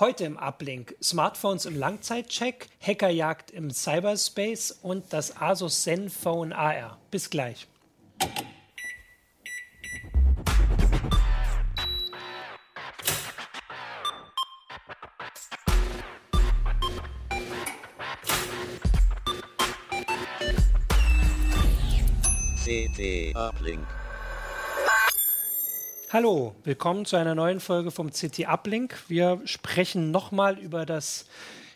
Heute 0.00 0.24
im 0.24 0.38
Uplink 0.38 0.94
Smartphones 1.02 1.66
im 1.66 1.76
Langzeitcheck, 1.76 2.68
Hackerjagd 2.80 3.50
im 3.50 3.70
Cyberspace 3.70 4.70
und 4.80 5.12
das 5.12 5.36
Asus 5.36 5.82
Zenfone 5.82 6.56
AR. 6.56 6.96
Bis 7.10 7.28
gleich. 7.28 7.68
CT 22.64 23.36
Uplink. 23.36 23.86
Hallo, 26.12 26.56
willkommen 26.64 27.04
zu 27.04 27.14
einer 27.14 27.36
neuen 27.36 27.60
Folge 27.60 27.92
vom 27.92 28.10
CT 28.10 28.48
Uplink. 28.48 28.96
Wir 29.06 29.40
sprechen 29.44 30.10
nochmal 30.10 30.58
über 30.58 30.84
das 30.84 31.26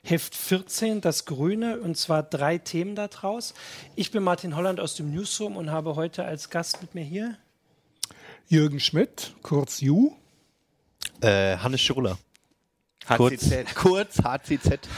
Heft 0.03 0.35
14, 0.35 1.01
das 1.01 1.25
Grüne, 1.25 1.79
und 1.79 1.97
zwar 1.97 2.25
drei 2.25 2.59
Themen 2.59 2.97
daraus. 2.97 3.55
Ich 3.95 4.11
bin 4.11 4.25
Martin 4.25 4.57
Holland 4.57 4.81
aus 4.81 4.97
dem 4.97 5.15
Newsroom 5.15 5.57
und 5.57 5.71
habe 5.71 5.95
heute 5.95 6.25
als 6.25 6.51
Gast 6.51 6.83
mit 6.83 6.97
mir 6.97 7.05
hier 7.05 7.39
Jürgen 8.49 8.81
Schmidt, 8.81 9.35
kurz 9.43 9.81
Ju. 9.81 10.17
Äh, 11.21 11.57
Hannes 11.59 11.83
Schurler. 11.83 12.19
Kurz, 13.07 13.53
HCZ. 13.53 13.75
kurz 13.77 14.19
HCZ. 14.19 14.89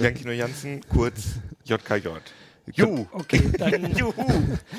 Jan-Kino 0.00 0.30
Jansen, 0.30 0.80
kurz 0.88 1.40
JKJ. 1.64 2.08
Ju. 2.72 3.06
Okay, 3.12 3.42
dann, 3.58 3.92
Juhu. 3.96 4.12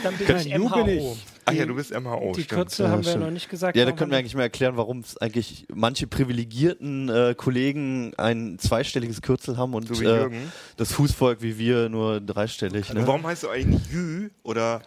dann 0.04 0.16
bin 0.18 0.28
Ju 0.28 0.36
ich 0.38 0.50
bin 0.52 0.62
MHO. 0.64 0.88
ich. 0.88 1.26
Ach 1.46 1.54
ja, 1.54 1.66
du 1.68 1.76
bist 1.76 1.94
MHO, 1.94 2.34
Die 2.36 2.42
stimmt. 2.44 2.62
Kürzel 2.62 2.86
Ja, 2.86 2.92
haben 2.92 3.04
wir 3.06 3.10
stimmt. 3.12 3.24
noch 3.26 3.32
nicht 3.32 3.50
gesagt. 3.50 3.78
Ja, 3.78 3.86
da 3.86 3.92
können 3.92 4.10
wir 4.10 4.18
eigentlich 4.18 4.34
mal 4.34 4.42
erklären, 4.42 4.76
warum 4.78 5.00
es 5.00 5.18
eigentlich 5.18 5.68
manche 5.74 6.08
privilegierten 6.08 7.10
äh, 7.10 7.36
Kollegen 7.38 8.14
ein 8.18 8.58
zweistelliges 8.58 9.22
Kürzel 9.22 9.58
haben 9.58 9.76
und 9.76 9.92
äh, 10.02 10.30
das 10.78 10.92
Fußvolk 10.94 11.44
wie 11.44 11.60
wir 11.60 11.90
nur 11.90 12.20
dreistellig. 12.22 12.92
Ne? 12.92 13.06
warum 13.06 13.26
heißt 13.28 13.44
du 13.44 13.50
eigentlich 13.50 13.82
Jü 13.92 14.30
oder 14.42 14.82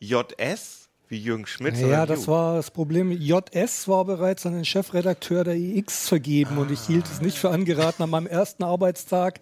JS, 0.00 0.83
wie 1.08 1.18
Jürgen 1.18 1.46
Schmidt? 1.46 1.76
Ja, 1.78 2.06
das 2.06 2.26
war 2.28 2.56
das 2.56 2.70
Problem. 2.70 3.12
JS 3.12 3.88
war 3.88 4.04
bereits 4.04 4.46
an 4.46 4.54
den 4.54 4.64
Chefredakteur 4.64 5.44
der 5.44 5.54
IX 5.54 6.08
vergeben 6.08 6.58
und 6.58 6.70
ich 6.70 6.80
hielt 6.80 7.06
es 7.06 7.20
nicht 7.20 7.38
für 7.38 7.50
angeraten, 7.50 8.02
an 8.02 8.10
meinem 8.10 8.26
ersten 8.26 8.64
Arbeitstag 8.64 9.38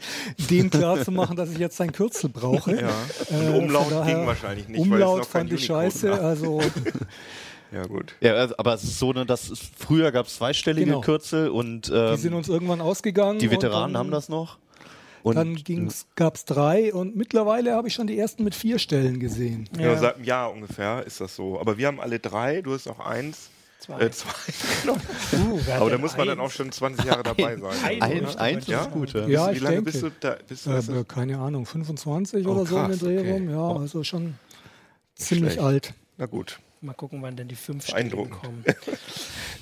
dem 0.50 0.70
klarzumachen, 0.70 1.36
dass 1.36 1.50
ich 1.50 1.58
jetzt 1.58 1.80
ein 1.80 1.92
Kürzel 1.92 2.30
brauche. 2.30 2.80
Ja. 2.80 2.88
Äh, 3.30 3.48
Und 3.50 3.64
Umlaut 3.64 3.84
von 3.84 3.92
daher- 3.98 4.14
ging 4.16 4.26
wahrscheinlich 4.26 4.68
nicht, 4.68 4.78
weil 4.80 4.86
es 4.86 4.92
Umlaut 4.92 5.18
noch 5.20 5.30
kein 5.30 5.40
fand 5.48 5.52
ich 5.52 5.64
scheiße. 5.66 6.10
war. 6.10 6.20
Also 6.20 6.60
Ja, 7.72 7.86
gut. 7.86 8.14
Ja, 8.20 8.34
also, 8.34 8.54
aber 8.58 8.74
es 8.74 8.84
ist 8.84 8.98
so, 8.98 9.14
ne, 9.14 9.24
dass 9.24 9.50
früher 9.78 10.12
gab 10.12 10.26
es 10.26 10.36
zweistellige 10.36 10.84
Genau. 10.86 11.00
Kürzel 11.00 11.48
und 11.48 11.90
ähm, 11.94 12.16
die 12.16 12.20
sind 12.20 12.34
uns 12.34 12.48
irgendwann 12.50 12.82
ausgegangen. 12.82 13.38
die 13.38 13.50
Veteranen 13.50 13.94
dann, 13.94 13.98
haben 14.00 14.10
das 14.10 14.28
noch. 14.28 14.58
Und 15.22 15.36
Dann 15.36 15.56
gab 16.16 16.34
es 16.34 16.44
drei 16.44 16.92
und 16.92 17.14
mittlerweile 17.16 17.74
habe 17.74 17.86
ich 17.88 17.94
schon 17.94 18.06
die 18.08 18.18
ersten 18.18 18.42
mit 18.44 18.54
vier 18.54 18.78
Stellen 18.78 19.20
gesehen. 19.20 19.68
Ja. 19.76 19.92
Ja. 19.92 19.98
seit 19.98 20.16
einem 20.16 20.24
Jahr 20.24 20.52
ungefähr 20.52 21.04
ist 21.06 21.20
das 21.20 21.36
so. 21.36 21.60
Aber 21.60 21.78
wir 21.78 21.86
haben 21.86 22.00
alle 22.00 22.18
drei, 22.18 22.60
du 22.62 22.72
hast 22.74 22.88
auch 22.88 22.98
eins. 22.98 23.50
Zwei. 23.78 24.00
Äh, 24.00 24.10
zwei. 24.12 24.30
genau. 24.82 24.94
Uh, 25.32 25.60
Aber 25.72 25.90
da 25.90 25.98
muss 25.98 26.16
man 26.16 26.28
dann 26.28 26.38
eins? 26.40 26.50
auch 26.52 26.54
schon 26.54 26.70
20 26.70 27.04
Jahre 27.04 27.22
dabei 27.24 27.56
sein. 27.56 27.72
Ein- 27.84 28.02
eins, 28.02 28.30
oder? 28.34 28.40
eins 28.40 28.66
Ja? 28.68 28.82
ist 28.82 28.90
gut. 28.92 29.12
Ja. 29.12 29.26
Ja, 29.26 29.50
wie 29.50 29.56
ich 29.56 29.60
lange 29.60 29.76
denke. 29.76 29.90
bist 29.92 30.02
du 30.04 30.10
da? 30.20 30.36
Bist 30.46 30.66
du, 30.66 30.70
Äh, 30.70 30.78
ist- 30.78 31.08
keine 31.08 31.38
Ahnung, 31.38 31.66
25 31.66 32.46
Oh, 32.46 32.50
oder 32.50 32.66
so 32.66 32.78
in 32.78 32.90
den 32.90 32.98
Dreh 32.98 33.18
okay. 33.18 33.44
Ja, 33.50 33.58
Oh. 33.58 33.78
also 33.80 34.04
schon 34.04 34.34
ziemlich 35.16 35.54
schlecht. 35.54 35.66
alt. 35.66 35.94
Na 36.16 36.26
gut. 36.26 36.60
Mal 36.80 36.94
gucken, 36.94 37.22
wann 37.22 37.36
denn 37.36 37.46
die 37.48 37.54
fünf 37.56 37.86
Beeindruckend. 37.86 38.40
kommen. 38.40 38.64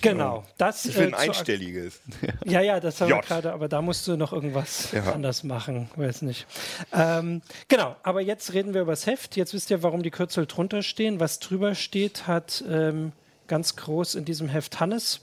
Genau, 0.00 0.44
das 0.58 0.84
Ich 0.84 0.96
will 0.96 1.06
ein 1.08 1.12
äh, 1.12 1.16
einstelliges. 1.16 2.00
Ja, 2.44 2.60
ja, 2.60 2.80
das 2.80 3.00
haben 3.00 3.08
wir 3.08 3.20
gerade, 3.20 3.52
aber 3.52 3.68
da 3.68 3.82
musst 3.82 4.06
du 4.08 4.16
noch 4.16 4.32
irgendwas 4.32 4.92
Ja. 4.92 5.12
anders 5.12 5.44
machen, 5.44 5.90
weiß 5.96 6.22
nicht. 6.22 6.46
Ähm, 6.92 7.42
genau, 7.68 7.96
aber 8.02 8.20
jetzt 8.20 8.52
reden 8.52 8.74
wir 8.74 8.82
über 8.82 8.92
das 8.92 9.06
Heft. 9.06 9.36
Jetzt 9.36 9.54
wisst 9.54 9.70
ihr, 9.70 9.82
warum 9.82 10.02
die 10.02 10.10
Kürzel 10.10 10.46
drunter 10.46 10.82
stehen. 10.82 11.20
Was 11.20 11.38
drüber 11.40 11.74
steht, 11.74 12.26
hat 12.26 12.64
ähm, 12.68 13.12
ganz 13.46 13.76
groß 13.76 14.14
in 14.14 14.24
diesem 14.24 14.48
Heft 14.48 14.80
Hannes 14.80 15.20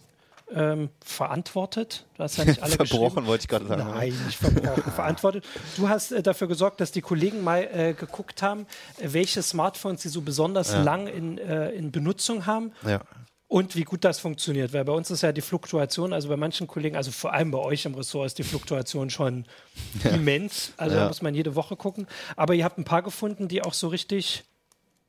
ähm, 0.54 0.90
verantwortet. 1.04 2.06
Du 2.16 2.24
hast 2.24 2.38
ja 2.38 2.46
nicht 2.46 2.64
alle 2.64 2.74
Verbrochen, 2.74 3.26
wollte 3.28 3.44
ich 3.44 3.48
gerade 3.50 3.68
sagen. 3.68 3.84
Nein, 3.90 4.14
nicht 4.26 4.38
verbrochen, 4.38 4.92
verantwortet. 4.96 5.46
Du 5.76 5.90
hast 5.90 6.12
äh, 6.12 6.24
dafür 6.24 6.48
gesorgt, 6.48 6.80
dass 6.80 6.92
die 6.92 7.02
Kollegen 7.02 7.44
mal 7.44 7.64
äh, 7.64 7.94
geguckt 7.94 8.42
haben, 8.42 8.66
welche 9.00 9.42
Smartphones 9.42 10.02
sie 10.04 10.10
so 10.10 10.22
besonders 10.22 10.74
lang 10.74 11.08
in, 11.08 11.38
äh, 11.38 11.72
in 11.72 11.92
Benutzung 11.92 12.46
haben. 12.46 12.72
Ja. 12.86 13.02
Und 13.50 13.78
wie 13.78 13.84
gut 13.84 14.03
das 14.03 14.19
funktioniert, 14.19 14.74
weil 14.74 14.84
bei 14.84 14.91
uns 14.91 15.09
ist 15.09 15.22
ja 15.22 15.31
die 15.31 15.40
Fluktuation, 15.41 16.12
also 16.12 16.28
bei 16.28 16.35
manchen 16.35 16.68
Kollegen, 16.68 16.97
also 16.97 17.12
vor 17.12 17.31
allem 17.34 17.52
bei 17.52 17.59
euch 17.59 17.85
im 17.85 17.96
Ressort 17.96 18.25
ist 18.25 18.38
die 18.38 18.44
Fluktuation 18.44 19.09
schon 19.09 19.46
immens. 20.03 20.74
Also 20.75 20.96
da 20.96 21.03
Ja. 21.03 21.08
muss 21.08 21.22
man 21.22 21.34
jede 21.34 21.56
Woche 21.56 21.78
gucken. 21.78 22.07
Aber 22.36 22.56
ihr 22.56 22.66
habt 22.66 22.78
ein 22.78 22.84
paar 22.84 23.02
gefunden, 23.03 23.47
die 23.47 23.62
auch 23.62 23.74
so 23.74 23.88
richtig 23.88 24.44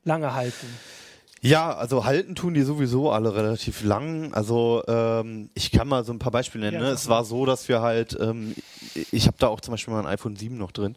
lange 0.05 0.33
halten. 0.33 0.67
Ja, 1.41 1.73
also 1.73 2.03
halten 2.05 2.35
tun 2.35 2.53
die 2.53 2.63
sowieso 2.63 3.11
alle 3.11 3.33
relativ 3.35 3.83
lang. 3.83 4.33
Also 4.33 4.83
ähm, 4.87 5.49
ich 5.53 5.71
kann 5.71 5.87
mal 5.87 6.03
so 6.05 6.11
ein 6.13 6.19
paar 6.19 6.31
Beispiele 6.31 6.65
nennen. 6.65 6.81
Ja, 6.81 6.89
ne? 6.89 6.93
Es 6.93 7.07
war 7.09 7.23
so, 7.25 7.45
dass 7.45 7.67
wir 7.67 7.81
halt, 7.81 8.17
ähm, 8.19 8.55
ich 9.11 9.27
habe 9.27 9.37
da 9.39 9.47
auch 9.47 9.61
zum 9.61 9.73
Beispiel 9.73 9.93
mal 9.93 10.01
ein 10.01 10.13
iPhone 10.13 10.35
7 10.35 10.57
noch 10.57 10.71
drin, 10.71 10.95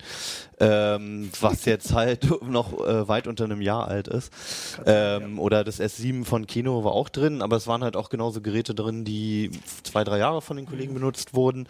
ähm, 0.60 1.30
was 1.41 1.64
jetzt 1.64 1.92
halt 1.92 2.28
noch 2.42 2.72
äh, 2.86 3.08
weit 3.08 3.26
unter 3.26 3.44
einem 3.44 3.60
Jahr 3.60 3.88
alt 3.88 4.08
ist. 4.08 4.32
Ähm, 4.86 5.38
Oder 5.38 5.64
das 5.64 5.80
S7 5.80 6.25
von 6.25 6.47
Kino 6.47 6.84
war 6.84 6.92
auch 6.92 7.08
drin, 7.08 7.42
aber 7.42 7.56
es 7.56 7.66
waren 7.66 7.82
halt 7.84 7.97
auch 7.97 8.08
genauso 8.08 8.41
Geräte 8.41 8.75
drin, 8.75 9.04
die 9.04 9.50
zwei, 9.82 10.04
drei 10.04 10.19
Jahre 10.19 10.42
von 10.42 10.56
den 10.56 10.66
Kollegen 10.66 10.94
benutzt 10.94 11.34
wurden. 11.34 11.69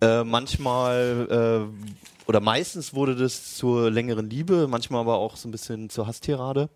Äh, 0.00 0.24
manchmal 0.24 1.68
äh, 1.70 2.28
oder 2.28 2.40
meistens 2.40 2.92
wurde 2.92 3.14
das 3.14 3.54
zur 3.54 3.90
längeren 3.90 4.28
Liebe, 4.28 4.66
manchmal 4.68 5.00
aber 5.00 5.16
auch 5.16 5.36
so 5.36 5.48
ein 5.48 5.52
bisschen 5.52 5.90
zur 5.90 6.06
Hasstirade. 6.06 6.68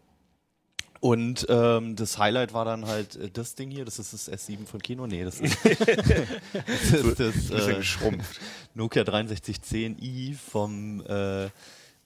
Und 1.00 1.46
ähm, 1.48 1.96
das 1.96 2.18
Highlight 2.18 2.52
war 2.52 2.66
dann 2.66 2.86
halt 2.86 3.16
äh, 3.16 3.30
das 3.30 3.54
Ding 3.54 3.70
hier, 3.70 3.86
das 3.86 3.98
ist 3.98 4.12
das 4.12 4.30
S7 4.30 4.66
von 4.66 4.82
Kino. 4.82 5.06
Nee, 5.06 5.24
das 5.24 5.40
ist 5.40 5.56
das, 5.64 7.20
ist 7.20 7.50
das 7.50 7.68
äh, 7.68 7.74
geschrumpft. 7.76 8.38
Nokia 8.74 9.02
6310i 9.02 10.36
vom 10.36 11.00
äh, 11.06 11.48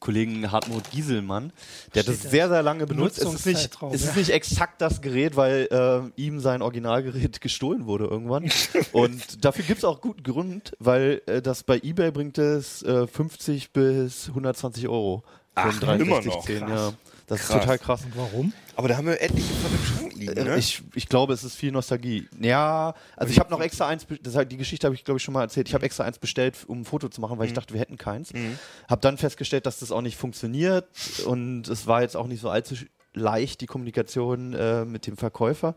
Kollegen 0.05 0.53
Hartmut 0.53 0.91
Gieselmann. 0.91 1.50
Der 1.94 2.03
hat 2.03 2.09
das 2.09 2.16
Steht 2.16 2.27
da. 2.27 2.31
sehr, 2.31 2.49
sehr 2.50 2.62
lange 2.62 2.87
benutzt. 2.87 3.19
Es 3.19 3.32
ist 3.32 3.47
nicht, 3.47 3.71
es 3.91 4.03
ist 4.03 4.10
ja. 4.10 4.16
nicht 4.16 4.31
exakt 4.31 4.81
das 4.82 5.00
Gerät, 5.00 5.34
weil 5.34 5.66
äh, 5.71 6.21
ihm 6.21 6.41
sein 6.41 6.62
Originalgerät 6.62 7.41
gestohlen 7.41 7.87
wurde 7.87 8.05
irgendwann. 8.05 8.49
Und 8.93 9.44
dafür 9.44 9.65
gibt 9.65 9.78
es 9.78 9.84
auch 9.84 10.03
guten 10.03 10.22
Grund, 10.22 10.76
weil 10.78 11.22
äh, 11.26 11.41
das 11.41 11.62
bei 11.62 11.81
Ebay 11.82 12.12
bringt 12.12 12.38
es 12.38 12.82
äh, 12.82 13.06
50 13.06 13.72
bis 13.72 14.28
120 14.28 14.88
Euro. 14.88 15.25
Ach, 15.55 15.82
ein 15.82 16.00
immer 16.00 16.16
noch? 16.16 16.43
6310, 16.43 16.59
Krass. 16.61 16.71
Ja. 16.71 16.93
Das 17.27 17.41
Krass. 17.41 17.51
ist 17.57 17.61
total 17.62 17.79
krass. 17.79 18.03
Warum? 18.15 18.53
Aber 18.77 18.89
da 18.89 18.97
haben 18.97 19.07
wir 19.07 19.21
etliche 19.21 19.55
von 19.55 19.71
dem 19.71 19.85
Schrank 19.85 20.15
liegen, 20.15 20.37
Äh, 20.37 20.45
ne? 20.45 20.59
Ich, 20.59 20.83
ich 20.95 21.09
glaube, 21.09 21.33
es 21.33 21.43
ist 21.45 21.55
viel 21.57 21.73
Nostalgie. 21.73 22.29
Ja, 22.41 22.95
also 23.17 23.33
ich 23.33 23.39
habe 23.41 23.51
noch 23.51 23.61
extra 23.61 23.87
eins, 23.87 24.07
das, 24.23 24.37
die 24.49 24.57
Geschichte 24.57 24.87
habe 24.87 24.95
ich 24.95 25.05
glaube 25.05 25.17
ich 25.19 25.23
schon 25.25 25.33
mal 25.35 25.43
erzählt. 25.43 25.69
Ich 25.69 25.75
habe 25.75 25.87
extra 25.87 26.05
eins 26.05 26.19
bestellt, 26.19 26.57
um 26.67 26.81
ein 26.81 26.85
Foto 26.85 27.09
zu 27.09 27.21
machen, 27.21 27.39
weil 27.39 27.47
ich 27.47 27.53
dachte, 27.55 27.73
wir 27.73 27.81
hätten 27.81 27.97
keins. 27.97 28.33
Mhm. 28.33 28.59
Habe 28.89 29.01
dann 29.01 29.17
festgestellt, 29.17 29.65
dass 29.67 29.79
das 29.79 29.91
auch 29.93 30.03
nicht 30.03 30.17
funktioniert 30.19 30.87
und 31.27 31.69
es 31.69 31.87
war 31.87 32.03
jetzt 32.03 32.17
auch 32.17 32.27
nicht 32.27 32.41
so 32.41 32.51
allzu 32.51 32.75
leicht, 33.15 33.61
die 33.61 33.67
Kommunikation 33.67 34.53
äh, 34.55 34.85
mit 34.85 35.06
dem 35.06 35.17
Verkäufer. 35.17 35.75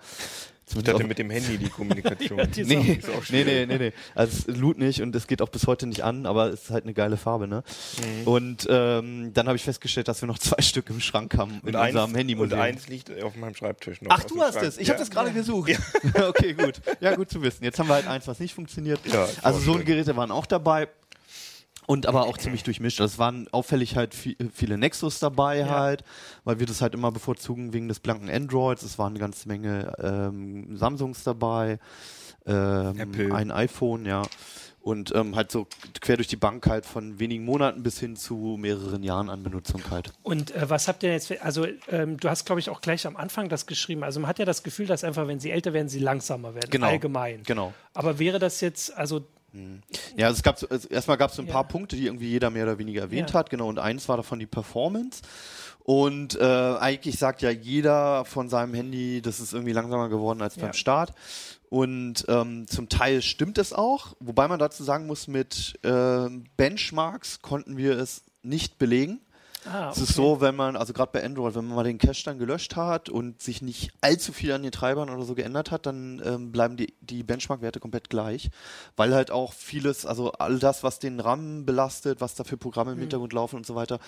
Ich 0.76 0.84
dachte 0.84 1.06
mit 1.06 1.18
dem 1.18 1.30
Handy 1.30 1.58
die 1.58 1.70
Kommunikation. 1.70 2.40
die 2.56 2.62
ist 2.62 2.68
Nee, 2.68 3.00
ist 3.00 3.10
auch 3.10 3.24
nee, 3.30 3.44
nee, 3.44 3.66
nee, 3.66 3.78
nee. 3.78 3.94
Also 4.16 4.52
es 4.52 4.58
lud 4.58 4.78
nicht 4.78 5.02
und 5.02 5.16
es 5.16 5.28
geht 5.28 5.42
auch 5.42 5.50
bis 5.50 5.66
heute 5.68 5.88
nicht 5.88 6.04
an, 6.04 6.26
aber 6.26 6.48
es 6.48 6.64
ist 6.64 6.70
halt 6.72 6.84
eine 6.84 6.94
geile 6.94 7.18
Farbe, 7.18 7.48
ne? 7.48 7.64
Und 8.26 8.68
ähm, 8.70 9.32
dann 9.34 9.48
habe 9.48 9.56
ich 9.56 9.64
festgestellt, 9.64 10.08
dass 10.08 10.22
wir 10.22 10.28
noch 10.28 10.40
zwei 10.40 10.62
Stück 10.62 10.90
im 10.90 11.00
Schrank 11.00 11.38
haben 11.38 11.62
in 11.64 11.70
Und 11.70 11.76
eins, 11.76 11.94
unserem 11.96 12.12
und 12.12 12.18
Handymuseum. 12.18 12.60
eins 12.60 12.88
liegt 12.88 13.24
auf 13.24 13.36
meinem 13.36 13.56
Schreibtisch 13.56 14.02
noch. 14.02 14.12
Ach, 14.12 14.24
aus 14.24 14.28
du 14.28 14.42
hast 14.42 14.54
Schrank. 14.56 14.68
es. 14.68 14.78
Ich 14.78 14.88
ja. 14.88 14.94
habe 14.94 15.00
das 15.00 15.10
gerade 15.10 15.32
gesucht. 15.32 15.72
okay, 16.28 16.54
gut. 16.54 16.82
Ja, 17.00 17.16
gut 17.16 17.30
zu 17.30 17.42
wissen. 17.42 17.64
Jetzt 17.64 17.80
haben 17.80 17.88
wir 17.88 17.96
halt 17.96 18.08
eins, 18.08 18.28
was 18.28 18.40
nicht 18.40 18.54
funktioniert. 18.54 19.00
Ja, 19.06 19.28
also 19.42 19.60
so 19.60 19.74
schön. 19.76 19.86
Geräte 19.86 20.16
waren 20.16 20.32
auch 20.32 20.46
dabei. 20.46 20.88
Und 21.88 22.06
aber 22.06 22.28
auch 22.28 22.38
ziemlich 22.38 22.62
durchmischt. 22.64 23.02
Also 23.02 23.14
es 23.14 23.18
waren 23.18 23.48
auffällig 23.54 23.96
halt 23.96 24.14
vi- 24.14 24.36
viele 24.54 24.78
Nexus 24.78 25.20
dabei 25.20 25.60
Ja. 25.60 25.70
halt, 25.70 26.04
weil 26.44 26.60
wir 26.60 26.68
das 26.68 26.82
halt 26.82 26.94
immer 26.94 27.12
bevorzugen 27.12 27.72
wegen 27.74 27.88
des 27.88 28.00
blanken 28.02 28.30
Androids. 28.30 28.84
Es 28.84 29.00
waren 29.00 29.14
eine 29.14 29.20
ganze 29.20 29.48
Menge 29.48 29.94
ähm, 30.00 30.76
Samsungs 30.78 31.24
dabei, 31.24 31.80
ähm, 32.46 33.00
Apple. 33.00 33.34
ein 33.34 33.52
iPhone, 33.52 34.06
ja. 34.06 34.24
Und 34.82 35.14
ähm, 35.16 35.36
halt 35.36 35.52
so 35.52 35.68
quer 36.00 36.16
durch 36.18 36.28
die 36.30 36.38
Bank 36.38 36.66
halt 36.68 36.86
von 36.86 37.20
wenigen 37.20 37.44
Monaten 37.44 37.84
bis 37.84 38.00
hin 38.00 38.16
zu 38.16 38.56
mehreren 38.60 39.04
Jahren 39.04 39.30
an 39.30 39.44
Benutzung 39.44 39.82
halt. 39.90 40.14
Und 40.24 40.52
äh, 40.56 40.70
was 40.70 40.88
habt 40.88 41.04
ihr 41.04 41.12
jetzt, 41.12 41.28
für, 41.28 41.42
also 41.42 41.66
ähm, 41.90 42.18
du 42.18 42.30
hast, 42.30 42.46
glaube 42.46 42.60
ich, 42.60 42.70
auch 42.70 42.80
gleich 42.80 43.06
am 43.08 43.18
Anfang 43.18 43.50
das 43.50 43.66
geschrieben. 43.66 44.04
Also 44.04 44.20
man 44.22 44.30
hat 44.30 44.40
ja 44.40 44.46
das 44.46 44.64
Gefühl, 44.64 44.86
dass 44.88 45.04
einfach, 45.04 45.28
wenn 45.28 45.40
sie 45.42 45.52
älter 45.52 45.74
werden, 45.74 45.90
sie 45.90 46.00
langsamer 46.00 46.54
werden, 46.56 46.70
Genau. 46.70 46.88
allgemein. 46.88 47.44
Genau. 47.44 47.74
Aber 47.94 48.20
wäre 48.20 48.40
das 48.40 48.62
jetzt, 48.62 48.96
also 48.96 49.26
Ja, 50.16 50.28
also 50.28 50.38
es 50.38 50.44
gab 50.44 50.60
so, 50.60 50.68
also 50.70 50.88
erstmal 50.90 51.18
gab 51.18 51.30
es 51.32 51.36
so 51.36 51.42
ein 51.42 51.48
Ja. 51.48 51.54
paar 51.54 51.68
Punkte, 51.68 51.96
die 51.96 52.06
irgendwie 52.06 52.30
jeder 52.30 52.50
mehr 52.50 52.64
oder 52.64 52.78
weniger 52.80 53.02
erwähnt 53.02 53.30
Ja. 53.32 53.40
hat, 53.40 53.50
genau, 53.50 53.68
und 53.68 53.80
eins 53.80 54.08
war 54.10 54.18
davon 54.18 54.40
die 54.40 54.46
Performance. 54.46 55.22
Und 55.84 56.36
äh, 56.36 56.44
eigentlich 56.44 57.18
sagt 57.18 57.42
ja 57.42 57.50
jeder 57.50 58.26
von 58.26 58.50
seinem 58.50 58.74
Handy, 58.74 59.22
das 59.22 59.40
ist 59.40 59.54
irgendwie 59.54 59.72
langsamer 59.72 60.10
geworden 60.10 60.42
als 60.42 60.58
Ja. 60.58 60.64
beim 60.64 60.74
Start. 60.74 61.14
Und 61.70 62.26
ähm, 62.28 62.66
zum 62.68 62.90
Teil 62.90 63.22
stimmt 63.22 63.58
es 63.58 63.72
auch, 63.74 64.14
wobei 64.20 64.48
man 64.48 64.60
dazu 64.60 64.84
sagen 64.84 65.06
muss, 65.08 65.28
mit 65.28 65.80
äh, 65.84 66.28
Benchmarks 66.58 67.42
konnten 67.42 67.78
wir 67.78 67.98
es 67.98 68.24
nicht 68.44 68.78
belegen. 68.78 69.20
Ah, 69.72 69.90
Es 69.92 69.98
ist 70.02 70.14
so, 70.16 70.42
wenn 70.42 70.56
man, 70.56 70.76
also 70.76 70.94
gerade 70.94 71.12
bei 71.12 71.24
Android, 71.24 71.56
wenn 71.56 71.66
man 71.68 71.76
mal 71.76 71.84
den 71.84 71.98
Cache 71.98 72.24
dann 72.26 72.40
gelöscht 72.40 72.76
hat 72.76 73.10
und 73.10 73.42
sich 73.42 73.62
nicht 73.62 73.92
allzu 74.02 74.32
viel 74.34 74.52
an 74.52 74.64
den 74.64 74.72
Treibern 74.72 75.10
oder 75.10 75.24
so 75.24 75.36
geändert 75.36 75.72
hat, 75.72 75.86
dann 75.86 76.22
ähm, 76.26 76.52
bleiben 76.52 76.78
die, 76.78 76.94
die 77.02 77.24
Benchmark-Werte 77.24 77.80
komplett 77.80 78.10
gleich. 78.10 78.50
Weil 78.96 79.14
halt 79.14 79.32
auch 79.32 79.54
vieles, 79.54 80.06
also 80.06 80.32
all 80.34 80.60
das, 80.60 80.84
was 80.84 81.00
den 81.00 81.20
RAM 81.20 81.66
belastet, 81.66 82.22
was 82.22 82.36
da 82.36 82.44
für 82.44 82.58
Programme 82.58 82.94
im 82.94 83.00
Hintergrund 83.00 83.34
laufen 83.34 83.58
und 83.58 83.66
so 83.66 83.76
weiter, 83.76 84.00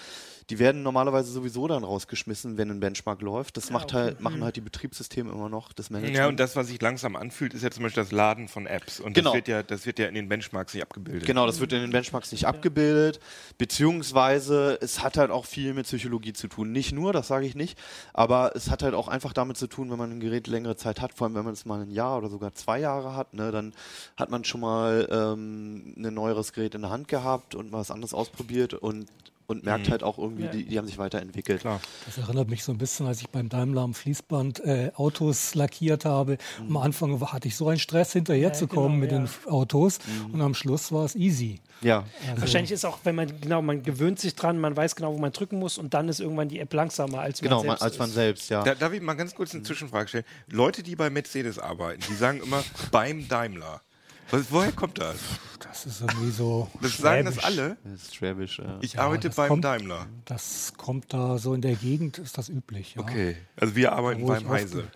die 0.49 0.57
werden 0.59 0.81
normalerweise 0.81 1.31
sowieso 1.31 1.67
dann 1.67 1.83
rausgeschmissen, 1.83 2.57
wenn 2.57 2.71
ein 2.71 2.79
Benchmark 2.79 3.21
läuft. 3.21 3.57
Das 3.57 3.69
macht 3.69 3.93
okay. 3.93 3.95
halt, 3.95 4.21
machen 4.21 4.43
halt 4.43 4.55
die 4.55 4.61
Betriebssysteme 4.61 5.31
immer 5.31 5.49
noch, 5.49 5.73
das 5.73 5.89
Management. 5.91 6.17
Ja, 6.17 6.27
und 6.27 6.39
das, 6.39 6.55
was 6.55 6.67
sich 6.67 6.81
langsam 6.81 7.15
anfühlt, 7.15 7.53
ist 7.53 7.61
ja 7.63 7.69
zum 7.69 7.83
Beispiel 7.83 8.03
das 8.03 8.11
Laden 8.11 8.47
von 8.47 8.65
Apps. 8.65 8.99
Und 8.99 9.13
Genau. 9.13 9.29
das, 9.31 9.35
wird 9.35 9.47
ja, 9.47 9.61
das 9.63 9.85
wird 9.85 9.99
ja 9.99 10.07
in 10.07 10.15
den 10.15 10.27
Benchmarks 10.29 10.73
nicht 10.73 10.81
abgebildet. 10.83 11.25
Genau, 11.27 11.45
das 11.45 11.59
wird 11.59 11.73
in 11.73 11.81
den 11.81 11.91
Benchmarks 11.91 12.31
nicht 12.31 12.45
abgebildet, 12.45 13.19
beziehungsweise 13.57 14.77
es 14.81 15.03
hat 15.03 15.17
halt 15.17 15.31
auch 15.31 15.45
viel 15.49 15.73
mit 15.73 15.85
Psychologie 15.85 16.33
zu 16.33 16.47
tun. 16.47 16.71
Nicht 16.71 16.91
nur, 16.91 17.13
das 17.13 17.27
sage 17.27 17.45
ich 17.45 17.55
nicht, 17.55 17.77
aber 18.13 18.55
es 18.55 18.69
hat 18.69 18.83
halt 18.83 18.93
auch 18.93 19.07
einfach 19.07 19.33
damit 19.33 19.57
zu 19.57 19.67
tun, 19.67 19.91
wenn 19.91 19.97
man 19.97 20.11
ein 20.11 20.19
Gerät 20.19 20.47
längere 20.47 20.75
Zeit 20.75 21.01
hat, 21.01 21.13
vor 21.13 21.25
allem 21.25 21.35
wenn 21.35 21.45
man 21.45 21.53
es 21.53 21.65
mal 21.65 21.81
ein 21.81 21.91
Jahr 21.91 22.17
oder 22.17 22.29
sogar 22.29 22.53
zwei 22.53 22.79
Jahre 22.79 23.15
hat, 23.15 23.33
ne, 23.33 23.51
dann 23.51 23.73
hat 24.15 24.29
man 24.29 24.43
schon 24.43 24.61
mal 24.61 25.07
ähm, 25.11 25.93
ein 25.97 26.13
neueres 26.13 26.53
Gerät 26.53 26.75
in 26.75 26.81
der 26.81 26.91
Hand 26.91 27.07
gehabt 27.07 27.55
und 27.55 27.71
was 27.71 27.91
anderes 27.91 28.13
ausprobiert 28.13 28.73
und, 28.73 29.07
und 29.49 29.65
merkt 29.65 29.89
halt 29.89 30.03
auch 30.03 30.17
irgendwie, 30.17 30.43
Ja. 30.43 30.51
die, 30.51 30.63
die 30.63 30.77
haben 30.77 30.85
sich 30.87 30.97
weiterentwickelt. 30.97 31.61
Klar. 31.61 31.81
Das 32.05 32.17
erinnert 32.17 32.49
mich 32.49 32.63
so 32.63 32.71
ein 32.71 32.77
bisschen, 32.77 33.07
als 33.07 33.19
ich 33.21 33.29
beim 33.29 33.49
Daimler 33.49 33.81
am 33.81 33.93
Fließband 33.93 34.59
äh, 34.63 34.91
Autos 34.95 35.55
lackiert 35.55 36.05
habe. 36.05 36.37
Am 36.59 36.77
Anfang 36.77 37.19
hatte 37.33 37.47
ich 37.47 37.55
so 37.55 37.67
einen 37.67 37.79
Stress, 37.79 38.13
hinterher 38.13 38.49
Ja, 38.49 38.53
zu 38.53 38.67
genau, 38.67 38.83
kommen 38.83 38.99
mit 38.99 39.11
ja. 39.11 39.17
den 39.19 39.29
Autos. 39.47 39.99
Und 40.31 40.39
am 40.41 40.53
Schluss 40.53 40.91
war 40.91 41.03
es 41.05 41.15
easy. 41.15 41.59
Ja, 41.81 42.03
Also, 42.29 42.41
Wahrscheinlich 42.41 42.71
ist 42.71 42.85
auch, 42.85 42.99
wenn 43.05 43.15
man, 43.15 43.39
genau, 43.41 43.61
man 43.61 43.81
gewöhnt 43.83 44.19
sich 44.19 44.35
dran, 44.35 44.59
man 44.59 44.75
weiß 44.77 44.95
genau, 44.95 45.13
wo 45.13 45.17
man 45.17 45.31
drücken 45.31 45.59
muss 45.59 45.77
und 45.77 45.93
dann 45.93 46.09
ist 46.09 46.19
irgendwann 46.19 46.49
die 46.49 46.59
App 46.59 46.73
langsamer 46.73 47.19
als 47.21 47.41
genau, 47.41 47.57
man 47.63 47.67
selbst 47.77 47.81
als 47.83 47.97
man 47.97 48.09
ist. 48.09 48.15
selbst, 48.15 48.49
ja. 48.49 48.63
Da, 48.63 48.75
darf 48.75 48.93
ich 48.93 49.01
mal 49.01 49.13
ganz 49.15 49.33
kurz 49.33 49.53
eine 49.55 49.63
Zwischenfrage 49.63 50.09
stellen? 50.09 50.25
Leute, 50.51 50.83
die 50.83 50.95
bei 50.95 51.09
Mercedes 51.09 51.57
arbeiten, 51.57 52.01
die 52.09 52.15
sagen 52.15 52.41
immer 52.43 52.63
beim 52.91 53.27
Daimler. 53.27 53.81
Was, 54.31 54.51
woher 54.51 54.71
kommt 54.71 54.97
das? 54.99 55.17
Das 55.59 55.85
ist 55.85 56.01
irgendwie 56.01 56.29
so. 56.31 56.69
Das 56.81 56.97
sagen 56.97 57.25
das 57.25 57.39
alle? 57.43 57.77
Das 57.83 58.03
ist 58.03 58.15
Schwäbisch, 58.15 58.59
ja. 58.59 58.77
Ich 58.81 58.93
Ja, 58.93 59.01
arbeite 59.05 59.27
das 59.29 59.35
beim 59.37 59.47
kommt- 59.49 59.63
Daimler. 59.65 60.05
Das 60.25 60.73
kommt 60.77 61.13
da 61.13 61.37
so 61.37 61.53
in 61.53 61.61
der 61.61 61.75
Gegend, 61.75 62.17
ist 62.19 62.37
das 62.37 62.49
üblich. 62.49 62.95
Ja. 62.95 63.01
Okay. 63.01 63.37
Also 63.55 63.75
wir 63.75 63.91
arbeiten 63.93 64.25
beim 64.25 64.47
Heise. 64.49 64.87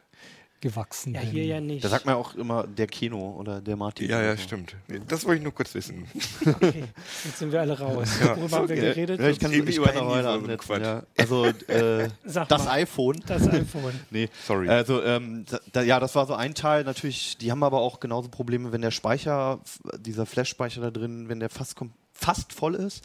Gewachsen 0.63 1.13
Ja, 1.13 1.19
bin. 1.19 1.29
hier 1.31 1.45
ja 1.45 1.59
nicht. 1.61 1.83
Da 1.83 1.89
sagt 1.89 2.05
man 2.05 2.15
auch 2.15 2.35
immer 2.35 2.65
der 2.65 2.87
Kino 2.87 3.35
oder 3.37 3.59
der 3.59 3.75
Martin. 3.75 4.09
Ja, 4.09 4.21
ja, 4.21 4.37
stimmt. 4.37 4.75
Das 5.09 5.25
wollte 5.25 5.39
ich 5.39 5.43
nur 5.43 5.53
kurz 5.53 5.73
wissen. 5.75 6.07
Okay, 6.45 6.85
jetzt 7.25 7.39
sind 7.39 7.51
wir 7.51 7.59
alle 7.61 7.77
raus. 7.77 8.07
Worüber 8.35 8.57
haben 8.57 8.69
wir 8.69 8.75
geredet? 8.77 9.19
Ja, 9.19 9.27
ich 9.29 9.39
kann, 9.39 9.51
ich 9.51 9.75
über 9.77 9.87
kann 9.87 9.97
auch 9.97 10.15
Handys 10.15 10.23
weiter 10.23 10.23
oder 10.23 10.23
so 10.23 10.29
ein 10.29 10.51
ansetzen, 10.51 10.83
ja. 10.83 11.03
Also 11.17 11.45
äh, 11.45 12.09
das 12.47 12.65
mal. 12.65 12.71
iPhone. 12.71 13.21
Das 13.27 13.47
iPhone. 13.47 13.93
Nee, 14.09 14.29
Sorry. 14.45 14.69
Also 14.69 15.03
ähm, 15.03 15.45
da- 15.73 15.81
ja, 15.81 15.99
das 15.99 16.15
war 16.15 16.25
so 16.25 16.33
ein 16.33 16.53
Teil. 16.55 16.83
Natürlich, 16.85 17.37
die 17.37 17.51
haben 17.51 17.63
aber 17.63 17.79
auch 17.81 17.99
genauso 17.99 18.29
Probleme, 18.29 18.71
wenn 18.71 18.81
der 18.81 18.91
Speicher, 18.91 19.59
dieser 19.99 20.25
Flash-Speicher 20.25 20.79
da 20.81 20.91
drin, 20.91 21.27
wenn 21.29 21.39
der 21.39 21.49
fast 21.49 21.77
kom- 21.77 21.91
fast 22.13 22.53
voll 22.53 22.75
ist, 22.75 23.03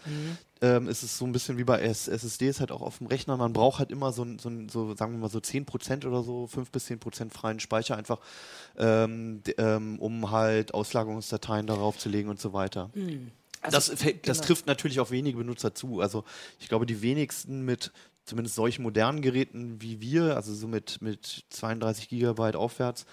ähm, 0.61 0.89
ist 0.89 1.03
es 1.03 1.19
so 1.19 1.25
ein 1.25 1.33
bisschen 1.33 1.59
wie 1.59 1.65
bei 1.65 1.81
SSDs 1.81 2.61
halt 2.61 2.73
auch 2.73 2.81
auf 2.83 2.99
dem 2.99 3.07
Rechner. 3.07 3.37
Man 3.37 3.53
braucht 3.53 3.79
halt 3.79 3.91
immer 3.91 4.13
so, 4.13 4.27
so, 4.39 4.51
so 4.69 4.95
sagen 4.95 5.13
wir 5.13 5.19
mal 5.19 5.31
so 5.31 5.39
10% 5.39 6.07
oder 6.07 6.23
so, 6.23 6.47
5 6.47 6.71
bis 6.71 6.87
10% 6.89 7.31
freien 7.33 7.61
Speicher 7.61 7.97
einfach, 7.97 8.19
ähm, 8.77 9.43
ähm, 9.57 9.99
um 9.99 10.31
halt 10.31 10.75
Auslagerungsdateien 10.75 11.67
darauf 11.67 11.99
zu 11.99 12.09
legen 12.09 12.29
und 12.29 12.41
so 12.41 12.53
weiter. 12.53 12.91
das, 13.71 13.89
fällt- 13.89 14.29
das 14.29 14.39
genau. 14.39 14.47
trifft 14.47 14.67
natürlich 14.67 15.01
auf 15.01 15.11
wenige 15.11 15.39
Benutzer 15.39 15.75
zu. 15.75 16.01
Also 16.01 16.25
ich 16.59 16.69
glaube, 16.69 16.87
die 16.87 17.03
wenigsten 17.03 17.65
mit 17.65 17.93
zumindest 18.25 18.57
solchen 18.57 18.83
modernen 18.83 19.23
Geräten 19.23 19.81
wie 19.81 20.01
wir, 20.01 20.37
also 20.37 20.55
so 20.55 20.69
mit, 20.69 21.01
mit 21.01 21.45
32 21.51 22.09
Gigabyte 22.09 22.57
aufwärts, 22.57 23.07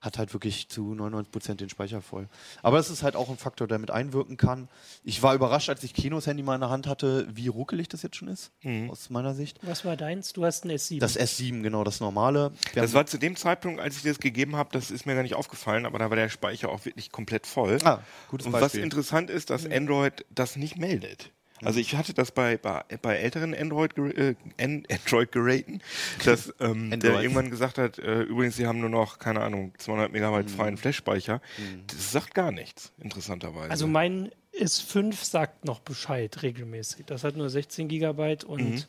hat 0.00 0.18
halt 0.18 0.32
wirklich 0.32 0.68
zu 0.68 0.94
99 0.94 1.30
Prozent 1.30 1.60
den 1.60 1.68
Speicher 1.68 2.00
voll. 2.00 2.28
Aber 2.62 2.78
es 2.78 2.88
ist 2.90 3.02
halt 3.02 3.16
auch 3.16 3.28
ein 3.28 3.36
Faktor, 3.36 3.68
der 3.68 3.78
mit 3.78 3.90
einwirken 3.90 4.36
kann. 4.36 4.68
Ich 5.04 5.22
war 5.22 5.34
überrascht, 5.34 5.68
als 5.68 5.82
ich 5.82 5.92
Kinos 5.94 6.26
Handy 6.26 6.42
mal 6.42 6.54
in 6.54 6.60
der 6.62 6.70
Hand 6.70 6.86
hatte, 6.86 7.26
wie 7.30 7.48
ruckelig 7.48 7.88
das 7.88 8.02
jetzt 8.02 8.16
schon 8.16 8.28
ist, 8.28 8.50
aus 8.88 9.10
meiner 9.10 9.34
Sicht. 9.34 9.58
Was 9.62 9.84
war 9.84 9.96
deins? 9.96 10.32
Du 10.32 10.44
hast 10.44 10.64
ein 10.64 10.70
S7. 10.70 11.00
Das 11.00 11.18
S7, 11.18 11.62
genau, 11.62 11.84
das 11.84 12.00
normale. 12.00 12.52
Wir 12.72 12.82
Das 12.82 12.94
war 12.94 13.04
zu 13.06 13.18
dem 13.18 13.36
Zeitpunkt, 13.36 13.80
als 13.80 13.96
ich 13.96 14.02
das 14.02 14.18
gegeben 14.20 14.56
habe, 14.56 14.70
das 14.72 14.90
ist 14.90 15.06
mir 15.06 15.14
gar 15.14 15.22
nicht 15.22 15.34
aufgefallen, 15.34 15.84
aber 15.84 15.98
da 15.98 16.08
war 16.08 16.16
der 16.16 16.28
Speicher 16.30 16.70
auch 16.70 16.84
wirklich 16.84 17.12
komplett 17.12 17.46
voll. 17.46 17.78
Ah, 17.84 18.00
gutes 18.28 18.46
Und 18.46 18.52
was 18.54 18.60
Beispiel. 18.62 18.82
interessant 18.82 19.28
ist, 19.30 19.50
dass 19.50 19.66
Android 19.66 20.24
das 20.30 20.56
nicht 20.56 20.78
meldet. 20.78 21.30
Also 21.62 21.78
ich 21.80 21.94
hatte 21.96 22.14
das 22.14 22.30
bei, 22.32 22.56
bei, 22.56 22.82
bei 23.02 23.16
älteren 23.16 23.54
Android, 23.54 23.96
äh, 23.98 24.34
An- 24.60 24.84
Android-Geräten, 24.90 25.80
dass 26.24 26.54
ähm, 26.60 26.90
der 26.90 27.10
Android. 27.10 27.22
irgendwann 27.22 27.50
gesagt 27.50 27.78
hat, 27.78 27.98
äh, 27.98 28.22
übrigens, 28.22 28.56
sie 28.56 28.66
haben 28.66 28.80
nur 28.80 28.88
noch, 28.90 29.18
keine 29.18 29.40
Ahnung, 29.42 29.72
200 29.78 30.12
Megabyte 30.12 30.46
Mhm. 30.46 30.50
freien 30.56 30.76
Flash-Speicher. 30.76 31.40
Das 31.86 32.12
sagt 32.12 32.34
gar 32.34 32.50
nichts, 32.52 32.92
interessanterweise. 32.98 33.70
also 33.70 33.86
mein 33.86 34.30
S5 34.58 35.14
sagt 35.24 35.64
noch 35.64 35.80
Bescheid 35.80 36.42
regelmäßig. 36.42 37.06
Das 37.06 37.24
hat 37.24 37.36
nur 37.36 37.50
16 37.50 37.88
Gigabyte 37.88 38.44
und 38.44 38.62
Mhm. 38.62 38.82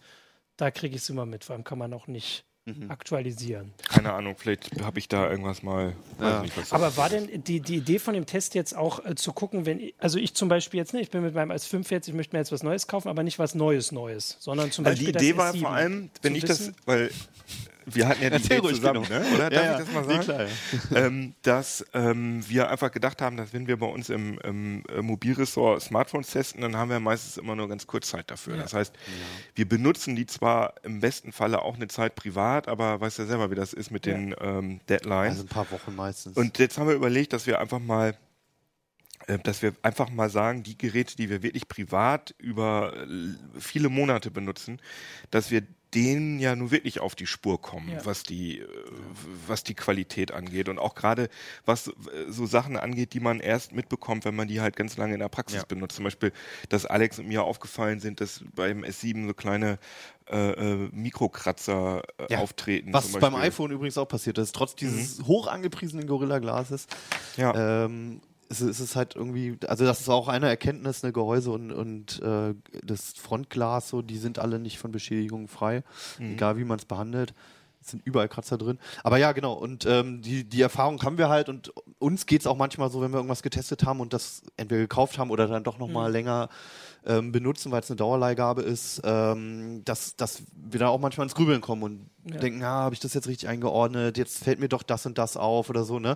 da 0.57 0.71
kriege 0.71 0.95
ich 0.95 1.01
es 1.03 1.09
immer 1.09 1.25
mit. 1.25 1.43
Vor 1.43 1.55
allem 1.55 1.63
kann 1.63 1.77
man 1.77 1.93
auch 1.93 2.07
nicht 2.07 2.45
Mhm. 2.65 2.91
aktualisieren. 2.91 3.73
keine 3.89 4.13
Ahnung, 4.13 4.35
vielleicht 4.37 4.69
habe 4.83 4.99
ich 4.99 5.07
da 5.07 5.27
irgendwas 5.31 5.63
mal, 5.63 5.95
weiß 6.19 6.29
Ja. 6.29 6.41
nicht 6.43 6.55
was. 6.57 6.71
Aber 6.71 6.95
war 6.95 7.09
denn 7.09 7.43
die, 7.43 7.59
die 7.59 7.77
Idee 7.77 7.97
von 7.97 8.13
dem 8.13 8.27
Test 8.27 8.53
jetzt 8.53 8.77
auch 8.77 9.03
äh, 9.03 9.15
zu 9.15 9.33
gucken, 9.33 9.65
wenn 9.65 9.79
ich, 9.79 9.95
also 9.97 10.19
ich 10.19 10.35
zum 10.35 10.47
Beispiel 10.47 10.77
jetzt 10.79 10.93
nicht, 10.93 11.01
ich 11.05 11.09
bin 11.09 11.23
mit 11.23 11.33
meinem 11.33 11.49
S5 11.49 11.89
jetzt, 11.89 12.07
ich 12.07 12.13
möchte 12.13 12.35
mir 12.35 12.39
jetzt 12.39 12.51
was 12.51 12.61
Neues 12.61 12.85
kaufen, 12.85 13.07
aber 13.09 13.23
nicht 13.23 13.39
was 13.39 13.55
Neues 13.55 13.91
Neues, 13.91 14.37
sondern 14.39 14.71
zum 14.71 14.85
Also 14.85 14.99
die 14.99 15.11
Beispiel 15.11 15.21
Idee 15.31 15.37
das 15.37 15.37
war 15.39 15.53
S7 15.55 15.59
vor 15.61 15.69
allem, 15.71 16.09
wenn 16.21 16.35
ich 16.35 16.45
das, 16.45 16.59
wissen, 16.59 16.75
weil 16.85 17.09
wir 17.85 18.07
hatten 18.07 18.23
ja 18.23 18.29
die 18.29 18.45
Idee 18.45 18.61
zusammen, 18.61 19.03
genau. 19.03 19.19
ne? 19.19 19.25
oder? 19.33 19.49
Darf 19.49 19.63
Ja, 19.63 19.71
ja. 19.71 19.79
ich 19.79 19.85
das 19.85 19.93
mal 19.93 20.05
sagen? 20.05 20.21
klar, 20.21 21.05
ähm, 21.05 21.33
dass 21.41 21.85
ähm, 21.93 22.43
wir 22.47 22.69
einfach 22.69 22.91
gedacht 22.91 23.21
haben, 23.21 23.37
dass 23.37 23.53
wenn 23.53 23.67
wir 23.67 23.77
bei 23.77 23.87
uns 23.87 24.09
im, 24.09 24.39
im 24.39 24.83
Mobilressort 25.01 25.81
Smartphones 25.81 26.31
testen, 26.31 26.61
dann 26.61 26.75
haben 26.75 26.89
wir 26.89 26.99
meistens 26.99 27.37
immer 27.37 27.55
nur 27.55 27.67
ganz 27.67 27.87
kurz 27.87 28.09
Zeit 28.09 28.29
dafür. 28.29 28.57
Das 28.57 28.73
heißt, 28.73 28.93
wir 29.55 29.67
benutzen 29.67 30.15
die 30.15 30.25
zwar 30.25 30.73
im 30.83 30.99
besten 30.99 31.31
Falle 31.31 31.61
auch 31.61 31.75
eine 31.75 31.87
Zeit 31.87 32.15
privat, 32.15 32.67
aber 32.67 32.99
weißt 33.01 33.19
ja 33.19 33.25
selber, 33.25 33.51
wie 33.51 33.55
das 33.55 33.73
ist 33.73 33.91
mit 33.91 34.05
den 34.05 34.35
ähm, 34.39 34.79
Deadlines. 34.87 35.31
also 35.31 35.43
ein 35.43 35.47
paar 35.47 35.71
Wochen 35.71 35.95
meistens. 35.95 36.37
Und 36.37 36.57
jetzt 36.59 36.77
haben 36.77 36.87
wir 36.87 36.95
überlegt, 36.95 37.33
dass 37.33 37.47
wir 37.47 37.59
einfach 37.59 37.79
mal, 37.79 38.15
äh, 39.27 39.39
dass 39.39 39.61
wir 39.61 39.73
einfach 39.81 40.09
mal 40.09 40.29
sagen, 40.29 40.63
die 40.63 40.77
Geräte, 40.77 41.15
die 41.15 41.29
wir 41.29 41.43
wirklich 41.43 41.67
privat 41.67 42.35
über 42.37 42.93
äh, 42.95 43.59
viele 43.59 43.89
Monate 43.89 44.31
benutzen, 44.31 44.79
dass 45.29 45.51
wir 45.51 45.63
denen 45.93 46.39
ja 46.39 46.55
nun 46.55 46.71
wirklich 46.71 46.99
auf 47.01 47.15
die 47.15 47.27
Spur 47.27 47.61
kommen, 47.61 47.89
Ja. 47.89 48.05
was 48.05 48.23
die, 48.23 48.59
äh, 48.59 48.67
was 49.47 49.63
die 49.63 49.73
Qualität 49.75 50.31
angeht 50.31 50.69
und 50.69 50.79
auch 50.79 50.95
gerade 50.95 51.29
was 51.65 51.87
äh, 51.87 51.91
so 52.29 52.45
Sachen 52.45 52.77
angeht, 52.77 53.13
die 53.13 53.19
man 53.19 53.39
erst 53.39 53.73
mitbekommt, 53.73 54.23
wenn 54.25 54.35
man 54.35 54.47
die 54.47 54.61
halt 54.61 54.75
ganz 54.75 54.95
lange 54.97 55.13
in 55.13 55.19
der 55.19 55.29
Praxis 55.29 55.57
Ja. 55.59 55.65
benutzt. 55.67 55.95
Zum 55.97 56.05
Beispiel, 56.05 56.31
dass 56.69 56.85
Alex 56.85 57.19
und 57.19 57.27
mir 57.27 57.43
aufgefallen 57.43 57.99
sind, 57.99 58.21
dass 58.21 58.41
beim 58.55 58.83
S7 58.83 59.27
so 59.27 59.33
kleine 59.33 59.79
äh, 60.29 60.51
äh, 60.51 60.89
Mikrokratzer 60.93 62.03
äh, 62.17 62.33
Ja. 62.33 62.39
auftreten. 62.39 62.93
Was 62.93 63.11
beim 63.11 63.35
iPhone 63.35 63.71
übrigens 63.71 63.97
auch 63.97 64.07
passiert 64.07 64.37
ist, 64.37 64.55
trotz 64.55 64.75
dieses 64.75 65.21
hoch 65.25 65.47
angepriesenen 65.47 66.07
Gorilla-Glases, 66.07 66.87
Ja. 67.35 67.83
ähm, 67.85 68.21
es, 68.51 68.61
es 68.61 68.79
ist 68.79 68.95
halt 68.95 69.15
irgendwie, 69.15 69.57
also 69.67 69.85
das 69.85 70.01
ist 70.01 70.09
auch 70.09 70.27
eine 70.27 70.47
Erkenntnis, 70.47 71.03
eine 71.03 71.13
Gehäuse 71.13 71.51
und, 71.51 71.71
und 71.71 72.21
äh, 72.21 72.53
das 72.83 73.13
Frontglas, 73.13 73.89
so, 73.89 74.01
die 74.01 74.17
sind 74.17 74.37
alle 74.39 74.59
nicht 74.59 74.77
von 74.77 74.91
Beschädigungen 74.91 75.47
frei, 75.47 75.83
egal 76.33 76.57
wie 76.57 76.65
man 76.65 76.77
es 76.77 76.85
behandelt. 76.85 77.33
Es 77.83 77.91
sind 77.91 78.05
überall 78.05 78.29
Kratzer 78.29 78.57
drin. 78.57 78.77
Aber 79.03 79.17
ja, 79.17 79.31
genau. 79.31 79.53
Und 79.53 79.85
ähm, 79.87 80.21
die, 80.21 80.43
die 80.43 80.61
Erfahrung 80.61 81.01
haben 81.01 81.17
wir 81.17 81.29
halt. 81.29 81.49
Und 81.49 81.73
uns 81.97 82.25
geht 82.27 82.41
es 82.41 82.47
auch 82.47 82.55
manchmal 82.55 82.91
so, 82.91 83.01
wenn 83.01 83.11
wir 83.11 83.17
irgendwas 83.17 83.41
getestet 83.41 83.83
haben 83.85 83.99
und 83.99 84.13
das 84.13 84.43
entweder 84.55 84.81
gekauft 84.81 85.17
haben 85.17 85.31
oder 85.31 85.47
dann 85.47 85.63
doch 85.63 85.79
nochmal 85.79 86.11
länger 86.11 86.49
ähm, 87.07 87.31
benutzen, 87.31 87.71
weil 87.71 87.79
es 87.81 87.89
eine 87.89 87.95
Dauerleihgabe 87.97 88.61
ist, 88.61 89.01
ähm, 89.03 89.81
dass, 89.85 90.15
dass 90.15 90.43
wir 90.53 90.79
da 90.79 90.89
auch 90.89 90.99
manchmal 90.99 91.25
ins 91.25 91.33
Grübeln 91.33 91.59
kommen 91.61 91.81
und 91.81 92.09
Ja. 92.31 92.37
denken, 92.39 92.61
ah, 92.63 92.83
habe 92.83 92.93
ich 92.93 92.99
das 92.99 93.15
jetzt 93.15 93.27
richtig 93.27 93.49
eingeordnet? 93.49 94.19
Jetzt 94.19 94.43
fällt 94.43 94.59
mir 94.59 94.69
doch 94.69 94.83
das 94.83 95.07
und 95.07 95.17
das 95.17 95.35
auf 95.35 95.71
oder 95.71 95.83
so. 95.83 95.97
Ne? 95.97 96.15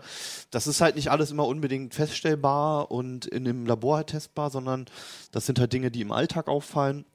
Das 0.51 0.67
ist 0.67 0.81
halt 0.81 0.95
nicht 0.95 1.09
alles 1.09 1.31
immer 1.31 1.47
unbedingt 1.47 1.95
feststellbar 1.95 2.91
und 2.91 3.25
in 3.25 3.43
dem 3.43 3.65
Labor 3.65 3.95
halt 3.97 4.07
testbar, 4.07 4.51
sondern 4.51 4.85
das 5.31 5.47
sind 5.47 5.57
halt 5.59 5.73
Dinge, 5.73 5.89
die 5.89 6.01
im 6.01 6.11
Alltag 6.11 6.47
auffallen. 6.47 7.05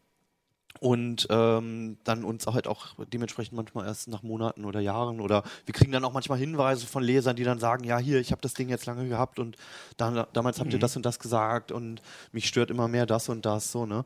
Und 0.81 1.27
ähm, 1.31 1.99
dann 2.05 2.25
uns 2.25 2.47
halt 2.47 2.67
auch 2.67 2.95
dementsprechend 3.13 3.55
manchmal 3.55 3.87
erst 3.87 4.09
nach 4.09 4.23
Monaten 4.23 4.65
oder 4.65 4.81
Jahren 4.81 5.21
oder 5.21 5.43
wir 5.67 5.75
kriegen 5.75 5.93
dann 5.93 6.05
auch 6.05 6.13
manchmal 6.13 6.39
Hinweise 6.39 6.87
von 6.87 7.03
Lesern, 7.03 7.37
die 7.37 7.45
dann 7.45 7.59
sagen, 7.59 7.85
ja 7.85 7.99
hier, 7.99 8.19
ich 8.19 8.33
habe 8.33 8.41
das 8.41 8.55
Ding 8.55 8.71
jetzt 8.71 8.87
lange 8.87 9.07
gehabt 9.09 9.39
und 9.39 9.57
dann, 9.99 10.25
damals 10.33 10.59
habt 10.59 10.73
ihr 10.73 10.79
das 10.79 10.97
und 10.97 11.05
das 11.05 11.19
gesagt 11.19 11.71
und 11.71 12.01
mich 12.33 12.47
stört 12.49 12.71
immer 12.71 12.89
mehr 12.89 13.05
das 13.07 13.29
und 13.29 13.45
das 13.45 13.71
so 13.71 13.85
ne. 13.87 14.05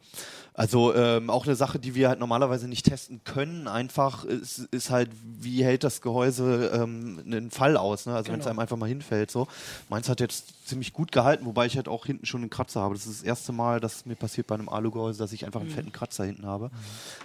Also 0.53 0.95
ähm, 0.95 1.31
auch 1.31 1.47
eine 1.47 1.57
Sache, 1.57 1.79
die 1.79 1.95
wir 1.95 2.09
halt 2.09 2.19
normalerweise 2.21 2.69
nicht 2.69 2.87
testen 2.87 3.23
können, 3.25 3.69
einfach 3.69 4.25
ist, 4.25 4.59
ist 4.71 4.91
halt, 4.91 5.11
wie 5.23 5.65
hält 5.65 5.85
das 5.85 6.01
Gehäuse 6.01 6.73
ähm, 6.75 7.23
einen 7.25 7.51
Fall 7.51 7.77
aus, 7.77 8.07
ne? 8.07 8.15
Also 8.15 8.33
wenn 8.33 8.41
es 8.41 8.45
Genau. 8.45 8.51
einem 8.51 8.59
einfach 8.59 8.77
mal 8.77 8.89
hinfällt 8.89 9.31
so. 9.31 9.49
Meins 9.89 10.09
hat 10.09 10.21
jetzt 10.21 10.69
ziemlich 10.69 10.93
gut 10.93 11.13
gehalten, 11.13 11.45
wobei 11.47 11.67
ich 11.67 11.77
halt 11.77 11.89
auch 11.89 12.07
hinten 12.07 12.27
schon 12.27 12.43
einen 12.43 12.51
Kratzer 12.51 12.81
habe. 12.81 12.95
Das 12.95 13.07
ist 13.07 13.21
das 13.21 13.27
erste 13.27 13.53
Mal, 13.53 13.81
dass 13.81 14.07
mir 14.07 14.17
passiert 14.17 14.47
bei 14.47 14.55
einem 14.55 14.69
Alugehäuse, 14.69 15.19
dass 15.19 15.33
ich 15.33 15.45
einfach 15.45 15.61
einen 15.61 15.71
fetten 15.71 15.93
Kratzer 15.93 16.25
hinten 16.25 16.47
habe. 16.47 16.64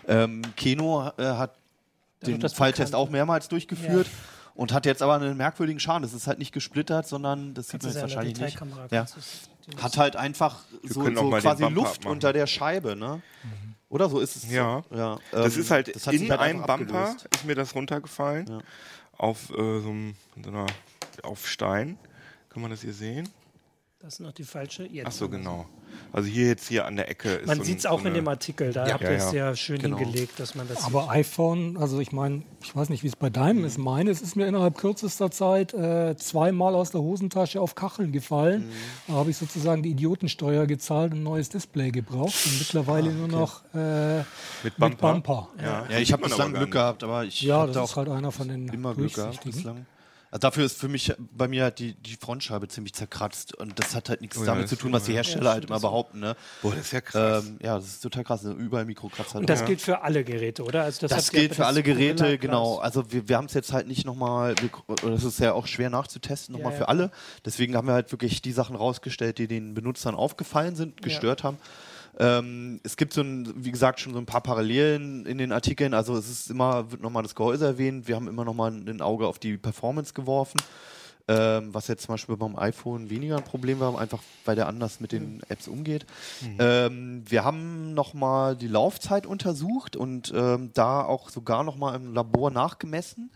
Ähm, 0.08 0.42
Keno 0.56 1.12
äh, 1.18 1.24
hat 1.24 1.56
den 2.26 2.42
Falltest 2.42 2.92
bekannt. 2.92 2.96
auch 2.96 3.10
mehrmals 3.10 3.48
durchgeführt 3.48 4.08
und 4.56 4.74
hat 4.74 4.86
jetzt 4.86 5.02
aber 5.02 5.16
einen 5.16 5.38
merkwürdigen 5.38 5.80
Schaden. 5.80 6.04
Das 6.04 6.14
ist 6.14 6.28
halt 6.28 6.40
nicht 6.40 6.52
gesplittert, 6.52 7.08
sondern 7.08 7.54
das 7.54 7.70
sieht 7.70 7.82
man 7.82 7.92
jetzt 7.92 7.96
ja 7.96 8.02
wahrscheinlich 8.02 8.40
nicht. 8.40 8.60
Ja. 8.92 9.06
Hat 9.82 9.98
halt 9.98 10.16
einfach 10.16 10.60
so, 10.84 11.02
auch 11.02 11.06
so 11.06 11.10
den 11.10 11.16
quasi 11.16 11.64
Luft 11.66 12.00
abmachen. 12.00 12.12
unter 12.12 12.34
der 12.34 12.48
Scheibe, 12.48 12.96
ne? 12.96 13.22
Oder 13.90 14.10
so 14.10 14.20
ist 14.20 14.36
es. 14.36 14.52
Ja. 14.52 14.84
So. 14.90 14.96
ja 14.98 15.18
Das 15.32 15.56
ähm, 15.56 15.62
ist 15.62 15.72
halt 15.72 15.96
das 15.96 16.08
hat 16.08 16.14
in 16.14 16.30
halt 16.30 16.42
einem 16.42 16.60
Bumper 16.60 16.74
abgelöst. 16.74 17.28
ist 17.34 17.46
mir 17.46 17.56
das 17.56 17.74
runtergefallen. 17.74 18.48
Ja. 18.48 18.60
Auf 19.18 19.50
äh, 19.50 19.80
so 19.80 19.90
einem 19.90 20.16
so 20.44 20.50
einer, 20.50 20.66
auf 21.24 21.48
Stein. 21.48 21.98
Kann 22.50 22.62
man 22.62 22.72
das 22.72 22.82
hier 22.82 22.94
sehen? 22.94 23.30
Das 24.02 24.14
ist 24.14 24.20
noch 24.22 24.32
die 24.32 24.46
falsche. 24.46 24.86
Jetzt 24.86 25.08
Ach 25.08 25.12
so, 25.12 25.28
genau. 25.28 25.66
Also 26.14 26.30
hier 26.30 26.48
jetzt 26.48 26.70
hier 26.70 26.86
an 26.86 26.96
der 26.96 27.10
Ecke 27.10 27.30
ist 27.34 27.48
Man 27.48 27.58
so 27.58 27.64
sieht 27.66 27.78
es 27.80 27.84
so 27.84 27.90
auch 27.90 28.00
in 28.00 28.08
eine- 28.08 28.16
dem 28.16 28.28
Artikel, 28.30 28.72
da 28.72 28.88
Ja. 28.88 28.94
habt 28.94 29.04
Ja, 29.04 29.10
ihr 29.12 29.18
es 29.18 29.32
ja. 29.34 29.48
ja 29.50 29.56
schön 29.58 29.80
Genau. 29.80 29.98
hingelegt, 29.98 30.40
dass 30.40 30.56
man 30.56 30.70
das 30.70 30.86
Aber 30.86 31.10
iPhone, 31.10 31.76
also 31.76 32.00
ich 32.00 32.14
meine, 32.14 32.44
ich 32.64 32.74
weiß 32.74 32.88
nicht, 32.90 33.04
wie 33.04 33.08
es 33.10 33.18
bei 33.18 33.30
deinem 33.30 33.66
ist. 33.66 33.78
Meines 33.78 34.22
ist 34.22 34.38
mir 34.38 34.48
innerhalb 34.48 34.78
kürzester 34.78 35.32
Zeit 35.32 35.74
äh, 35.74 36.16
zweimal 36.16 36.76
aus 36.76 36.92
der 36.92 37.02
Hosentasche 37.02 37.60
auf 37.60 37.76
Kacheln 37.76 38.14
gefallen. 38.14 38.70
Da 39.08 39.16
habe 39.16 39.32
ich 39.32 39.38
sozusagen 39.38 39.84
die 39.84 39.90
Idiotensteuer 39.92 40.66
gezahlt 40.66 41.12
und 41.12 41.20
ein 41.20 41.24
neues 41.24 41.50
Display 41.50 41.92
gebraucht. 41.92 42.36
Und 42.46 42.60
mittlerweile 42.60 43.12
nur 43.12 43.28
noch 43.28 43.64
äh, 43.74 44.20
mit 44.20 44.26
mit 44.64 44.78
Bumper. 44.78 45.12
Bumper. 45.14 45.50
Ja, 45.58 45.64
Ja, 45.66 45.98
ich 45.98 46.08
sieht 46.08 46.14
habe 46.14 46.24
bislang 46.24 46.52
Glück 46.52 46.62
nicht. 46.62 46.72
gehabt, 46.72 47.04
aber 47.04 47.26
ich 47.26 47.42
Ja, 47.42 47.68
das 47.68 47.76
auch 47.76 47.84
ist 47.90 47.96
halt 47.98 48.08
einer 48.08 48.32
von 48.32 48.48
den 48.48 48.70
immer 48.70 48.96
Glück 48.96 49.14
gehabt 49.14 49.44
bislang. 49.44 49.86
Also 50.32 50.42
dafür 50.42 50.66
ist 50.66 50.78
für 50.78 50.88
mich 50.88 51.14
bei 51.20 51.48
mir 51.48 51.64
halt 51.64 51.80
die, 51.80 51.96
die 51.96 52.16
Frontscheibe 52.16 52.68
ziemlich 52.68 52.94
zerkratzt 52.94 53.56
und 53.56 53.80
das 53.80 53.96
hat 53.96 54.10
halt 54.10 54.22
nichts 54.22 54.38
Oh 54.38 54.42
ja, 54.42 54.54
damit 54.54 54.70
zu 54.70 54.76
tun, 54.76 54.94
was 54.94 55.06
die 55.06 55.12
ja. 55.12 55.18
Hersteller 55.18 55.46
Ja, 55.46 55.52
halt 55.54 55.66
immer 55.66 55.80
behaupten. 55.80 56.20
Ne? 56.20 56.36
Boah, 56.62 56.72
das 56.76 56.82
ist 56.86 56.92
ja 56.92 57.02
krass. 57.02 57.46
Ähm, 57.46 57.58
ja, 57.64 57.76
das 57.78 57.86
ist 57.86 58.02
total 58.02 58.24
krass. 58.24 58.44
Ne? 58.44 58.52
Überall 58.52 58.86
Mikrokratzer. 58.86 59.40
Und 59.40 59.50
das 59.50 59.60
drin. 59.60 59.68
gilt 59.70 59.82
für 59.82 60.02
alle 60.02 60.24
Geräte, 60.24 60.64
oder? 60.64 60.84
Also 60.84 61.02
das, 61.08 61.10
Das 61.12 61.32
gilt 61.32 61.54
für 61.56 61.60
das 61.60 61.68
alle 61.68 61.82
Geräte, 61.82 62.38
genau. 62.38 62.78
Also 62.78 63.12
wir, 63.12 63.28
wir 63.28 63.38
haben 63.38 63.46
es 63.46 63.54
jetzt 63.56 63.74
halt 63.74 63.88
nicht 63.88 64.06
nochmal, 64.06 64.54
das 65.02 65.24
ist 65.24 65.40
ja 65.40 65.54
auch 65.54 65.66
schwer 65.66 65.90
nachzutesten, 65.90 66.54
nochmal 66.54 66.74
Ja, 66.74 66.78
für 66.78 66.84
ja. 66.84 66.90
alle. 66.90 67.12
Deswegen 67.44 67.76
haben 67.76 67.88
wir 67.88 67.94
halt 67.94 68.12
wirklich 68.12 68.42
die 68.44 68.52
Sachen 68.52 68.76
rausgestellt, 68.76 69.40
die 69.40 69.48
den 69.48 69.74
Benutzern 69.74 70.14
aufgefallen 70.16 70.76
sind, 70.76 71.02
gestört 71.02 71.44
haben. 71.44 71.58
Ähm, 72.18 72.80
es 72.84 72.98
gibt 72.98 73.14
so 73.14 73.22
ein, 73.22 73.54
wie 73.64 73.72
gesagt, 73.72 74.00
schon 74.00 74.14
so 74.14 74.20
ein 74.20 74.26
paar 74.26 74.42
Parallelen 74.42 75.26
in 75.26 75.38
den 75.38 75.52
Artikeln. 75.52 75.94
Also 75.94 76.18
es 76.18 76.30
ist 76.30 76.50
immer, 76.50 76.92
wird 76.92 77.02
nochmal 77.02 77.24
das 77.24 77.36
Gehäuse 77.36 77.66
erwähnt. 77.66 78.08
Wir 78.08 78.16
haben 78.16 78.28
immer 78.28 78.46
nochmal 78.46 78.72
ein 78.72 79.02
Auge 79.02 79.28
auf 79.28 79.40
die 79.40 79.58
Performance 79.58 80.14
geworfen. 80.14 80.60
Ähm, 81.30 81.76
was 81.76 81.88
jetzt 81.88 82.08
zum 82.08 82.14
Beispiel 82.14 82.38
beim 82.38 82.58
iPhone 82.58 83.12
weniger 83.12 83.38
ein 83.38 83.44
Problem 83.44 83.80
war, 83.80 84.00
einfach 84.00 84.20
weil 84.46 84.56
der 84.56 84.68
anders 84.68 85.00
mit 85.00 85.12
den 85.12 85.44
Apps 85.48 85.68
umgeht. 85.68 86.08
Ähm, 86.58 87.24
wir 87.30 87.44
haben 87.44 87.94
nochmal 87.94 88.56
die 88.56 88.68
Laufzeit 88.68 89.28
untersucht 89.28 89.96
und 89.96 90.34
ähm, 90.36 90.72
da 90.74 91.04
auch 91.04 91.30
sogar 91.30 91.64
nochmal 91.64 91.96
im 91.96 92.16
Labor 92.16 92.50
nachgemessen. 92.50 93.30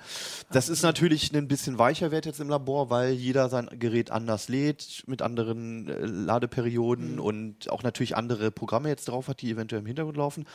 Das 0.51 0.69
ist 0.69 0.81
natürlich 0.81 1.31
ein 1.35 1.47
bisschen 1.47 1.77
weicher 1.77 2.09
Wert 2.09 2.25
jetzt 2.25 2.39
im 2.39 2.49
Labor, 2.49 2.89
weil 2.89 3.11
jeder 3.11 3.47
sein 3.47 3.69
Gerät 3.77 4.09
anders 4.09 4.49
lädt, 4.49 5.03
mit 5.05 5.21
anderen 5.21 5.87
äh, 5.87 6.03
Ladeperioden 6.03 7.19
und 7.19 7.69
auch 7.69 7.83
natürlich 7.83 8.17
andere 8.17 8.49
Programme 8.49 8.89
jetzt 8.89 9.07
drauf 9.07 9.27
hat, 9.27 9.41
die 9.41 9.51
eventuell 9.51 9.81
im 9.81 9.85
Hintergrund 9.85 10.17
laufen. 10.17 10.47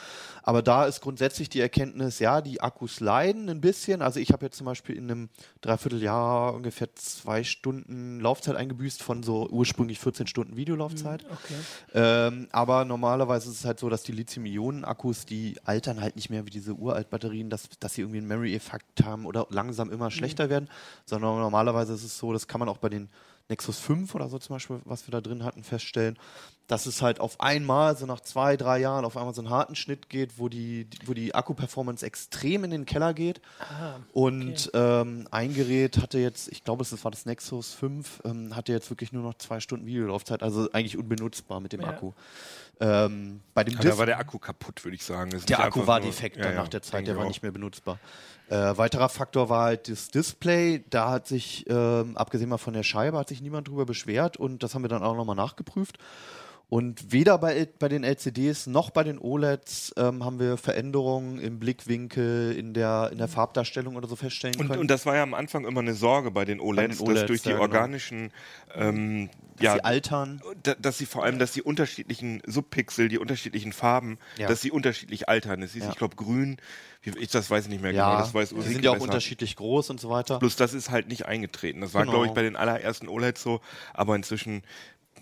Aber 0.42 0.60
da 0.60 0.86
ist 0.86 1.02
grundsätzlich 1.02 1.48
die 1.50 1.60
Erkenntnis, 1.60 2.18
ja, 2.18 2.40
die 2.40 2.60
Akkus 2.60 2.98
leiden 2.98 3.48
ein 3.48 3.60
bisschen. 3.60 4.02
Also 4.02 4.18
ich 4.18 4.32
habe 4.32 4.46
jetzt 4.46 4.56
zum 4.56 4.64
Beispiel 4.64 4.96
in 4.96 5.04
einem 5.04 5.28
Dreivierteljahr 5.60 6.52
ungefähr 6.54 6.92
zwei 6.96 7.27
Stunden 7.44 8.20
Laufzeit 8.20 8.56
eingebüßt 8.56 9.02
von 9.02 9.22
so 9.22 9.48
ursprünglich 9.48 9.98
14 9.98 10.26
Stunden 10.26 10.56
Videolaufzeit. 10.56 11.24
Okay. 11.24 11.54
Ähm, 11.94 12.48
aber 12.52 12.84
normalerweise 12.84 13.50
ist 13.50 13.60
es 13.60 13.64
halt 13.64 13.78
so, 13.78 13.88
dass 13.88 14.02
die 14.02 14.12
Lithium-Ionen-Akkus, 14.12 15.26
die 15.26 15.56
altern 15.64 16.00
halt 16.00 16.16
nicht 16.16 16.30
mehr 16.30 16.46
wie 16.46 16.50
diese 16.50 16.74
Uralt-Batterien, 16.74 17.50
dass, 17.50 17.68
dass 17.80 17.94
sie 17.94 18.02
irgendwie 18.02 18.18
einen 18.18 18.28
Memory-Effekt 18.28 19.04
haben 19.04 19.26
oder 19.26 19.46
langsam 19.50 19.90
immer 19.90 20.10
schlechter 20.10 20.50
werden, 20.50 20.68
sondern 21.04 21.38
normalerweise 21.38 21.92
ist 21.94 22.04
es 22.04 22.18
so, 22.18 22.32
das 22.32 22.46
kann 22.46 22.58
man 22.58 22.68
auch 22.68 22.78
bei 22.78 22.88
den 22.88 23.08
Nexus 23.48 23.78
5 23.78 24.14
oder 24.14 24.28
so 24.28 24.38
zum 24.38 24.56
Beispiel, 24.56 24.80
was 24.84 25.06
wir 25.06 25.12
da 25.12 25.20
drin 25.20 25.44
hatten, 25.44 25.62
feststellen, 25.62 26.18
dass 26.68 26.86
es 26.86 27.02
halt 27.02 27.18
auf 27.18 27.40
einmal, 27.40 27.96
so 27.96 28.06
nach 28.06 28.20
zwei, 28.20 28.56
drei 28.56 28.78
Jahren, 28.78 29.04
auf 29.04 29.16
einmal 29.16 29.34
so 29.34 29.40
einen 29.40 29.50
harten 29.50 29.74
Schnitt 29.74 30.08
geht, 30.08 30.38
wo 30.38 30.48
die, 30.48 30.86
wo 31.06 31.14
die 31.14 31.34
Akku-Performance 31.34 32.04
extrem 32.06 32.62
in 32.62 32.70
den 32.70 32.84
Keller 32.86 33.14
geht. 33.14 33.40
Ah, 33.58 33.96
Und 34.12 34.70
ähm, 34.74 35.26
ein 35.32 35.54
Gerät 35.54 35.98
hatte 35.98 36.18
jetzt, 36.18 36.48
ich 36.52 36.62
glaube, 36.64 36.84
das 36.88 37.02
war 37.04 37.10
das 37.10 37.26
Nexus 37.26 37.72
5, 37.74 38.20
ähm, 38.24 38.54
hatte 38.54 38.72
jetzt 38.72 38.90
wirklich 38.90 39.12
nur 39.12 39.22
noch 39.22 39.34
zwei 39.34 39.58
Stunden 39.60 39.86
Videolaufzeit, 39.86 40.42
also 40.42 40.70
eigentlich 40.72 40.96
unbenutzbar 40.96 41.58
mit 41.60 41.72
dem 41.72 41.80
Ja. 41.80 41.88
Akku. 41.88 42.12
Ähm, 42.80 43.40
bei 43.54 43.64
dem 43.64 43.74
Ja, 43.74 43.80
Dis 43.80 43.90
da 43.92 43.98
war 43.98 44.06
der 44.06 44.18
Akku 44.18 44.38
kaputt, 44.38 44.84
würde 44.84 44.94
ich 44.94 45.04
sagen. 45.04 45.30
Das 45.30 45.40
ist 45.40 45.48
der 45.48 45.60
Akku 45.60 45.86
war 45.86 45.98
nur- 45.98 46.10
defekt 46.10 46.36
Ja, 46.36 46.44
dann 46.44 46.52
ja, 46.54 46.60
nach 46.60 46.68
der 46.68 46.82
Zeit, 46.82 47.06
der 47.08 47.16
war 47.16 47.24
auch. 47.24 47.28
nicht 47.28 47.42
mehr 47.42 47.50
benutzbar. 47.50 47.98
Äh, 48.50 48.76
weiterer 48.76 49.08
Faktor 49.08 49.48
war 49.48 49.64
halt 49.64 49.88
das 49.88 50.10
Display. 50.10 50.84
Da 50.90 51.10
hat 51.10 51.26
sich, 51.26 51.64
ähm, 51.68 52.16
abgesehen 52.16 52.48
mal 52.48 52.58
von 52.58 52.74
der 52.74 52.82
Scheibe, 52.84 53.18
hat 53.18 53.28
sich 53.30 53.40
niemand 53.40 53.68
drüber 53.68 53.84
beschwert 53.84 54.36
und 54.36 54.62
das 54.62 54.74
haben 54.74 54.82
wir 54.82 54.88
dann 54.88 55.02
auch 55.02 55.16
nochmal 55.16 55.34
nachgeprüft. 55.34 55.98
Und 56.70 57.12
weder 57.12 57.38
bei, 57.38 57.66
bei 57.78 57.88
den 57.88 58.04
LCDs 58.04 58.66
noch 58.66 58.90
bei 58.90 59.02
den 59.02 59.18
OLEDs 59.18 59.94
ähm, 59.96 60.22
haben 60.22 60.38
wir 60.38 60.58
Veränderungen 60.58 61.38
im 61.38 61.58
Blickwinkel, 61.58 62.52
in 62.54 62.74
der, 62.74 63.08
in 63.10 63.16
der 63.16 63.28
Farbdarstellung 63.28 63.96
oder 63.96 64.06
so 64.06 64.16
feststellen 64.16 64.54
Und, 64.60 64.66
können. 64.68 64.80
und 64.80 64.90
das 64.90 65.06
war 65.06 65.16
ja 65.16 65.22
am 65.22 65.32
Anfang 65.32 65.64
immer 65.66 65.80
eine 65.80 65.94
Sorge 65.94 66.30
bei 66.30 66.44
den 66.44 66.60
OLEDs, 66.60 66.98
den 66.98 67.06
dass 67.06 67.08
OLEDs, 67.08 67.26
durch 67.26 67.42
die 67.42 67.48
genau. 67.50 67.62
organischen, 67.62 68.32
ähm, 68.74 69.30
Dass 69.56 69.64
ja, 69.64 69.72
sie 69.76 69.84
altern. 69.84 70.42
da, 70.62 70.74
dass 70.74 70.98
sie 70.98 71.06
vor 71.06 71.24
allem, 71.24 71.38
dass 71.38 71.52
die 71.52 71.62
unterschiedlichen 71.62 72.42
Subpixel, 72.46 73.08
die 73.08 73.18
unterschiedlichen 73.18 73.72
Farben, 73.72 74.18
Ja. 74.36 74.46
dass 74.48 74.60
sie 74.60 74.70
unterschiedlich 74.70 75.26
altern. 75.26 75.62
Das 75.62 75.74
ist, 75.74 75.84
Ja. 75.84 75.88
ich 75.90 75.96
glaube, 75.96 76.16
grün, 76.16 76.58
ich 77.02 77.30
das 77.30 77.50
weiß 77.50 77.64
ich 77.64 77.70
nicht 77.70 77.80
mehr 77.80 77.92
Ja, 77.92 78.08
genau, 78.10 78.18
das 78.20 78.34
weiß 78.34 78.50
die 78.50 78.54
Ulrike 78.56 78.72
sind 78.74 78.84
ja 78.84 78.90
auch 78.90 78.94
besser. 78.96 79.04
unterschiedlich 79.04 79.56
groß 79.56 79.88
und 79.88 80.00
so 80.00 80.10
weiter. 80.10 80.38
Bloß 80.38 80.56
das 80.56 80.74
ist 80.74 80.90
halt 80.90 81.08
nicht 81.08 81.24
eingetreten. 81.24 81.80
Das 81.80 81.94
war, 81.94 82.02
Genau. 82.02 82.12
glaube 82.12 82.26
ich, 82.26 82.32
bei 82.32 82.42
den 82.42 82.56
allerersten 82.56 83.08
OLEDs 83.08 83.42
so, 83.42 83.62
aber 83.94 84.14
inzwischen 84.16 84.62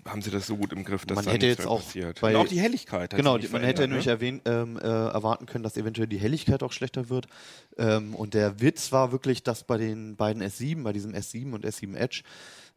haben 0.04 0.22
sie 0.22 0.30
das 0.30 0.46
so 0.46 0.56
gut 0.56 0.72
im 0.72 0.84
Griff, 0.84 1.06
dass 1.06 1.16
Man 1.16 1.26
hätte 1.26 1.46
jetzt 1.46 1.66
auch 1.66 1.80
passiert. 1.82 2.20
bei- 2.20 2.34
Und 2.36 2.42
auch 2.42 2.48
die 2.48 2.60
Helligkeit. 2.60 3.12
hat 3.12 3.16
Genau, 3.18 3.38
die, 3.38 3.48
man 3.48 3.62
hätte 3.62 3.82
verändert, 3.82 3.88
nämlich 3.90 4.06
ne? 4.06 4.12
erwähnen, 4.12 4.40
ähm, 4.44 4.76
äh, 4.78 4.82
erwarten 4.86 5.46
können, 5.46 5.64
dass 5.64 5.76
eventuell 5.76 6.06
die 6.08 6.18
Helligkeit 6.18 6.62
auch 6.62 6.72
schlechter 6.72 7.08
wird. 7.08 7.26
Ähm, 7.78 8.14
und 8.14 8.34
der 8.34 8.60
Witz 8.60 8.92
war 8.92 9.12
wirklich, 9.12 9.42
dass 9.42 9.64
bei 9.64 9.78
den 9.78 10.16
beiden 10.16 10.42
S7, 10.42 10.82
bei 10.82 10.92
diesem 10.92 11.12
S7 11.12 11.52
und 11.52 11.64
S7 11.64 11.96
Edge, 11.96 12.22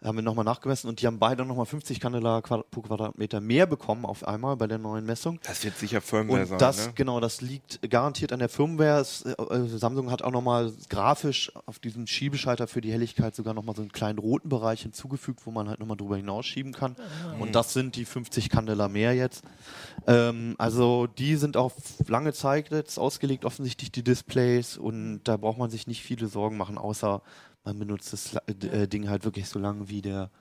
haben 0.02 0.18
wir 0.18 0.22
nochmal 0.22 0.46
nachgemessen 0.46 0.90
und 0.90 1.02
die 1.02 1.08
haben 1.08 1.20
beide 1.20 1.46
nochmal 1.46 1.66
50 1.66 2.00
Candela 2.00 2.40
pro 2.40 2.82
Quadratmeter 2.82 3.42
mehr 3.42 3.66
bekommen 3.66 4.06
auf 4.06 4.26
einmal 4.26 4.56
bei 4.56 4.66
der 4.66 4.78
neuen 4.78 5.06
Messung. 5.06 5.40
Das 5.44 5.64
wird 5.66 5.78
sicher 5.78 6.00
Firmware 6.00 6.42
Und 6.42 6.48
sein, 6.48 6.58
das, 6.58 6.88
ne? 6.88 6.94
genau, 6.96 7.20
das 7.20 7.42
liegt 7.42 7.82
garantiert 7.90 8.32
an 8.32 8.40
der 8.40 8.48
Firmware. 8.48 9.02
Äh, 9.02 9.68
Samsung 9.68 10.10
hat 10.10 10.22
auch 10.22 10.32
nochmal 10.32 10.72
grafisch 10.90 11.52
auf 11.66 11.80
diesen 11.80 12.08
Schiebeschalter 12.08 12.68
für 12.68 12.80
die 12.80 12.94
Helligkeit 12.94 13.36
sogar 13.36 13.54
nochmal 13.54 13.76
so 13.76 13.82
einen 13.82 13.92
kleinen 13.92 14.20
roten 14.20 14.48
Bereich 14.48 14.84
hinzugefügt, 14.84 15.46
wo 15.46 15.52
man 15.52 15.68
halt 15.68 15.82
nochmal 15.82 15.98
drüber 15.98 16.16
hinausschieben 16.16 16.72
kann. 16.72 16.96
Und 17.40 17.54
das 17.56 17.74
sind 17.74 17.98
die 17.98 18.06
50 18.06 18.50
Candela 18.50 18.88
mehr 18.88 19.14
jetzt. 19.14 19.44
Ähm, 20.08 20.56
also 20.58 21.08
die 21.08 21.36
sind 21.36 21.58
auf 21.58 21.74
lange 22.08 22.32
Zeit 22.32 22.72
jetzt 22.72 22.98
ausgelegt, 22.98 23.44
offensichtlich 23.44 23.92
die 23.92 24.04
Displays. 24.04 24.78
Und 24.78 25.24
da 25.26 25.36
braucht 25.36 25.58
man 25.58 25.70
sich 25.70 25.88
nicht 25.88 26.04
viele 26.04 26.28
Sorgen 26.28 26.56
machen, 26.56 26.78
außer 26.78 27.22
man 27.64 27.80
benutzt 27.80 28.14
das 28.14 28.36
äh, 28.48 28.88
Ding 28.88 29.10
halt 29.10 29.26
wirklich 29.26 29.48
so 29.48 29.60
lange 29.60 29.90
wie 29.90 30.02
der 30.02 30.32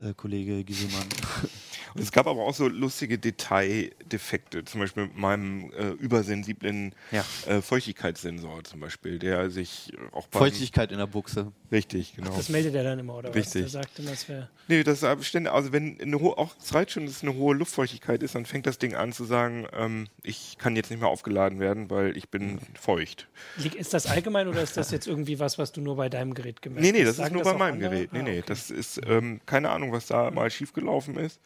äh, 0.00 0.14
Kollege 0.14 0.64
Gieselmann. 0.64 1.08
Und 1.94 2.02
es 2.02 2.10
gab 2.12 2.26
aber 2.26 2.42
auch 2.42 2.54
so 2.54 2.66
lustige 2.68 3.18
Detaildefekte, 3.18 4.64
zum 4.64 4.80
Beispiel 4.80 5.04
mit 5.04 5.16
meinem 5.16 5.70
äh, 5.72 5.90
übersensiblen 5.90 6.94
Ja. 7.10 7.24
äh, 7.46 7.60
Feuchtigkeitssensor 7.62 8.64
zum 8.64 8.80
Beispiel, 8.80 9.18
der 9.18 9.50
sich 9.50 9.92
auch 10.12 10.26
beim, 10.28 10.40
Feuchtigkeit 10.40 10.92
in 10.92 10.98
der 10.98 11.06
Buchse. 11.06 11.52
Richtig, 11.70 12.14
genau. 12.16 12.34
Das 12.36 12.48
meldet 12.48 12.74
er 12.74 12.84
dann 12.84 12.98
immer, 12.98 13.16
oder 13.16 13.34
Richtig. 13.34 13.64
was? 13.64 13.72
Der 13.72 13.82
sagt 13.82 13.98
immer, 13.98 14.12
es 14.12 14.28
wäre. 14.28 14.48
Nee, 14.68 14.82
das 14.82 14.98
ist 14.98 15.04
aber 15.04 15.22
ständig, 15.22 15.52
also 15.52 15.72
wenn 15.72 16.00
eine 16.00 16.18
hohe, 16.18 16.36
auch 16.38 16.54
es 16.60 16.72
reicht 16.74 16.92
schon, 16.92 17.06
dass 17.06 17.16
es 17.16 17.22
eine 17.22 17.34
hohe 17.34 17.54
Luftfeuchtigkeit 17.54 18.22
ist, 18.22 18.34
dann 18.34 18.46
fängt 18.46 18.66
das 18.66 18.78
Ding 18.78 18.94
an 18.94 19.12
zu 19.12 19.24
sagen, 19.24 19.66
ähm, 19.72 20.08
ich 20.22 20.56
kann 20.58 20.74
jetzt 20.76 20.90
nicht 20.90 21.00
mehr 21.00 21.08
aufgeladen 21.08 21.60
werden, 21.60 21.90
weil 21.90 22.16
ich 22.16 22.28
bin 22.28 22.58
feucht. 22.80 23.28
Ist 23.76 23.94
das 23.94 24.06
allgemein 24.06 24.48
oder 24.48 24.62
ist 24.62 24.76
das 24.76 24.90
jetzt 24.90 25.06
irgendwie 25.06 25.38
was, 25.38 25.58
was 25.58 25.72
du 25.72 25.80
nur 25.80 25.96
bei 25.96 26.08
deinem 26.08 26.34
Gerät 26.34 26.62
gemerkt 26.62 26.82
Nee, 26.84 26.92
nee, 26.92 27.04
hast? 27.06 27.18
das 27.18 27.26
ist 27.26 27.32
nur 27.32 27.42
bei 27.42 27.52
auch 27.52 27.58
meinem 27.58 27.74
andere? 27.74 27.90
Gerät. 27.90 28.12
Nee, 28.12 28.18
Ah, 28.18 28.22
nee, 28.22 28.38
okay. 28.38 28.44
das 28.46 28.70
ist 28.70 29.00
ähm, 29.06 29.40
keine 29.46 29.70
Ahnung, 29.70 29.92
was 29.92 30.06
da 30.06 30.30
mal 30.30 30.50
schiefgelaufen 30.50 31.16
ist. 31.16 31.40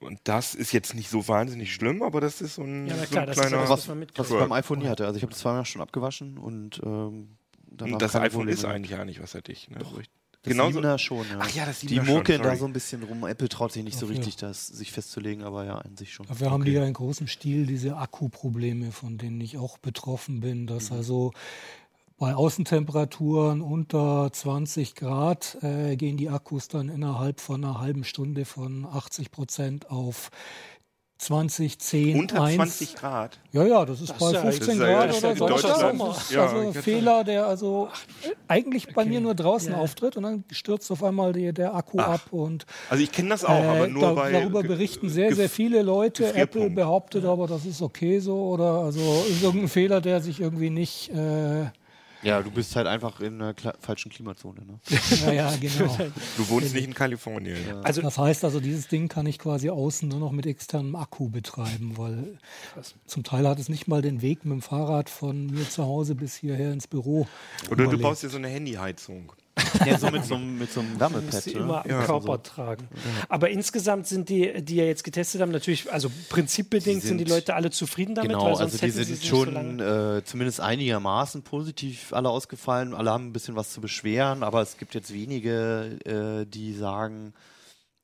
Und 0.00 0.18
das 0.24 0.54
ist 0.54 0.72
jetzt 0.72 0.94
nicht 0.94 1.08
so 1.08 1.28
wahnsinnig 1.28 1.72
schlimm, 1.72 2.02
aber 2.02 2.20
das 2.20 2.40
ist 2.40 2.56
so 2.56 2.62
ein, 2.62 2.86
Ja, 2.88 2.96
so 2.98 3.04
klar, 3.06 3.22
ein 3.22 3.26
das 3.28 3.36
kleiner. 3.38 3.56
ja 3.58 3.62
Was, 3.62 3.70
was 3.70 3.88
man 3.88 4.06
was 4.16 4.30
ich 4.30 4.36
beim 4.36 4.52
iPhone 4.52 4.80
nie 4.80 4.88
hatte. 4.88 5.06
Also 5.06 5.16
ich 5.16 5.22
habe 5.22 5.30
das 5.32 5.40
zweimal 5.40 5.64
schon 5.64 5.80
abgewaschen 5.82 6.38
und 6.38 6.80
ähm, 6.84 7.36
danach 7.70 7.98
das 7.98 8.16
iPhone 8.16 8.48
ist 8.48 8.64
eigentlich 8.64 8.90
ja 8.90 9.04
nicht, 9.04 9.22
was 9.22 9.34
hatte 9.34 9.52
ich. 9.52 9.70
Ne? 9.70 9.78
Wo 9.92 10.00
ich- 10.00 10.10
Das 10.42 10.52
Genauso- 10.52 10.78
7er 10.80 10.98
schon, 10.98 11.26
ja. 11.28 11.38
Ach 11.40 11.50
ja, 11.50 11.66
das 11.66 11.80
Die 11.80 11.88
7er 11.88 12.04
schon, 12.04 12.14
mokeln 12.14 12.42
da 12.42 12.56
so 12.56 12.66
ein 12.66 12.72
bisschen 12.72 13.02
rum. 13.04 13.26
Apple 13.26 13.48
traut 13.48 13.72
sich 13.72 13.82
nicht 13.84 13.98
so 13.98 14.06
Ach 14.06 14.10
ja. 14.10 14.16
richtig, 14.16 14.36
das 14.36 14.66
sich 14.66 14.92
festzulegen, 14.92 15.42
aber 15.44 15.64
ja, 15.64 15.74
an 15.78 15.96
sich 15.96 16.12
schon. 16.12 16.26
Dafür 16.26 16.50
haben 16.52 16.64
die 16.64 16.72
ja 16.72 16.84
in 16.84 16.92
großem 16.92 17.26
Stil 17.28 17.66
diese 17.66 17.96
Akkuprobleme, 17.96 18.92
von 18.92 19.18
denen 19.18 19.40
ich 19.40 19.56
auch 19.58 19.78
betroffen 19.78 20.40
bin, 20.40 20.66
dass 20.68 20.90
Mhm. 20.90 20.96
also 20.98 21.32
bei 22.18 22.34
Außentemperaturen 22.34 23.60
unter 23.60 24.30
20 24.32 24.94
Grad 24.94 25.58
äh, 25.62 25.96
gehen 25.96 26.16
die 26.16 26.30
Akkus 26.30 26.68
dann 26.68 26.88
innerhalb 26.88 27.40
von 27.40 27.62
einer 27.64 27.78
halben 27.80 28.04
Stunde 28.04 28.44
von 28.46 28.86
80 28.86 29.30
Prozent 29.30 29.90
auf 29.90 30.30
20, 31.18 31.78
10, 31.78 32.18
Unter 32.20 32.42
1. 32.42 32.56
20 32.56 32.94
Grad. 32.94 33.38
Ja, 33.50 33.64
ja, 33.64 33.84
das 33.86 34.00
ist 34.02 34.10
Das 34.10 34.18
bei 34.18 34.26
ist 34.26 34.32
ja- 34.34 34.40
15 34.42 34.66
das 34.66 34.74
ist 34.74 34.80
ja- 34.80 34.86
Grad 34.92 35.08
das 35.08 35.16
ist 35.16 35.24
oder 35.24 35.32
ja 35.32 35.38
so. 35.98 36.06
Das 36.06 36.18
ist 36.22 36.30
ja, 36.30 36.42
also 36.46 36.62
hätte- 36.68 36.82
Fehler, 36.82 37.24
der 37.24 37.46
also 37.46 37.88
eigentlich 38.48 38.86
bei 38.94 39.02
Okay. 39.02 39.10
mir 39.10 39.20
nur 39.22 39.34
draußen 39.34 39.72
Ja. 39.72 39.78
auftritt 39.78 40.16
und 40.18 40.22
dann 40.24 40.44
stürzt 40.50 40.90
auf 40.90 41.02
einmal 41.02 41.32
die, 41.32 41.52
der 41.54 41.74
Akku 41.74 41.98
Ach. 42.00 42.08
ab 42.08 42.20
und 42.32 42.66
Also 42.90 43.02
ich 43.02 43.12
kenne 43.12 43.30
das 43.30 43.44
auch, 43.46 43.50
aber 43.64 43.86
äh, 43.86 43.90
nur 43.90 44.02
da, 44.02 44.12
bei. 44.12 44.32
darüber 44.32 44.62
berichten 44.62 45.08
sehr, 45.08 45.34
sehr 45.34 45.48
viele 45.48 45.80
Leute. 45.82 46.34
Apple 46.34 46.68
behauptet 46.70 47.24
aber, 47.24 47.46
das 47.46 47.64
ist 47.64 47.80
okay 47.80 48.18
so 48.20 48.36
oder 48.50 48.80
also 48.80 49.00
ist 49.28 49.42
irgendein 49.42 49.68
Fehler, 49.68 50.00
der 50.02 50.20
sich 50.22 50.40
irgendwie 50.40 50.70
nicht. 50.70 51.10
Äh, 51.10 51.66
Ja, 52.26 52.42
du 52.42 52.50
bist 52.50 52.74
halt 52.74 52.88
einfach 52.88 53.20
in 53.20 53.40
einer 53.40 53.54
kla 53.54 53.72
falschen 53.80 54.10
Klimazone. 54.10 54.60
Ne? 54.66 54.80
naja, 55.24 55.54
genau. 55.60 55.96
Du 56.36 56.48
wohnst 56.48 56.74
nicht 56.74 56.84
in 56.84 56.94
Kalifornien. 56.94 57.56
Also 57.84 58.02
Das 58.02 58.18
heißt 58.18 58.44
also, 58.44 58.58
dieses 58.58 58.88
Ding 58.88 59.06
kann 59.08 59.26
ich 59.26 59.38
quasi 59.38 59.70
außen 59.70 60.08
nur 60.08 60.18
noch 60.18 60.32
mit 60.32 60.44
externem 60.44 60.96
Akku 60.96 61.28
betreiben, 61.28 61.96
weil 61.96 62.38
zum 63.06 63.22
Teil 63.22 63.46
hat 63.46 63.60
es 63.60 63.68
nicht 63.68 63.86
mal 63.86 64.02
den 64.02 64.22
Weg 64.22 64.44
mit 64.44 64.54
dem 64.54 64.62
Fahrrad 64.62 65.08
von 65.08 65.46
mir 65.46 65.68
zu 65.68 65.84
Hause 65.84 66.16
bis 66.16 66.34
hierher 66.34 66.72
ins 66.72 66.88
Büro. 66.88 67.28
Oder 67.66 67.76
du 67.76 67.82
überlebt. 67.84 68.02
baust 68.02 68.22
dir 68.24 68.28
so 68.28 68.38
eine 68.38 68.48
Handyheizung. 68.48 69.32
Ja, 69.86 69.98
so 69.98 70.10
mit 70.10 70.24
so, 70.24 70.34
einem- 70.34 70.58
mit 70.58 70.70
so 70.70 70.80
einem 70.80 70.98
Wärmepad. 71.00 71.46
Ne? 71.46 71.52
immer 71.52 71.84
am 71.84 71.90
Ja. 71.90 72.02
Körper 72.04 72.42
tragen. 72.42 72.88
Aber 73.28 73.48
insgesamt 73.50 74.06
sind 74.06 74.28
die, 74.28 74.62
die 74.62 74.76
ja 74.76 74.84
jetzt 74.84 75.02
getestet 75.04 75.40
haben, 75.40 75.50
natürlich, 75.52 75.90
also 75.92 76.10
prinzipbedingt 76.28 77.02
Die 77.02 77.06
sind, 77.06 77.18
die 77.18 77.24
sind- 77.24 77.30
Leute 77.30 77.54
alle 77.54 77.70
zufrieden 77.70 78.14
damit, 78.14 78.30
Genau, 78.32 78.44
weil 78.46 78.56
sonst 78.56 78.82
also 78.82 78.98
die 78.98 79.04
sind 79.14 79.24
schon 79.24 79.78
so 79.78 79.84
äh, 79.84 80.24
zumindest 80.24 80.60
einigermaßen 80.60 81.42
positiv 81.42 82.12
alle 82.12 82.28
ausgefallen. 82.28 82.94
Alle 82.94 83.10
haben 83.10 83.26
ein 83.28 83.32
bisschen 83.32 83.56
was 83.56 83.72
zu 83.72 83.80
beschweren, 83.80 84.42
aber 84.42 84.60
es 84.60 84.76
gibt 84.76 84.94
jetzt 84.94 85.12
wenige, 85.12 85.98
äh, 86.04 86.46
die 86.46 86.74
sagen, 86.74 87.32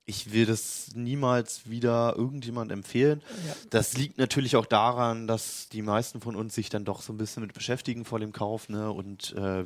ich 0.05 0.33
will 0.33 0.47
das 0.47 0.89
niemals 0.95 1.69
wieder 1.71 2.15
irgendjemand 2.17 2.73
empfehlen. 2.73 3.23
Ja. 3.47 3.55
Das 3.71 3.97
liegt 3.97 4.19
natürlich 4.19 4.57
auch 4.57 4.67
daran, 4.67 5.27
dass 5.27 5.69
die 5.71 5.83
meisten 5.83 6.21
von 6.21 6.35
uns 6.35 6.55
sich 6.55 6.71
dann 6.71 6.85
doch 6.85 7.03
so 7.03 7.13
ein 7.13 7.19
bisschen 7.19 7.43
mit 7.43 7.53
beschäftigen 7.53 8.05
vor 8.05 8.19
dem 8.19 8.33
Kauf 8.33 8.69
ne, 8.69 8.91
und 8.91 9.33
äh, 9.37 9.65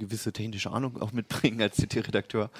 gewisse 0.00 0.32
technische 0.32 0.72
Ahnung 0.72 1.00
auch 1.00 1.12
mitbringen 1.12 1.62
als 1.62 1.76
CT-Redakteur 1.76 2.50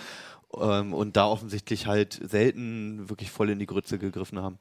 ähm, 0.61 0.95
und 0.95 1.17
da 1.17 1.27
offensichtlich 1.27 1.87
halt 1.87 2.21
selten 2.23 3.09
wirklich 3.11 3.31
voll 3.33 3.51
in 3.51 3.59
die 3.59 3.67
Grütze 3.67 3.99
gegriffen 3.99 4.39
haben. 4.41 4.59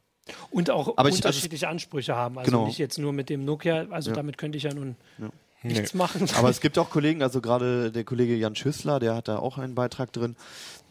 Und 0.51 0.69
auch 0.69 0.97
Aber 0.97 1.09
ich- 1.09 1.15
also 1.15 1.27
unterschiedliche 1.27 1.67
Ansprüche 1.67 2.15
haben. 2.15 2.37
Also 2.39 2.51
Genau. 2.51 2.65
nicht 2.65 2.77
jetzt 2.77 2.97
nur 2.97 3.13
mit 3.13 3.29
dem 3.29 3.45
Nokia, 3.45 3.85
also 3.89 4.09
Ja. 4.11 4.15
damit 4.15 4.37
könnte 4.37 4.57
ich 4.57 4.63
ja 4.63 4.73
nun 4.73 4.95
Ja. 5.17 5.29
nichts 5.63 5.93
machen. 5.95 6.27
Aber 6.37 6.49
es 6.49 6.61
gibt 6.61 6.77
auch 6.77 6.89
Kollegen, 6.91 7.23
also 7.23 7.41
gerade 7.41 7.91
der 7.91 8.03
Kollege 8.03 8.35
Jan 8.35 8.55
Schüssler, 8.55 8.99
der 8.99 9.15
hat 9.15 9.27
da 9.27 9.39
auch 9.39 9.57
einen 9.57 9.73
Beitrag 9.75 10.13
drin. 10.13 10.35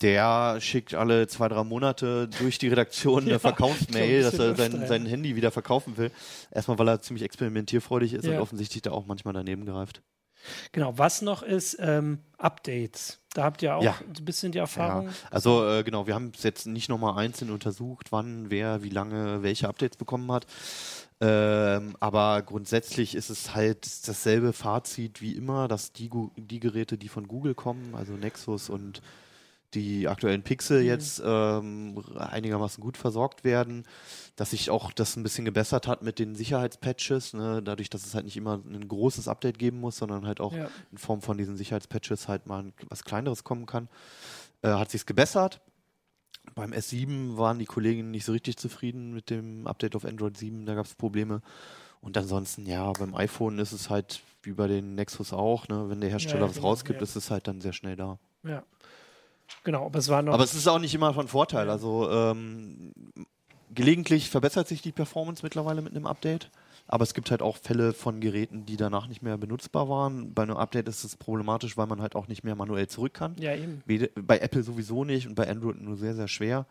Der 0.03 0.61
schickt 0.61 0.95
alle 0.95 1.27
zwei, 1.29 1.49
drei 1.49 1.63
Monate 1.65 2.29
durch 2.41 2.59
die 2.59 2.69
Redaktion 2.69 3.23
eine 3.23 3.31
Ja, 3.33 3.39
Verkaufsmail, 3.39 4.23
so 4.25 4.29
ein 4.29 4.33
dass 4.33 4.41
er 4.41 4.71
sein, 4.71 4.87
sein 4.89 5.07
Handy 5.07 5.37
wieder 5.37 5.51
verkaufen 5.53 5.97
will. 5.97 6.11
Erstmal, 6.51 6.79
weil 6.79 6.89
er 6.89 7.01
ziemlich 7.01 7.23
experimentierfreudig 7.25 8.15
ist 8.15 8.25
Ja. 8.25 8.33
und 8.33 8.39
offensichtlich 8.41 8.83
da 8.83 8.91
auch 8.91 9.07
manchmal 9.07 9.35
daneben 9.35 9.65
greift. 9.67 10.03
Genau, 10.73 10.97
was 10.97 11.23
noch 11.23 11.43
ist, 11.43 11.77
ähm, 11.81 12.19
Updates. 12.39 13.19
Da 13.35 13.45
habt 13.45 13.63
ihr 13.63 13.77
auch 13.77 13.83
Ja. 13.83 13.97
ein 14.01 14.25
bisschen 14.25 14.53
die 14.53 14.59
Erfahrung. 14.59 15.07
Ja, 15.09 15.13
also 15.31 15.69
äh, 15.69 15.83
genau, 15.83 16.07
wir 16.07 16.15
haben 16.15 16.33
es 16.35 16.43
jetzt 16.43 16.67
nicht 16.67 16.89
nochmal 16.89 17.19
einzeln 17.19 17.51
untersucht, 17.51 18.11
wann, 18.13 18.51
wer, 18.51 18.83
wie 18.83 18.89
lange 18.91 19.43
welche 19.43 19.69
Updates 19.69 19.97
bekommen 19.97 20.31
hat. 20.33 20.47
Ähm, 21.21 21.97
aber 21.99 22.43
grundsätzlich 22.43 23.15
ist 23.17 23.29
es 23.29 23.55
halt 23.55 24.07
dasselbe 24.09 24.53
Fazit 24.53 25.21
wie 25.21 25.33
immer, 25.33 25.67
dass 25.67 25.93
die, 25.93 26.11
die 26.37 26.61
Geräte, 26.61 26.97
die 26.97 27.09
von 27.09 27.27
Google 27.27 27.55
kommen, 27.55 27.95
also 27.97 28.13
Nexus 28.13 28.71
und 28.71 29.03
die 29.75 30.09
aktuellen 30.09 30.43
Pixel 30.43 30.83
jetzt 30.83 31.21
ähm, 31.25 32.03
einigermaßen 32.17 32.83
gut 32.83 32.97
versorgt 32.97 33.45
werden, 33.45 33.85
dass 34.37 34.51
sich 34.53 34.71
auch 34.71 34.93
das 34.93 35.17
ein 35.17 35.23
bisschen 35.23 35.45
gebessert 35.45 35.87
hat 35.87 36.03
mit 36.03 36.19
den 36.19 36.35
Sicherheitspatches, 36.35 37.35
ne? 37.35 37.63
dadurch, 37.63 37.91
dass 37.91 38.07
es 38.07 38.15
halt 38.15 38.25
nicht 38.25 38.37
immer 38.37 38.55
ein 38.65 38.89
großes 38.89 39.29
Update 39.29 39.59
geben 39.59 39.81
muss, 39.81 39.99
sondern 39.99 40.27
halt 40.27 40.41
auch 40.41 40.55
Ja. 40.55 40.69
in 40.91 40.97
Form 40.99 41.21
von 41.21 41.37
diesen 41.37 41.57
Sicherheitspatches 41.57 42.29
halt 42.29 42.47
mal 42.47 42.63
ein- 42.63 42.73
was 42.89 43.05
kleineres 43.05 43.45
kommen 43.45 43.67
kann, 43.67 43.89
äh, 44.63 44.69
hat 44.69 44.91
sich's 44.91 45.05
gebessert. 45.07 45.61
Beim 46.55 46.73
S7 46.73 47.37
waren 47.37 47.59
die 47.59 47.67
Kollegen 47.67 48.11
nicht 48.11 48.25
so 48.25 48.33
richtig 48.33 48.57
zufrieden 48.57 49.13
mit 49.13 49.29
dem 49.29 49.67
Update 49.67 49.95
auf 49.97 50.07
Android 50.07 50.37
7, 50.39 50.65
da 50.65 50.75
gab 50.75 50.87
es 50.87 50.95
Probleme. 50.95 51.43
Und 52.01 52.17
ansonsten, 52.17 52.65
ja, 52.65 52.91
beim 52.93 53.15
iPhone 53.15 53.59
ist 53.59 53.73
es 53.73 53.91
halt 53.91 54.23
wie 54.43 54.53
bei 54.53 54.67
den 54.67 54.95
Nexus 54.95 55.33
auch, 55.35 55.69
ne? 55.69 55.91
wenn 55.91 56.01
der 56.01 56.09
Hersteller 56.09 56.47
Ja, 56.47 56.49
was 56.49 56.63
rausgibt, 56.63 57.01
ja. 57.01 57.03
ist 57.03 57.17
es 57.17 57.31
halt 57.31 57.49
dann 57.49 57.61
sehr 57.61 57.73
schnell 57.75 57.97
da. 57.97 58.19
Ja. 58.45 58.63
Genau, 59.65 59.87
aber 59.87 59.99
es 59.99 60.09
war 60.09 60.23
noch. 60.23 60.35
Aber 60.35 60.45
es 60.45 60.55
ist 60.55 60.67
auch 60.67 60.79
nicht 60.79 60.95
immer 60.95 61.15
von 61.15 61.29
Vorteil. 61.29 61.71
Also 61.71 62.11
ähm, 62.11 62.93
gelegentlich 63.75 64.31
verbessert 64.31 64.69
sich 64.69 64.83
die 64.83 64.93
Performance 64.93 65.43
mittlerweile 65.43 65.83
mit 65.83 65.95
einem 65.95 66.07
Update. 66.07 66.51
Aber 66.91 67.03
es 67.03 67.13
gibt 67.13 67.31
halt 67.31 67.43
auch 67.43 67.59
Fälle 67.59 67.93
von 67.93 68.21
Geräten, 68.21 68.65
die 68.65 68.79
danach 68.79 69.09
nicht 69.09 69.23
mehr 69.23 69.37
benutzbar 69.37 69.91
waren. 69.91 70.33
Bei 70.33 70.43
einem 70.43 70.57
Update 70.57 70.89
ist 70.89 71.05
es 71.05 71.17
problematisch, 71.17 71.77
weil 71.77 71.87
man 71.87 72.01
halt 72.01 72.17
auch 72.17 72.29
nicht 72.29 72.45
mehr 72.45 72.55
manuell 72.55 72.89
zurück 72.89 73.13
kann. 73.13 73.37
ja, 73.39 73.55
eben. 73.55 73.83
Bei 74.17 74.39
Apple 74.39 74.63
sowieso 74.63 75.05
nicht 75.05 75.27
und 75.27 75.35
bei 75.35 75.49
Android 75.49 75.81
nur 75.83 75.97
sehr, 75.97 76.15
sehr 76.15 76.29
schwer. 76.29 76.67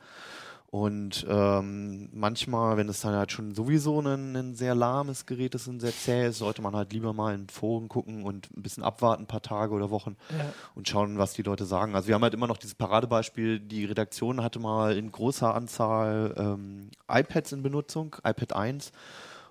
Und 0.69 1.25
ähm, 1.29 2.09
manchmal, 2.11 2.75
wenn 2.75 2.89
es 2.89 2.99
dann 2.99 3.15
halt 3.15 3.31
schon 3.31 3.55
sowieso 3.55 4.01
ein, 4.01 4.35
ein 4.35 4.53
sehr 4.53 4.75
lahmes 4.75 5.25
Gerät 5.25 5.55
ist 5.55 5.67
und 5.69 5.79
sehr 5.79 5.93
zäh 5.93 6.27
ist, 6.27 6.39
sollte 6.39 6.61
man 6.61 6.75
halt 6.75 6.91
lieber 6.91 7.13
mal 7.13 7.33
in 7.33 7.47
Foren 7.47 7.87
gucken 7.87 8.23
und 8.23 8.49
ein 8.55 8.63
bisschen 8.63 8.83
abwarten, 8.83 9.23
ein 9.23 9.27
paar 9.27 9.41
Tage 9.41 9.73
oder 9.73 9.91
Wochen 9.91 10.17
Ja. 10.37 10.51
und 10.75 10.89
schauen, 10.89 11.17
was 11.17 11.31
die 11.31 11.41
Leute 11.43 11.65
sagen. 11.65 11.95
Also 11.95 12.09
wir 12.09 12.15
haben 12.15 12.21
halt 12.23 12.33
immer 12.33 12.47
noch 12.47 12.57
dieses 12.57 12.75
Paradebeispiel, 12.75 13.61
die 13.61 13.85
Redaktion 13.85 14.43
hatte 14.43 14.59
mal 14.59 14.97
in 14.97 15.09
großer 15.09 15.55
Anzahl 15.55 16.33
ähm, 16.37 16.89
iPads 17.09 17.53
in 17.53 17.63
Benutzung, 17.63 18.17
iPad 18.25 18.51
1. 18.53 18.91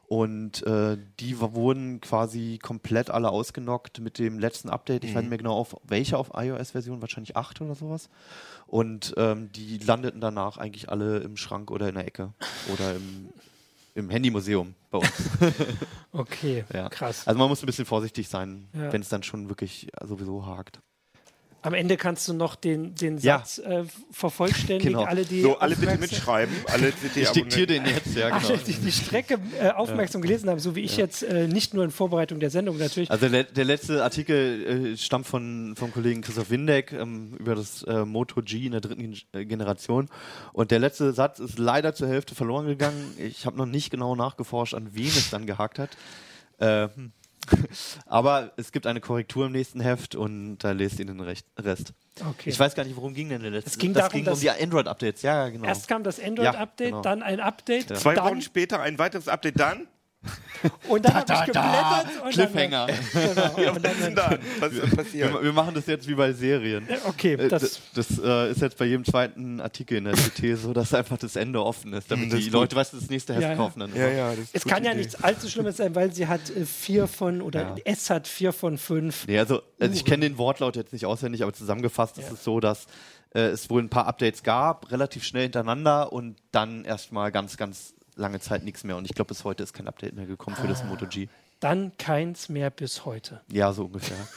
Und 0.08 0.64
äh, 0.66 0.96
die 1.18 1.40
wurden 1.40 2.00
quasi 2.00 2.58
komplett 2.62 3.10
alle 3.10 3.30
ausgenockt 3.30 3.98
mit 3.98 4.18
dem 4.20 4.38
letzten 4.38 4.70
Update. 4.70 5.02
Ich 5.02 5.12
weiß 5.14 5.22
nicht 5.22 5.30
mehr 5.30 5.38
genau 5.38 5.56
auf 5.56 5.76
welche 5.82 6.16
auf 6.16 6.30
iOS-Version, 6.34 7.00
wahrscheinlich 7.00 7.36
8 7.36 7.60
oder 7.60 7.74
sowas. 7.74 8.08
Und 8.68 9.14
ähm, 9.16 9.50
die 9.52 9.78
landeten 9.78 10.20
danach 10.20 10.58
eigentlich 10.58 10.88
alle 10.90 11.18
im 11.18 11.36
Schrank 11.36 11.72
oder 11.72 11.88
in 11.88 11.96
der 11.96 12.06
Ecke 12.06 12.32
oder 12.72 12.94
im, 12.94 13.30
im 13.96 14.08
Handymuseum 14.10 14.74
bei 14.92 14.98
uns. 14.98 15.12
Okay, 16.12 16.64
Ja. 16.72 16.88
krass. 16.88 17.26
Also 17.26 17.38
man 17.38 17.48
muss 17.48 17.62
ein 17.62 17.66
bisschen 17.66 17.84
vorsichtig 17.84 18.28
sein, 18.28 18.68
Ja. 18.72 18.92
wenn 18.92 19.02
es 19.02 19.08
dann 19.10 19.22
schon 19.22 19.48
wirklich 19.50 19.88
sowieso 20.02 20.46
hakt. 20.46 20.80
Am 21.66 21.74
Ende 21.74 21.96
kannst 21.96 22.28
du 22.28 22.32
noch 22.32 22.54
den, 22.54 22.94
den 22.94 23.18
Ja. 23.18 23.38
Satz 23.38 23.58
äh, 23.58 23.82
vervollständigen. 24.12 24.92
Genau. 24.92 25.02
Alle, 25.02 25.24
die 25.24 25.42
So, 25.42 25.58
alle 25.58 25.74
bitte 25.74 25.98
mitschreiben. 25.98 26.54
Alle 26.68 26.92
CT 26.92 27.16
Ich 27.16 27.30
diktiere 27.30 27.66
den 27.66 27.84
jetzt, 27.86 28.14
ja 28.14 28.28
genau. 28.28 28.48
Alle, 28.50 28.58
die 28.58 28.72
die 28.72 28.92
Strecke 28.92 29.40
äh, 29.60 29.70
aufmerksam 29.70 30.22
gelesen 30.22 30.48
haben, 30.48 30.60
so 30.60 30.76
wie 30.76 30.82
ich 30.82 30.96
jetzt 30.96 31.24
äh, 31.24 31.48
nicht 31.48 31.74
nur 31.74 31.82
in 31.82 31.90
Vorbereitung 31.90 32.38
der 32.38 32.50
Sendung 32.50 32.78
natürlich. 32.78 33.10
Also 33.10 33.28
der, 33.28 33.42
der 33.42 33.64
letzte 33.64 34.04
Artikel 34.04 34.92
äh, 34.92 34.96
stammt 34.96 35.26
von 35.26 35.74
vom 35.76 35.92
Kollegen 35.92 36.20
Christoph 36.20 36.50
Windeck 36.50 36.92
ähm, 36.92 37.34
über 37.36 37.56
das 37.56 37.82
äh, 37.82 38.04
Moto 38.04 38.42
G 38.42 38.66
in 38.66 38.70
der 38.70 38.80
dritten 38.80 39.00
Gen 39.00 39.16
äh, 39.32 39.44
Generation 39.44 40.08
und 40.52 40.70
der 40.70 40.78
letzte 40.78 41.12
Satz 41.12 41.40
ist 41.40 41.58
leider 41.58 41.96
zur 41.96 42.06
Hälfte 42.06 42.36
verloren 42.36 42.68
gegangen. 42.68 43.12
Ich 43.18 43.44
habe 43.44 43.56
noch 43.56 43.66
nicht 43.66 43.90
genau 43.90 44.14
nachgeforscht, 44.14 44.74
an 44.74 44.90
wen 44.92 45.08
es 45.08 45.30
dann 45.30 45.46
gehakt 45.46 45.80
hat. 45.80 45.90
Äh, 46.58 46.90
hm. 46.94 47.10
Aber 48.06 48.52
es 48.56 48.72
gibt 48.72 48.86
eine 48.86 49.00
Korrektur 49.00 49.46
im 49.46 49.52
nächsten 49.52 49.80
Heft 49.80 50.14
und 50.14 50.58
da 50.58 50.72
lest 50.72 50.98
ihr 50.98 51.06
den 51.06 51.20
Rest. 51.20 51.46
Okay. 52.20 52.50
Ich 52.50 52.58
weiß 52.58 52.74
gar 52.74 52.84
nicht, 52.84 52.96
worum 52.96 53.14
ging 53.14 53.28
denn 53.28 53.42
der 53.42 53.50
letzte. 53.50 53.70
Es 53.70 53.78
ging 53.78 53.92
das 53.92 54.04
darum, 54.04 54.12
ging 54.16 54.24
dass- 54.24 54.34
um 54.34 54.40
die 54.40 54.50
Android-Updates. 54.50 55.22
Ja, 55.22 55.44
ja, 55.44 55.48
genau. 55.50 55.66
Erst 55.66 55.88
kam 55.88 56.02
das 56.02 56.18
Android-Update, 56.20 56.88
genau. 56.88 57.02
dann 57.02 57.22
ein 57.22 57.40
Update, 57.40 57.96
Zwei 57.98 58.14
dann, 58.14 58.24
Wochen 58.26 58.42
später 58.42 58.80
ein 58.80 58.98
weiteres 58.98 59.28
Update 59.28 59.58
dann. 59.60 59.86
und 60.88 61.04
dann 61.04 61.14
habe 61.14 61.32
ich 61.32 61.44
geblättert. 61.44 62.06
Und 62.24 62.30
Cliffhanger. 62.32 62.86
Dann, 62.86 62.98
genau, 63.34 63.60
Ja, 63.60 63.70
und 63.72 63.84
was 63.84 63.92
ist 63.92 64.02
denn 64.06 64.14
da? 64.14 64.38
Was 64.58 64.72
ist 64.72 64.96
passiert? 64.96 65.32
Wir, 65.34 65.42
wir 65.42 65.52
machen 65.52 65.74
das 65.74 65.86
jetzt 65.86 66.08
wie 66.08 66.14
bei 66.14 66.32
Serien. 66.32 66.88
okay, 67.06 67.34
Äh, 67.34 67.48
das, 67.48 67.80
Das, 67.94 68.08
das 68.08 68.18
äh, 68.24 68.50
ist 68.50 68.60
jetzt 68.62 68.76
bei 68.76 68.86
jedem 68.86 69.04
zweiten 69.04 69.60
Artikel 69.60 69.98
in 69.98 70.04
der 70.04 70.14
CT 70.14 70.58
so, 70.58 70.72
dass 70.72 70.92
einfach 70.94 71.18
das 71.18 71.36
Ende 71.36 71.62
offen 71.64 71.92
ist, 71.92 72.10
damit 72.10 72.24
Hm, 72.24 72.30
das 72.30 72.40
die. 72.40 72.50
Leute, 72.50 72.74
weißt 72.74 72.94
du, 72.94 72.96
das 72.98 73.08
nächste 73.10 73.34
Heft 73.34 73.42
Ja, 73.42 73.50
ja. 73.50 73.56
kaufen 73.56 73.80
dann. 73.80 73.94
Ja, 73.94 74.08
ja, 74.08 74.30
das 74.30 74.38
ist 74.40 74.56
es 74.56 74.64
kann 74.64 74.82
ja 74.84 74.94
nichts 74.94 75.22
allzu 75.22 75.48
Schlimmes 75.48 75.76
sein, 75.76 75.94
weil 75.94 76.12
sie 76.12 76.26
hat 76.26 76.50
äh, 76.50 76.64
vier 76.64 77.06
von, 77.06 77.40
oder 77.42 77.60
Ja. 77.62 77.74
es 77.84 78.10
hat 78.10 78.26
vier 78.26 78.52
von 78.52 78.78
fünf. 78.78 79.26
Nee, 79.28 79.38
also, 79.38 79.62
also 79.78 79.94
ich 79.94 80.04
kenne 80.04 80.28
den 80.28 80.38
Wortlaut 80.38 80.74
jetzt 80.76 80.92
nicht 80.92 81.06
auswendig, 81.06 81.42
aber 81.42 81.52
zusammengefasst 81.52 82.18
ist 82.18 82.32
es 82.32 82.42
so, 82.42 82.58
dass 82.58 82.86
äh, 83.34 83.40
es 83.40 83.70
wohl 83.70 83.82
ein 83.82 83.90
paar 83.90 84.06
Updates 84.06 84.42
gab, 84.42 84.90
relativ 84.90 85.22
schnell 85.22 85.42
hintereinander 85.44 86.12
und 86.12 86.36
dann 86.50 86.84
erstmal 86.84 87.30
ganz, 87.30 87.56
ganz 87.56 87.92
lange 88.16 88.40
Zeit 88.40 88.64
nichts 88.64 88.82
mehr. 88.84 88.96
Und 88.96 89.04
ich 89.04 89.14
glaube, 89.14 89.28
bis 89.28 89.44
heute 89.44 89.62
ist 89.62 89.72
kein 89.72 89.86
Update 89.88 90.14
mehr 90.14 90.26
gekommen 90.26 90.56
für 90.56 90.66
das 90.66 90.82
Ah. 90.82 90.86
Moto 90.86 91.06
G. 91.06 91.28
Dann 91.60 91.96
keins 91.96 92.48
mehr 92.50 92.68
bis 92.68 93.06
heute. 93.06 93.40
Ja, 93.50 93.72
so 93.72 93.84
ungefähr. 93.84 94.16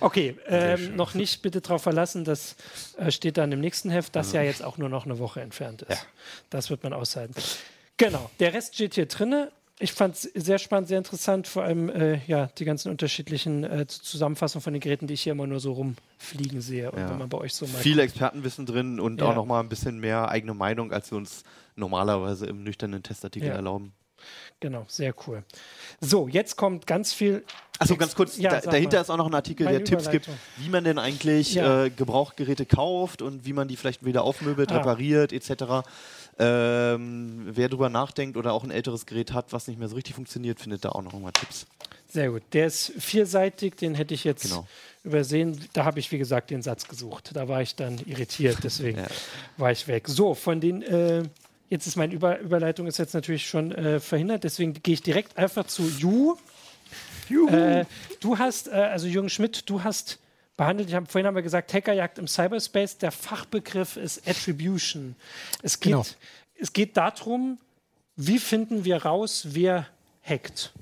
Okay, 0.00 0.36
ähm, 0.46 0.94
noch 0.94 1.14
nicht 1.14 1.42
bitte 1.42 1.60
darauf 1.60 1.82
verlassen, 1.82 2.24
das 2.24 2.54
äh, 2.98 3.10
steht 3.10 3.36
dann 3.36 3.50
im 3.50 3.60
nächsten 3.60 3.90
Heft, 3.90 4.14
das 4.14 4.30
ja 4.30 4.42
jetzt 4.42 4.62
auch 4.62 4.78
nur 4.78 4.88
noch 4.88 5.06
eine 5.06 5.18
Woche 5.18 5.40
entfernt 5.40 5.82
ist. 5.82 5.90
Ja. 5.90 6.06
Das 6.50 6.70
wird 6.70 6.84
man 6.84 6.92
aushalten. 6.92 7.34
Genau, 7.96 8.30
der 8.38 8.54
Rest 8.54 8.74
steht 8.76 8.94
hier 8.94 9.06
drinne. 9.06 9.50
Ich 9.80 9.92
fand 9.92 10.16
es 10.16 10.22
sehr 10.34 10.58
spannend, 10.58 10.88
sehr 10.88 10.98
interessant, 10.98 11.46
vor 11.46 11.62
allem 11.62 11.88
äh, 11.88 12.20
ja, 12.26 12.46
die 12.58 12.64
ganzen 12.64 12.90
unterschiedlichen 12.90 13.62
äh, 13.62 13.86
Zusammenfassungen 13.86 14.62
von 14.62 14.72
den 14.72 14.80
Geräten, 14.80 15.06
die 15.06 15.14
ich 15.14 15.22
hier 15.22 15.32
immer 15.32 15.46
nur 15.46 15.60
so 15.60 15.72
rumfliegen 15.72 16.60
sehe. 16.60 16.90
Und 16.90 16.98
Ja. 16.98 17.10
wenn 17.10 17.18
man 17.18 17.28
bei 17.28 17.38
euch 17.38 17.54
so 17.54 17.64
mal 17.68 17.78
Viel 17.78 18.00
Expertenwissen 18.00 18.66
drin 18.66 18.98
und 18.98 19.20
Ja. 19.20 19.26
auch 19.28 19.34
nochmal 19.36 19.62
ein 19.62 19.68
bisschen 19.68 20.00
mehr 20.00 20.28
eigene 20.30 20.54
Meinung, 20.54 20.92
als 20.92 21.12
wir 21.12 21.18
uns 21.18 21.44
normalerweise 21.76 22.46
im 22.46 22.64
nüchternen 22.64 23.04
Testartikel 23.04 23.50
Ja. 23.50 23.54
erlauben. 23.54 23.92
Genau, 24.58 24.84
sehr 24.88 25.14
cool. 25.28 25.44
So, 26.00 26.26
jetzt 26.26 26.56
kommt 26.56 26.88
ganz 26.88 27.12
viel. 27.12 27.44
Achso, 27.78 27.96
ganz 27.96 28.16
kurz, 28.16 28.36
Ja, 28.36 28.50
da, 28.60 28.60
dahinter 28.72 28.96
mal. 28.96 29.02
ist 29.02 29.10
auch 29.10 29.16
noch 29.16 29.28
ein 29.28 29.34
Artikel, 29.34 29.66
Meine 29.66 29.76
der 29.78 29.84
Tipps 29.84 30.10
gibt, 30.10 30.28
wie 30.56 30.68
man 30.68 30.82
denn 30.82 30.98
eigentlich 30.98 31.56
äh, 31.56 31.90
Gebrauchgeräte 31.90 32.66
kauft 32.66 33.22
und 33.22 33.44
wie 33.44 33.52
man 33.52 33.68
die 33.68 33.76
vielleicht 33.76 34.04
wieder 34.04 34.24
aufmöbelt, 34.24 34.72
Ah. 34.72 34.78
repariert 34.78 35.32
etc. 35.32 35.84
Ähm, 36.38 37.46
wer 37.50 37.68
drüber 37.68 37.88
nachdenkt 37.88 38.36
oder 38.36 38.52
auch 38.52 38.62
ein 38.64 38.70
älteres 38.70 39.06
Gerät 39.06 39.32
hat, 39.32 39.52
was 39.52 39.66
nicht 39.66 39.78
mehr 39.78 39.88
so 39.88 39.96
richtig 39.96 40.14
funktioniert, 40.14 40.60
findet 40.60 40.84
da 40.84 40.90
auch 40.90 41.02
noch 41.02 41.12
mal 41.18 41.32
Tipps. 41.32 41.66
Sehr 42.10 42.30
gut. 42.30 42.42
Der 42.52 42.66
ist 42.66 42.92
vierseitig, 42.98 43.74
den 43.76 43.94
hätte 43.94 44.14
ich 44.14 44.24
jetzt 44.24 44.44
Genau. 44.44 44.66
übersehen. 45.04 45.60
Da 45.74 45.84
habe 45.84 45.98
ich, 45.98 46.10
wie 46.12 46.18
gesagt, 46.18 46.50
den 46.50 46.62
Satz 46.62 46.88
gesucht. 46.88 47.30
Da 47.34 47.48
war 47.48 47.60
ich 47.60 47.74
dann 47.74 47.98
irritiert, 48.06 48.58
deswegen 48.62 48.98
Ja. 49.02 49.06
war 49.58 49.72
ich 49.72 49.86
weg. 49.88 50.08
So, 50.08 50.34
von 50.34 50.60
den, 50.60 50.82
äh, 50.82 51.24
jetzt 51.70 51.86
ist 51.86 51.96
meine 51.96 52.14
Über 52.14 52.38
Überleitung 52.38 52.86
ist 52.86 52.98
jetzt 52.98 53.14
natürlich 53.14 53.46
schon 53.48 53.72
äh, 53.72 54.00
verhindert, 54.00 54.44
deswegen 54.44 54.74
gehe 54.74 54.94
ich 54.94 55.02
direkt 55.02 55.36
einfach 55.36 55.66
zu 55.66 55.82
Ju. 55.82 56.36
Äh, 57.50 57.84
du 58.20 58.38
hast, 58.38 58.68
äh, 58.68 58.70
also 58.70 59.06
Jürgen 59.06 59.28
Schmidt, 59.28 59.68
du 59.68 59.82
hast 59.84 60.18
behandelt, 60.58 60.90
ich 60.90 60.94
hab, 60.94 61.10
vorhin 61.10 61.26
haben 61.26 61.36
wir 61.36 61.42
gesagt, 61.42 61.72
Hackerjagd 61.72 62.18
im 62.18 62.28
Cyberspace, 62.28 62.98
der 62.98 63.10
Fachbegriff 63.12 63.96
ist 63.96 64.28
Attribution. 64.28 65.16
Es 65.62 65.80
geht, 65.80 65.92
Genau. 65.92 66.04
es 66.60 66.74
geht 66.74 66.98
darum, 66.98 67.58
wie 68.16 68.38
finden 68.38 68.84
wir 68.84 69.04
raus, 69.04 69.46
wer 69.52 69.86
hackt. 70.22 70.74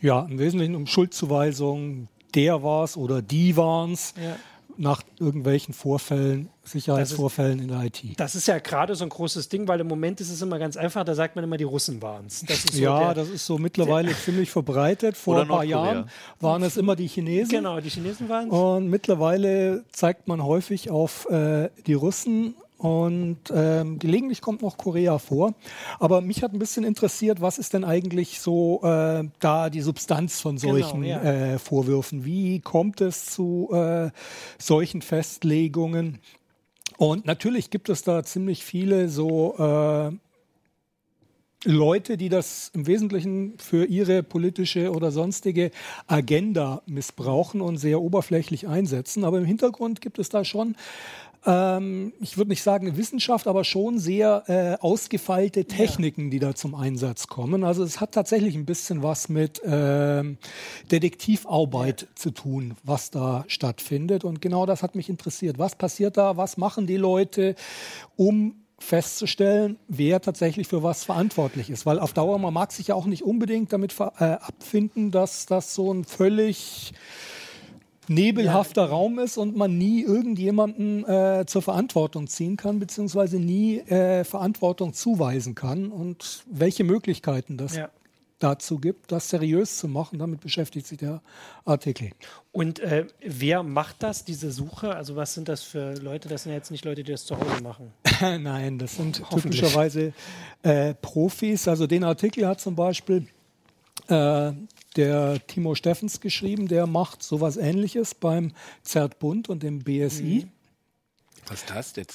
Ja, 0.00 0.22
im 0.24 0.38
Wesentlichen 0.40 0.74
um 0.74 0.86
Schuldzuweisungen, 0.88 2.08
der 2.34 2.62
war's 2.64 2.96
oder 2.96 3.22
die 3.22 3.56
waren's, 3.56 4.14
Ja. 4.20 4.36
Nach 4.76 5.02
irgendwelchen 5.18 5.74
Vorfällen, 5.74 6.48
Sicherheitsvorfällen 6.62 7.60
in 7.60 7.68
der 7.68 7.82
IT. 7.84 8.02
Das 8.16 8.34
ist 8.34 8.46
ja 8.46 8.58
gerade 8.58 8.94
so 8.94 9.04
ein 9.04 9.10
großes 9.10 9.48
Ding, 9.48 9.68
weil 9.68 9.80
im 9.80 9.86
Moment 9.86 10.20
ist 10.20 10.30
es 10.30 10.40
immer 10.40 10.58
ganz 10.58 10.76
einfach, 10.76 11.04
da 11.04 11.14
sagt 11.14 11.36
man 11.36 11.44
immer, 11.44 11.56
die 11.56 11.64
Russen 11.64 12.00
waren 12.00 12.26
es. 12.26 12.40
So 12.40 12.80
ja, 12.80 13.12
der, 13.12 13.14
das 13.14 13.28
ist 13.28 13.46
so 13.46 13.58
mittlerweile 13.58 14.14
ziemlich 14.16 14.50
verbreitet. 14.50 15.16
Vor 15.16 15.40
ein 15.40 15.48
paar. 15.48 15.64
Jahren 15.64 16.10
waren 16.40 16.62
es 16.62 16.76
immer 16.76 16.94
die 16.96 17.06
Chinesen. 17.06 17.48
Genau, 17.48 17.80
die 17.80 17.88
Chinesen 17.88 18.28
waren 18.28 18.48
es. 18.48 18.52
Und 18.52 18.88
mittlerweile 18.88 19.84
zeigt 19.92 20.28
man 20.28 20.44
häufig 20.44 20.90
auf 20.90 21.28
äh, 21.30 21.70
die 21.86 21.94
Russen 21.94 22.54
und 22.84 23.38
ähm, 23.50 23.98
gelegentlich 23.98 24.42
kommt 24.42 24.60
noch 24.60 24.76
Korea 24.76 25.16
vor. 25.18 25.54
Aber 25.98 26.20
mich 26.20 26.42
hat 26.42 26.52
ein 26.52 26.58
bisschen 26.58 26.84
interessiert, 26.84 27.40
was 27.40 27.56
ist 27.56 27.72
denn 27.72 27.82
eigentlich 27.82 28.40
so 28.40 28.82
äh, 28.82 29.24
da 29.40 29.70
die 29.70 29.80
Substanz 29.80 30.42
von 30.42 30.56
Genau, 30.56 30.74
solchen 30.74 31.02
ja. 31.02 31.22
äh, 31.22 31.58
Vorwürfen? 31.58 32.26
Wie 32.26 32.60
kommt 32.60 33.00
es 33.00 33.24
zu 33.24 33.70
äh, 33.72 34.10
solchen 34.58 35.00
Festlegungen? 35.00 36.18
Und 36.98 37.24
natürlich 37.24 37.70
gibt 37.70 37.88
es 37.88 38.02
da 38.02 38.22
ziemlich 38.22 38.62
viele 38.62 39.08
so 39.08 39.56
äh, 39.56 40.12
Leute, 41.64 42.16
die 42.16 42.28
das 42.28 42.70
im 42.74 42.86
Wesentlichen 42.86 43.54
für 43.58 43.84
ihre 43.84 44.22
politische 44.22 44.92
oder 44.92 45.10
sonstige 45.10 45.70
Agenda 46.06 46.82
missbrauchen 46.86 47.60
und 47.60 47.78
sehr 47.78 48.00
oberflächlich 48.00 48.68
einsetzen. 48.68 49.24
Aber 49.24 49.38
im 49.38 49.44
Hintergrund 49.44 50.00
gibt 50.00 50.18
es 50.18 50.28
da 50.28 50.44
schon, 50.44 50.76
ähm, 51.46 52.12
ich 52.20 52.38
würde 52.38 52.50
nicht 52.50 52.62
sagen 52.62 52.86
eine 52.86 52.96
Wissenschaft, 52.96 53.46
aber 53.46 53.64
schon 53.64 53.98
sehr 53.98 54.44
äh, 54.46 54.82
ausgefeilte 54.82 55.66
Techniken, 55.66 56.30
die 56.30 56.38
da 56.38 56.54
zum 56.54 56.74
Einsatz 56.74 57.26
kommen. 57.26 57.64
Also 57.64 57.84
es 57.84 58.00
hat 58.00 58.12
tatsächlich 58.12 58.54
ein 58.54 58.64
bisschen 58.64 59.02
was 59.02 59.28
mit 59.28 59.60
ähm, 59.64 60.38
Detektivarbeit 60.90 62.08
zu 62.14 62.30
tun, 62.30 62.76
was 62.82 63.10
da 63.10 63.44
stattfindet. 63.48 64.24
Und 64.24 64.40
genau 64.40 64.64
das 64.64 64.82
hat 64.82 64.94
mich 64.94 65.08
interessiert. 65.08 65.58
Was 65.58 65.76
passiert 65.76 66.16
da? 66.16 66.36
Was 66.36 66.56
machen 66.56 66.86
die 66.86 66.96
Leute, 66.96 67.54
um 68.16 68.63
festzustellen, 68.78 69.78
wer 69.88 70.20
tatsächlich 70.20 70.68
für 70.68 70.82
was 70.82 71.04
verantwortlich 71.04 71.70
ist. 71.70 71.86
Weil 71.86 71.98
auf 71.98 72.12
Dauer, 72.12 72.38
man 72.38 72.52
mag 72.52 72.72
sich 72.72 72.88
ja 72.88 72.94
auch 72.94 73.06
nicht 73.06 73.22
unbedingt 73.22 73.72
damit 73.72 73.94
äh, 73.98 74.24
abfinden, 74.24 75.10
dass 75.10 75.46
das 75.46 75.74
so 75.74 75.92
ein 75.92 76.04
völlig 76.04 76.92
nebelhafter 78.08 78.86
Raum 78.86 79.18
ist 79.18 79.38
und 79.38 79.56
man 79.56 79.78
nie 79.78 80.02
irgendjemanden 80.02 81.04
äh, 81.04 81.44
zur 81.46 81.62
Verantwortung 81.62 82.26
ziehen 82.26 82.56
kann, 82.56 82.78
beziehungsweise 82.78 83.38
nie 83.38 83.78
äh, 83.78 84.24
Verantwortung 84.24 84.92
zuweisen 84.92 85.54
kann 85.54 85.90
und 85.90 86.44
welche 86.46 86.84
Möglichkeiten 86.84 87.56
das 87.56 87.76
Ja. 87.76 87.90
Dazu 88.44 88.78
gibt, 88.78 89.10
das 89.10 89.30
seriös 89.30 89.78
zu 89.78 89.88
machen. 89.88 90.18
Damit 90.18 90.40
beschäftigt 90.40 90.86
sich 90.86 90.98
der 90.98 91.22
Artikel. 91.64 92.10
Und 92.52 92.78
äh, 92.80 93.06
wer 93.20 93.62
macht 93.62 94.02
das, 94.02 94.24
diese 94.24 94.50
Suche? 94.52 94.94
Also 94.94 95.16
was 95.16 95.34
sind 95.34 95.48
das 95.48 95.62
für 95.62 95.94
Leute? 95.94 96.28
Das 96.28 96.42
sind 96.42 96.52
ja 96.52 96.58
jetzt 96.58 96.70
nicht 96.70 96.84
Leute, 96.84 97.02
die 97.02 97.12
das 97.12 97.24
zu 97.24 97.38
Hause 97.38 97.62
machen. 97.62 97.92
Nein, 98.20 98.78
das 98.78 98.96
sind 98.96 99.22
typischerweise 99.30 100.12
äh, 100.62 100.94
Profis. 100.94 101.66
Also 101.66 101.86
den 101.86 102.04
Artikel 102.04 102.46
hat 102.46 102.60
zum 102.60 102.76
Beispiel 102.76 103.26
äh, 104.08 104.52
der 104.96 105.46
Timo 105.46 105.74
Steffens 105.74 106.20
geschrieben, 106.20 106.68
der 106.68 106.86
macht 106.86 107.22
sowas 107.22 107.56
ähnliches 107.56 108.14
beim 108.14 108.52
Zertbund 108.82 109.48
und 109.48 109.62
dem 109.62 109.82
BSI. 109.82 110.46
Was 111.48 111.60
ist 111.60 111.70
das? 111.70 111.92
Der 111.94 112.06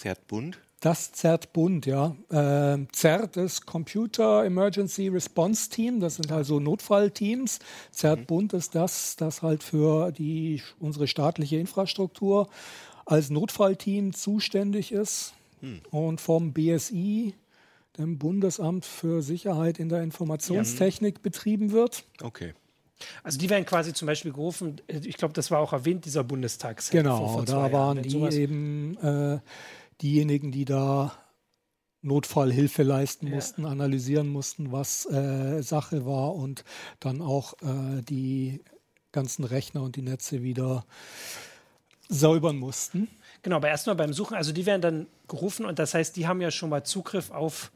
zerrt 0.82 1.54
bunt? 1.54 1.86
Das 1.86 1.86
Zertbund, 1.86 1.86
ja. 1.86 2.16
Äh, 2.30 2.86
Zert 2.92 3.38
ist 3.38 3.66
Computer 3.66 4.46
Emergency 4.46 5.08
Response 5.08 5.70
Team, 5.70 6.00
das 6.00 6.16
sind 6.16 6.32
also 6.32 6.60
Notfallteams. 6.60 7.60
Zertbund 7.92 8.54
ist 8.54 8.76
das, 8.76 9.16
das 9.16 9.42
halt 9.42 9.64
für 9.64 10.12
die, 10.12 10.62
unsere 10.80 11.08
staatliche 11.08 11.58
Infrastruktur 11.58 12.48
als 13.06 13.30
Notfallteam 13.30 14.14
zuständig 14.14 14.92
ist. 14.92 15.34
Und 15.92 16.22
vom 16.22 16.54
BSI, 16.54 17.34
dem 17.98 18.18
Bundesamt 18.18 18.86
für 18.86 19.22
Sicherheit 19.22 19.78
in 19.78 19.90
der 19.90 20.02
Informationstechnik, 20.04 21.22
betrieben 21.22 21.72
wird. 21.74 22.06
Okay. 22.24 22.54
Also 23.24 23.38
die 23.38 23.50
werden 23.50 23.66
quasi 23.66 23.94
zum 23.94 24.06
Beispiel 24.06 24.32
gerufen, 24.32 24.80
ich 24.88 25.18
glaube, 25.18 25.34
das 25.34 25.52
war 25.52 25.60
auch 25.60 25.74
erwähnt, 25.74 26.06
dieser 26.06 26.24
Bundestags. 26.24 26.92
Genau, 26.92 27.42
da 27.42 27.72
waren 27.74 28.02
die 28.02 28.10
sowas- 28.10 28.36
eben 28.36 28.96
äh, 29.04 29.40
diejenigen, 30.02 30.52
die 30.52 30.66
da 30.66 31.14
Notfallhilfe 32.02 32.84
leisten 32.84 33.28
Ja. 33.28 33.36
mussten, 33.36 33.66
analysieren 33.66 34.30
mussten, 34.30 34.72
was 34.72 35.06
äh, 35.06 35.62
Sache 35.62 36.06
war 36.06 36.34
und 36.36 36.64
dann 37.00 37.22
auch 37.22 37.54
äh, 37.62 38.02
die 38.04 38.62
ganzen 39.12 39.44
Rechner 39.44 39.84
und 39.84 39.96
die 39.96 40.02
Netze 40.02 40.42
wieder 40.44 40.86
säubern 42.08 42.58
mussten. 42.58 43.08
Genau, 43.42 43.58
aber 43.58 43.70
erstmal 43.70 43.96
beim 43.96 44.14
Suchen, 44.14 44.36
also 44.36 44.52
die 44.52 44.66
werden 44.66 44.82
dann 44.82 45.08
gerufen 45.28 45.66
und 45.66 45.80
das 45.80 45.94
heißt, 45.94 46.16
die 46.16 46.28
haben 46.28 46.42
ja 46.42 46.52
schon 46.52 46.70
mal 46.70 46.84
Zugriff 46.84 47.32
auf 47.32 47.72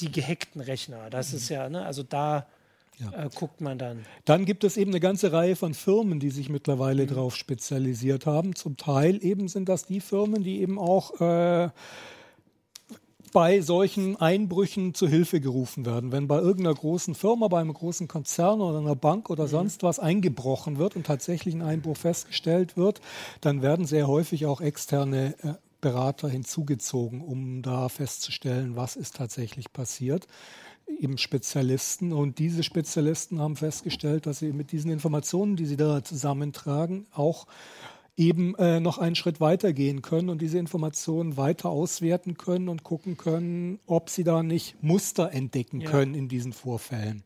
die 0.00 0.10
gehackten 0.10 0.60
Rechner. 0.60 1.10
Das 1.10 1.32
ist 1.32 1.48
ja, 1.50 1.68
ne, 1.68 1.84
also 1.84 2.02
da 2.02 2.46
Ja. 2.98 3.24
äh, 3.24 3.30
guckt 3.34 3.60
man 3.60 3.78
dann. 3.78 4.04
Dann 4.24 4.44
gibt 4.44 4.64
es 4.64 4.76
eben 4.76 4.90
eine 4.90 5.00
ganze 5.00 5.32
Reihe 5.32 5.56
von 5.56 5.74
Firmen, 5.74 6.20
die 6.20 6.30
sich 6.30 6.48
mittlerweile 6.48 7.06
darauf 7.06 7.34
spezialisiert 7.36 8.26
haben. 8.26 8.54
Zum 8.54 8.76
Teil 8.76 9.24
eben 9.24 9.48
sind 9.48 9.68
das 9.68 9.86
die 9.86 10.00
Firmen, 10.00 10.42
die 10.42 10.60
eben 10.60 10.78
auch 10.78 11.20
äh, 11.20 11.70
bei 13.32 13.60
solchen 13.60 14.16
Einbrüchen 14.16 14.94
zu 14.94 15.06
Hilfe 15.08 15.40
gerufen 15.40 15.86
werden. 15.86 16.12
Wenn 16.12 16.28
bei 16.28 16.38
irgendeiner 16.38 16.74
großen 16.74 17.14
Firma, 17.14 17.48
bei 17.48 17.60
einem 17.60 17.72
großen 17.72 18.08
Konzern 18.08 18.60
oder 18.60 18.78
einer 18.78 18.96
Bank 18.96 19.30
oder 19.30 19.46
sonst 19.46 19.82
was 19.82 19.98
eingebrochen 19.98 20.78
wird 20.78 20.96
und 20.96 21.06
tatsächlich 21.06 21.54
ein 21.54 21.62
Einbruch 21.62 21.96
festgestellt 21.96 22.76
wird, 22.76 23.00
dann 23.40 23.62
werden 23.62 23.86
sehr 23.86 24.08
häufig 24.08 24.46
auch 24.46 24.60
externe 24.60 25.34
äh, 25.42 25.54
Berater 25.80 26.28
hinzugezogen, 26.28 27.22
um 27.22 27.62
da 27.62 27.88
festzustellen, 27.88 28.76
was 28.76 28.96
ist 28.96 29.16
tatsächlich 29.16 29.72
passiert 29.72 30.26
eben 30.98 31.18
Spezialisten. 31.18 32.12
Und 32.12 32.38
diese 32.38 32.62
Spezialisten 32.62 33.40
haben 33.40 33.56
festgestellt, 33.56 34.26
dass 34.26 34.40
sie 34.40 34.52
mit 34.52 34.72
diesen 34.72 34.90
Informationen, 34.90 35.56
die 35.56 35.66
sie 35.66 35.76
da 35.76 36.02
zusammentragen, 36.02 37.06
auch 37.12 37.46
eben 38.20 38.54
äh, 38.56 38.80
noch 38.80 38.98
einen 38.98 39.14
Schritt 39.14 39.40
weiter 39.40 39.72
gehen 39.72 40.02
können 40.02 40.28
und 40.28 40.42
diese 40.42 40.58
Informationen 40.58 41.38
weiter 41.38 41.70
auswerten 41.70 42.36
können 42.36 42.68
und 42.68 42.84
gucken 42.84 43.16
können, 43.16 43.80
ob 43.86 44.10
sie 44.10 44.24
da 44.24 44.42
nicht 44.42 44.82
Muster 44.82 45.32
entdecken 45.32 45.80
Ja. 45.80 45.90
können 45.90 46.14
in 46.14 46.28
diesen 46.28 46.52
Vorfällen. 46.52 47.22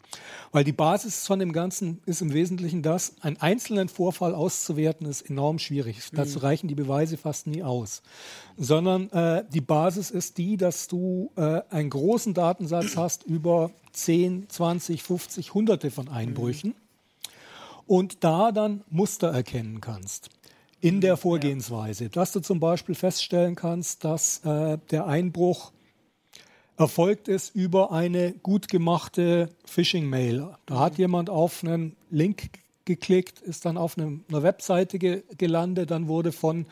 Weil 0.53 0.63
die 0.63 0.73
Basis 0.73 1.27
von 1.27 1.41
dem 1.41 1.53
Ganzen 1.53 2.01
ist 2.07 2.23
im 2.23 2.33
Wesentlichen 2.33 2.83
das, 2.83 3.17
einen 3.23 3.39
einzelnen 3.39 3.89
Vorfall 3.89 4.37
auszuwerten, 4.37 5.09
ist 5.09 5.23
enorm 5.23 5.59
schwierig. 5.59 5.99
Dazu 6.13 6.39
reichen 6.39 6.69
die 6.69 6.77
Beweise 6.77 7.17
fast 7.17 7.49
nie 7.49 7.65
aus. 7.65 8.01
Sondern 8.57 9.11
äh, 9.11 9.45
die 9.53 9.61
Basis 9.61 10.13
ist 10.13 10.39
die, 10.39 10.57
dass 10.57 10.87
du 10.87 11.33
äh, 11.35 11.63
einen 11.71 11.91
großen 11.91 12.35
Datensatz 12.35 12.97
hast 12.97 13.25
über 13.25 13.73
10, 13.95 14.49
20, 14.49 15.03
50, 15.03 15.55
hunderte 15.55 15.91
von 15.91 16.09
Einbrüchen 16.09 16.77
und 17.89 18.23
da 18.23 18.53
dann 18.53 18.85
Muster 18.91 19.33
erkennen 19.33 19.81
kannst 19.81 20.31
in 20.85 21.01
der 21.01 21.17
Vorgehensweise. 21.17 22.11
Dass 22.11 22.33
du 22.33 22.41
zum 22.41 22.61
Beispiel 22.61 22.95
feststellen 22.95 23.55
kannst, 23.55 24.05
dass 24.05 24.45
äh, 24.45 24.77
der 24.91 25.07
Einbruch 25.07 25.73
erfolgt 26.77 27.27
ist 27.27 27.55
über 27.55 27.91
eine 27.91 28.33
gut 28.35 28.69
gemachte 28.69 29.49
Phishing-Mail. 29.65 30.51
Da 30.67 30.81
hat 30.81 30.99
jemand 30.99 31.31
auf 31.31 31.65
einen 31.65 31.97
Link 32.11 32.51
geklickt, 32.85 33.41
ist 33.41 33.65
dann 33.65 33.79
auf 33.79 33.97
eine, 33.97 34.21
einer 34.29 34.43
Webseite 34.43 34.99
ge 34.99 35.23
gelandet, 35.39 35.91
dann 35.91 36.07
wurde 36.07 36.33
von 36.33 36.67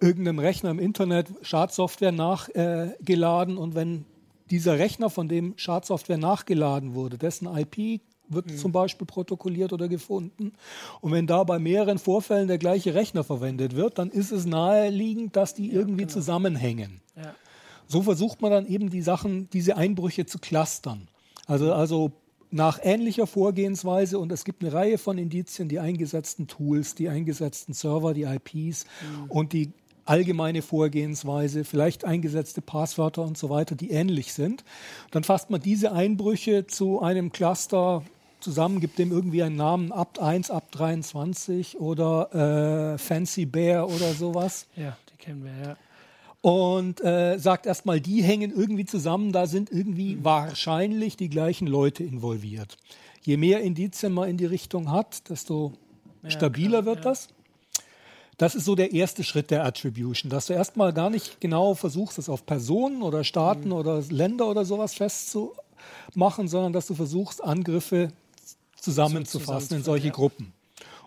irgendeinem 0.00 0.38
Rechner 0.38 0.70
im 0.70 0.78
Internet 0.78 1.26
Schadsoftware 1.42 2.12
nachgeladen 2.12 3.56
äh, 3.56 3.60
und 3.60 3.74
wenn 3.74 4.06
dieser 4.50 4.78
Rechner, 4.78 5.10
von 5.10 5.28
dem 5.28 5.52
Schadsoftware 5.58 6.16
nachgeladen 6.16 6.94
wurde, 6.94 7.18
dessen 7.18 7.46
IP 7.46 8.00
wird 8.34 8.58
zum 8.58 8.72
Beispiel 8.72 9.06
protokolliert 9.06 9.72
oder 9.72 9.88
gefunden. 9.88 10.52
Und 11.00 11.12
wenn 11.12 11.26
da 11.26 11.44
bei 11.44 11.58
mehreren 11.58 11.98
Vorfällen 11.98 12.48
der 12.48 12.58
gleiche 12.58 12.94
Rechner 12.94 13.24
verwendet 13.24 13.76
wird, 13.76 13.98
dann 13.98 14.10
ist 14.10 14.32
es 14.32 14.46
naheliegend, 14.46 15.36
dass 15.36 15.54
die 15.54 15.72
irgendwie 15.72 16.06
zusammenhängen. 16.06 17.00
Ja. 17.16 17.34
So 17.86 18.02
versucht 18.02 18.40
man 18.40 18.50
dann 18.50 18.66
eben 18.66 18.90
die 18.90 19.02
Sachen, 19.02 19.48
diese 19.50 19.76
Einbrüche 19.76 20.26
zu 20.26 20.38
clustern. 20.38 21.08
Also, 21.46 21.72
also 21.72 22.12
nach 22.50 22.78
ähnlicher 22.82 23.26
Vorgehensweise 23.26 24.18
und 24.18 24.30
es 24.30 24.44
gibt 24.44 24.62
eine 24.62 24.72
Reihe 24.72 24.96
von 24.96 25.18
Indizien, 25.18 25.68
die 25.68 25.80
eingesetzten 25.80 26.46
Tools, 26.46 26.94
die 26.94 27.08
eingesetzten 27.08 27.74
Server, 27.74 28.14
die 28.14 28.22
IPs 28.22 28.86
und 29.28 29.52
die 29.52 29.72
allgemeine 30.04 30.62
Vorgehensweise, 30.62 31.64
vielleicht 31.64 32.04
eingesetzte 32.04 32.60
Passwörter 32.60 33.22
und 33.22 33.36
so 33.36 33.50
weiter, 33.50 33.74
die 33.74 33.90
ähnlich 33.90 34.34
sind. 34.34 34.64
Dann 35.10 35.24
fasst 35.24 35.50
man 35.50 35.60
diese 35.60 35.92
Einbrüche 35.92 36.66
zu 36.66 37.00
einem 37.00 37.32
Cluster 37.32 38.04
zusammen, 38.44 38.80
gibt 38.80 38.98
dem 38.98 39.10
irgendwie 39.10 39.42
einen 39.42 39.56
Namen, 39.56 39.90
Abt 39.90 40.18
1, 40.18 40.50
Abt 40.50 40.78
23 40.78 41.80
oder 41.80 42.94
äh, 42.94 42.98
Fancy 42.98 43.46
Bear 43.46 43.88
oder 43.88 44.12
sowas 44.12 44.66
ja, 44.76 44.96
die 45.12 45.16
kennen 45.16 45.44
wir, 45.44 45.68
ja. 45.68 45.76
und 46.42 47.02
äh, 47.02 47.38
sagt 47.38 47.66
erstmal, 47.66 48.00
die 48.00 48.22
hängen 48.22 48.52
irgendwie 48.52 48.84
zusammen, 48.84 49.32
da 49.32 49.46
sind 49.46 49.72
irgendwie 49.72 50.22
wahrscheinlich 50.22 51.16
die 51.16 51.30
gleichen 51.30 51.66
Leute 51.66 52.04
involviert. 52.04 52.76
Je 53.22 53.38
mehr 53.38 53.62
Indizien 53.62 54.12
man 54.12 54.28
in 54.28 54.36
die 54.36 54.44
Richtung 54.44 54.90
hat, 54.90 55.30
desto 55.30 55.72
stabiler 56.28 56.82
klar, 56.82 56.84
wird 56.84 57.04
ja. 57.04 57.10
das. 57.10 57.28
Das 58.36 58.54
ist 58.54 58.64
so 58.64 58.74
der 58.74 58.92
erste 58.92 59.22
Schritt 59.22 59.50
der 59.50 59.64
Attribution, 59.64 60.28
dass 60.28 60.46
du 60.46 60.54
erstmal 60.54 60.92
gar 60.92 61.08
nicht 61.08 61.40
genau 61.40 61.74
versuchst, 61.74 62.18
es 62.18 62.28
auf 62.28 62.44
Personen 62.44 63.02
oder 63.02 63.22
Staaten 63.22 63.70
oder 63.70 64.02
Länder 64.10 64.48
oder 64.48 64.64
sowas 64.64 64.94
festzumachen, 64.94 66.48
sondern 66.48 66.72
dass 66.72 66.86
du 66.86 66.94
versuchst, 66.94 67.42
Angriffe 67.42 68.08
zusammenzufassen 68.84 69.78
in 69.78 69.82
solche. 69.82 70.10
Gruppen. 70.10 70.52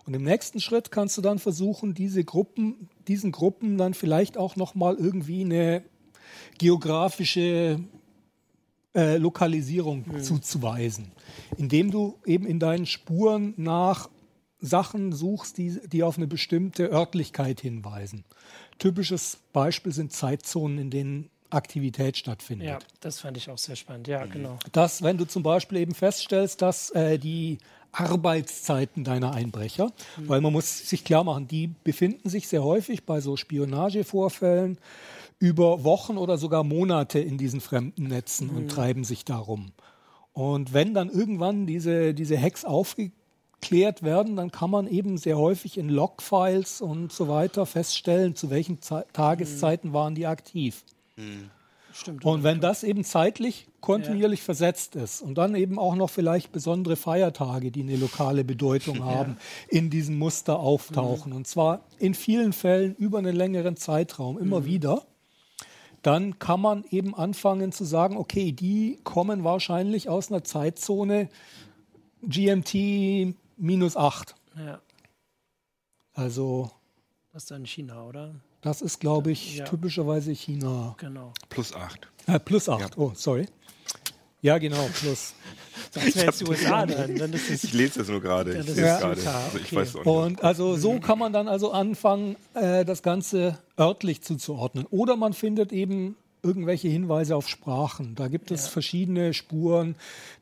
Und 0.04 0.14
im 0.14 0.22
nächsten 0.22 0.60
Schritt 0.60 0.90
kannst 0.90 1.16
du 1.18 1.22
dann 1.22 1.38
versuchen, 1.38 1.94
diese 1.94 2.24
Gruppen, 2.24 2.88
diesen 3.06 3.30
Gruppen 3.30 3.78
dann 3.78 3.94
vielleicht 3.94 4.36
auch 4.36 4.56
nochmal 4.56 4.96
irgendwie 4.96 5.42
eine 5.42 5.82
geografische 6.58 7.80
äh, 8.94 9.16
Lokalisierung 9.18 10.20
zuzuweisen, 10.22 11.12
indem 11.56 11.90
du 11.90 12.18
eben 12.24 12.46
in 12.46 12.58
deinen 12.58 12.86
Spuren 12.86 13.54
nach 13.56 14.08
Sachen 14.60 15.12
suchst, 15.12 15.58
die, 15.58 15.78
die 15.86 16.02
auf 16.02 16.16
eine 16.16 16.26
bestimmte 16.26 16.90
Örtlichkeit 16.90 17.60
hinweisen. 17.60 18.24
Typisches 18.78 19.38
Beispiel 19.52 19.92
sind 19.92 20.12
Zeitzonen, 20.12 20.78
in 20.78 20.90
denen 20.90 21.30
Aktivität 21.50 22.16
stattfindet 22.16 22.68
Ja, 22.68 22.78
das 23.00 23.20
fand 23.20 23.36
ich 23.36 23.50
auch 23.50 23.58
sehr 23.58 23.76
spannend. 23.76 24.08
Ja, 24.08 24.26
genau. 24.26 24.58
dass 24.72 25.02
wenn 25.02 25.16
du 25.16 25.24
zum 25.24 25.42
Beispiel 25.42 25.78
eben 25.78 25.94
feststellst, 25.94 26.62
dass 26.62 26.90
äh, 26.90 27.18
die 27.18 27.58
Arbeitszeiten 27.92 29.02
deiner 29.04 29.32
Einbrecher, 29.32 29.92
weil 30.18 30.40
man 30.40 30.52
muss 30.52 30.88
sich 30.88 31.04
klar 31.04 31.24
machen, 31.24 31.48
die 31.48 31.68
befinden 31.84 32.28
sich 32.28 32.46
sehr 32.46 32.62
häufig 32.62 33.04
bei 33.04 33.20
so 33.20 33.36
Spionagevorfällen 33.36 34.78
über 35.38 35.84
Wochen 35.84 36.18
oder 36.18 36.36
sogar 36.36 36.64
Monate 36.64 37.18
in 37.18 37.38
diesen 37.38 37.60
fremden 37.60 38.04
Netzen 38.04 38.50
und 38.50 38.68
treiben 38.70 39.04
sich 39.04 39.24
darum. 39.24 39.72
Und 40.32 40.72
wenn 40.72 40.94
dann 40.94 41.08
irgendwann 41.08 41.66
diese, 41.66 42.14
diese 42.14 42.40
Hacks 42.40 42.64
aufgeklärt 42.64 44.02
werden, 44.02 44.36
dann 44.36 44.52
kann 44.52 44.70
man 44.70 44.86
eben 44.86 45.16
sehr 45.16 45.38
häufig 45.38 45.78
in 45.78 45.88
Logfiles 45.88 46.80
und 46.80 47.12
so 47.12 47.28
weiter 47.28 47.66
feststellen, 47.66 48.34
zu 48.34 48.50
welchen 48.50 48.80
Ze 48.82 49.06
Tageszeiten 49.12 49.92
waren 49.92 50.14
die 50.14 50.26
aktiv. 50.26 50.84
Stimmt. 51.92 52.24
Und 52.24 52.44
wenn 52.44 52.60
das 52.60 52.84
eben 52.84 53.02
zeitlich 53.02 53.66
kontinuierlich 53.80 54.42
versetzt 54.42 54.94
ist 54.94 55.20
und 55.20 55.36
dann 55.36 55.54
eben 55.54 55.78
auch 55.78 55.96
noch 55.96 56.10
vielleicht 56.10 56.52
besondere 56.52 56.96
Feiertage, 56.96 57.70
die 57.70 57.80
eine 57.82 57.96
lokale 57.96 58.44
Bedeutung 58.44 59.04
haben, 59.04 59.36
in 59.68 59.90
diesem 59.90 60.16
Muster 60.16 60.60
auftauchen, 60.60 61.32
und 61.32 61.46
zwar 61.46 61.80
in 61.98 62.14
vielen 62.14 62.52
Fällen 62.52 62.94
über 62.94 63.18
einen 63.18 63.34
längeren 63.34 63.76
Zeitraum 63.76 64.38
immer 64.38 64.64
wieder, 64.64 65.02
dann 66.02 66.38
kann 66.38 66.60
man 66.60 66.84
eben 66.90 67.14
anfangen 67.14 67.72
zu 67.72 67.84
sagen, 67.84 68.16
okay, 68.16 68.52
die 68.52 69.00
kommen 69.02 69.42
wahrscheinlich 69.42 70.08
aus 70.08 70.30
einer 70.30 70.44
Zeitzone 70.44 71.28
GMT 72.22 73.34
minus 73.56 73.96
8. 73.96 74.34
ja, 74.56 74.80
Also 76.14 76.70
das 77.32 77.44
ist 77.44 77.50
dann 77.50 77.66
China, 77.66 78.04
oder? 78.04 78.34
Das 78.60 78.82
ist, 78.82 79.00
glaube 79.00 79.30
ich, 79.30 79.56
Ja. 79.58 79.64
typischerweise 79.64 80.32
China. 80.32 80.94
Genau. 80.98 81.32
Plus 81.48 81.74
8. 81.74 82.08
Äh, 82.26 82.38
plus 82.40 82.68
8, 82.68 82.98
oh, 82.98 83.12
sorry. 83.14 83.46
Ja, 84.40 84.58
genau, 84.58 84.88
plus. 85.00 85.34
Das 85.92 86.14
wäre 86.16 86.26
jetzt 86.26 86.40
die 86.40 86.44
USA 86.48 86.84
dann. 86.84 87.16
dann 87.16 87.32
ist 87.32 87.48
es 87.50 87.64
Ich 87.64 87.72
lese 87.72 88.00
das 88.00 88.08
nur 88.08 88.20
gerade. 88.20 88.52
Ja, 88.52 88.60
Ich 88.60 88.68
es 88.68 88.76
ist 88.76 88.82
gerade. 88.82 89.08
Also 89.10 89.58
ich 89.58 89.64
okay. 89.66 89.76
weiß 89.76 89.88
es 89.88 89.96
auch 89.96 90.04
nicht. 90.04 90.06
Und 90.06 90.44
also 90.44 90.76
so 90.76 90.98
kann 91.00 91.18
man 91.18 91.32
dann 91.32 91.48
also 91.48 91.70
anfangen, 91.70 92.36
äh, 92.54 92.84
das 92.84 93.02
Ganze 93.02 93.58
örtlich 93.78 94.20
zuzuordnen. 94.22 94.86
Oder 94.90 95.16
man 95.16 95.32
findet 95.32 95.72
eben 95.72 96.16
irgendwelche 96.48 96.88
Hinweise 96.88 97.36
auf 97.36 97.48
Sprachen. 97.48 98.14
Da 98.14 98.28
gibt 98.28 98.50
es 98.50 98.66
verschiedene 98.68 99.34
Spuren, 99.34 99.94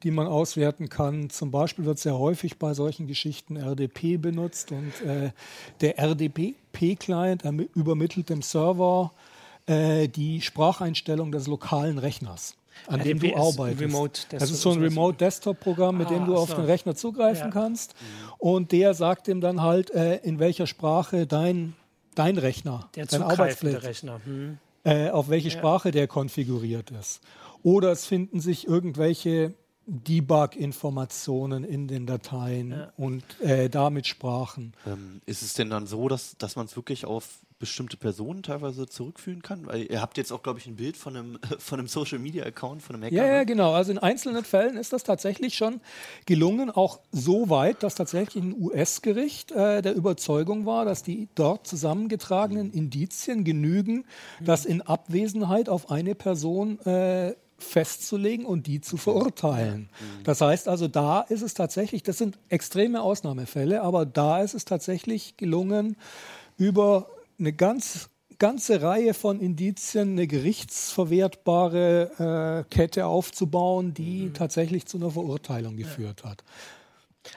die 0.04 0.10
man 0.12 0.26
auswerten 0.28 0.88
kann. 0.88 1.30
Zum 1.30 1.50
Beispiel 1.50 1.84
wird 1.84 1.98
sehr 1.98 2.16
häufig 2.16 2.58
bei 2.58 2.74
solchen 2.74 3.06
Geschichten 3.08 3.56
RDP 3.56 4.16
benutzt 4.16 4.70
und 4.72 4.92
äh, 5.04 5.30
der 5.80 5.98
RDP-Client 5.98 7.44
ermi- 7.44 7.68
übermittelt 7.74 8.28
dem 8.30 8.42
Server 8.42 9.12
äh, 9.66 10.06
die 10.08 10.40
Spracheinstellung 10.40 11.32
des 11.32 11.48
lokalen 11.48 11.98
Rechners, 11.98 12.54
an 12.86 13.00
dem 13.02 13.18
RDP 13.18 13.32
du 13.32 13.34
ist 13.34 13.58
arbeitest. 13.58 14.26
Das 14.32 14.50
ist 14.50 14.60
so 14.62 14.70
ein 14.70 14.76
Desktop- 14.78 14.90
Remote 14.90 15.16
Desktop-Programm, 15.18 15.98
mit 15.98 16.10
dem 16.10 16.22
Ah, 16.22 16.26
du 16.26 16.36
auf 16.36 16.50
so. 16.50 16.56
den 16.56 16.66
Rechner 16.66 16.94
zugreifen 16.94 17.46
Ja. 17.46 17.50
kannst. 17.50 17.94
Und 18.38 18.70
der 18.72 18.94
sagt 18.94 19.26
ihm 19.28 19.40
dann 19.40 19.60
halt, 19.62 19.90
äh, 19.90 20.18
in 20.18 20.38
welcher 20.38 20.66
Sprache 20.68 21.26
dein, 21.26 21.74
dein 22.14 22.38
Rechner, 22.38 22.88
Der 22.94 23.06
dein 23.06 23.22
Arbeitsplatz, 23.22 23.82
Rechner. 23.82 24.20
Hm. 24.24 24.58
Äh, 24.86 25.10
auf 25.10 25.28
welche 25.28 25.50
Sprache 25.50 25.90
der 25.90 26.06
konfiguriert 26.06 26.90
ist. 26.92 27.20
Oder 27.62 27.90
es 27.90 28.06
finden 28.06 28.40
sich 28.40 28.66
irgendwelche 28.66 29.54
Debug-Informationen 29.88 31.64
in 31.64 31.88
den 31.88 32.06
Dateien 32.06 32.70
Ja. 32.70 32.92
und 32.96 33.24
äh, 33.40 33.68
damit 33.68 34.06
Sprachen. 34.06 34.72
Ähm, 34.86 35.20
ist 35.26 35.42
es 35.42 35.54
denn 35.54 35.70
dann 35.70 35.86
so, 35.86 36.08
dass, 36.08 36.36
dass 36.38 36.56
man 36.56 36.66
es 36.66 36.76
wirklich 36.76 37.04
auf 37.04 37.40
bestimmte 37.58 37.96
Personen 37.96 38.42
teilweise 38.42 38.86
zurückführen 38.86 39.42
kann? 39.42 39.66
Weil 39.66 39.90
ihr 39.90 40.02
habt 40.02 40.18
jetzt 40.18 40.32
auch, 40.32 40.42
glaube 40.42 40.58
ich, 40.58 40.66
ein 40.66 40.76
Bild 40.76 40.96
von 40.96 41.16
einem, 41.16 41.38
von 41.58 41.78
einem 41.78 41.88
Social 41.88 42.18
Media 42.18 42.44
Account, 42.44 42.82
von 42.82 42.96
einem 42.96 43.04
Hacker. 43.04 43.14
Ja, 43.14 43.26
ja, 43.26 43.38
ne? 43.38 43.46
genau. 43.46 43.72
Also 43.72 43.92
in 43.92 43.98
einzelnen 43.98 44.44
Fällen 44.44 44.76
ist 44.76 44.92
das 44.92 45.02
tatsächlich 45.04 45.54
schon 45.54 45.80
gelungen, 46.26 46.70
auch 46.70 47.00
so 47.12 47.48
weit, 47.48 47.82
dass 47.82 47.94
tatsächlich 47.94 48.42
ein 48.42 48.54
US-Gericht 48.58 49.52
äh, 49.52 49.82
der 49.82 49.94
Überzeugung 49.94 50.66
war, 50.66 50.84
dass 50.84 51.02
die 51.02 51.28
dort 51.34 51.66
zusammengetragenen 51.66 52.72
Indizien 52.72 53.44
genügen, 53.44 54.04
das 54.40 54.64
in 54.64 54.82
Abwesenheit 54.82 55.68
auf 55.68 55.90
eine 55.90 56.14
Person 56.14 56.80
äh, 56.80 57.34
festzulegen 57.58 58.44
und 58.44 58.66
die 58.66 58.80
zu 58.80 58.96
verurteilen. 58.96 59.88
Das 60.24 60.40
heißt 60.40 60.68
also, 60.68 60.88
da 60.88 61.22
ist 61.22 61.42
es 61.42 61.54
tatsächlich, 61.54 62.02
das 62.02 62.18
sind 62.18 62.38
extreme 62.48 63.02
Ausnahmefälle, 63.02 63.82
aber 63.82 64.04
da 64.04 64.42
ist 64.42 64.54
es 64.54 64.64
tatsächlich 64.64 65.36
gelungen, 65.36 65.96
über 66.58 67.08
eine 67.38 67.52
ganz 67.52 68.08
ganze 68.38 68.82
Reihe 68.82 69.14
von 69.14 69.40
Indizien 69.40 70.12
eine 70.12 70.26
gerichtsverwertbare 70.26 72.66
äh, 72.68 72.74
Kette 72.74 73.06
aufzubauen, 73.06 73.94
die 73.94 74.30
tatsächlich 74.34 74.86
zu 74.86 74.98
einer 74.98 75.10
Verurteilung 75.10 75.76
geführt 75.76 76.24
hat. 76.24 76.44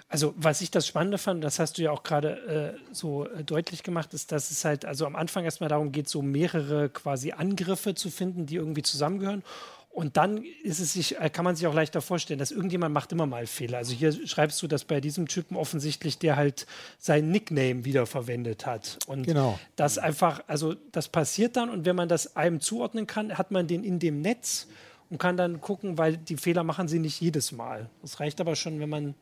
Also, 0.07 0.35
was 0.37 0.61
ich 0.61 0.69
das 0.69 0.85
Spannende 0.85 1.17
fand, 1.17 1.43
das 1.43 1.57
hast 1.57 1.77
du 1.77 1.81
ja 1.81 1.91
auch 1.91 2.03
gerade 2.03 2.77
äh, 2.77 2.93
so 2.93 3.25
äh, 3.25 3.43
deutlich 3.43 3.81
gemacht, 3.81 4.13
ist, 4.13 4.31
dass 4.31 4.51
es 4.51 4.63
halt 4.63 4.85
also 4.85 5.07
am 5.07 5.15
Anfang 5.15 5.45
erstmal 5.45 5.69
darum 5.69 5.91
geht, 5.91 6.07
so 6.07 6.21
mehrere 6.21 6.89
quasi 6.89 7.31
Angriffe 7.31 7.95
zu 7.95 8.11
finden, 8.11 8.45
die 8.45 8.55
irgendwie 8.55 8.83
zusammengehören. 8.83 9.43
Und 9.91 10.17
dann 10.17 10.45
ist 10.63 10.79
es 10.79 10.93
sich, 10.93 11.19
äh, 11.19 11.29
kann 11.29 11.43
man 11.43 11.55
sich 11.55 11.65
auch 11.67 11.73
leichter 11.73 11.99
vorstellen, 12.01 12.39
dass 12.39 12.51
irgendjemand 12.51 12.93
macht 12.93 13.11
immer 13.11 13.25
mal 13.25 13.47
Fehler. 13.47 13.79
Also 13.79 13.93
hier 13.93 14.13
schreibst 14.27 14.61
du, 14.61 14.67
dass 14.67 14.85
bei 14.85 15.01
diesem 15.01 15.27
Typen 15.27 15.57
offensichtlich 15.57 16.19
der 16.19 16.35
halt 16.35 16.67
sein 16.99 17.31
Nickname 17.31 17.83
wiederverwendet 17.85 18.65
hat. 18.65 18.99
Und 19.07 19.23
Genau. 19.23 19.59
das 19.75 19.97
einfach, 19.97 20.41
also 20.47 20.75
das 20.91 21.09
passiert 21.09 21.57
dann 21.57 21.69
und 21.69 21.85
wenn 21.85 21.95
man 21.95 22.07
das 22.07 22.35
einem 22.35 22.61
zuordnen 22.61 23.07
kann, 23.07 23.37
hat 23.37 23.51
man 23.51 23.67
den 23.67 23.83
in 23.83 23.99
dem 23.99 24.21
Netz 24.21 24.67
und 25.09 25.17
kann 25.17 25.35
dann 25.37 25.59
gucken, 25.59 25.97
weil 25.97 26.17
die 26.17 26.37
Fehler 26.37 26.63
machen 26.63 26.87
sie 26.87 26.99
nicht 26.99 27.19
jedes 27.19 27.51
Mal. 27.51 27.89
Das 28.03 28.19
reicht 28.19 28.39
aber 28.39 28.55
schon, 28.55 28.79
wenn 28.79 28.89
man, 28.89 29.15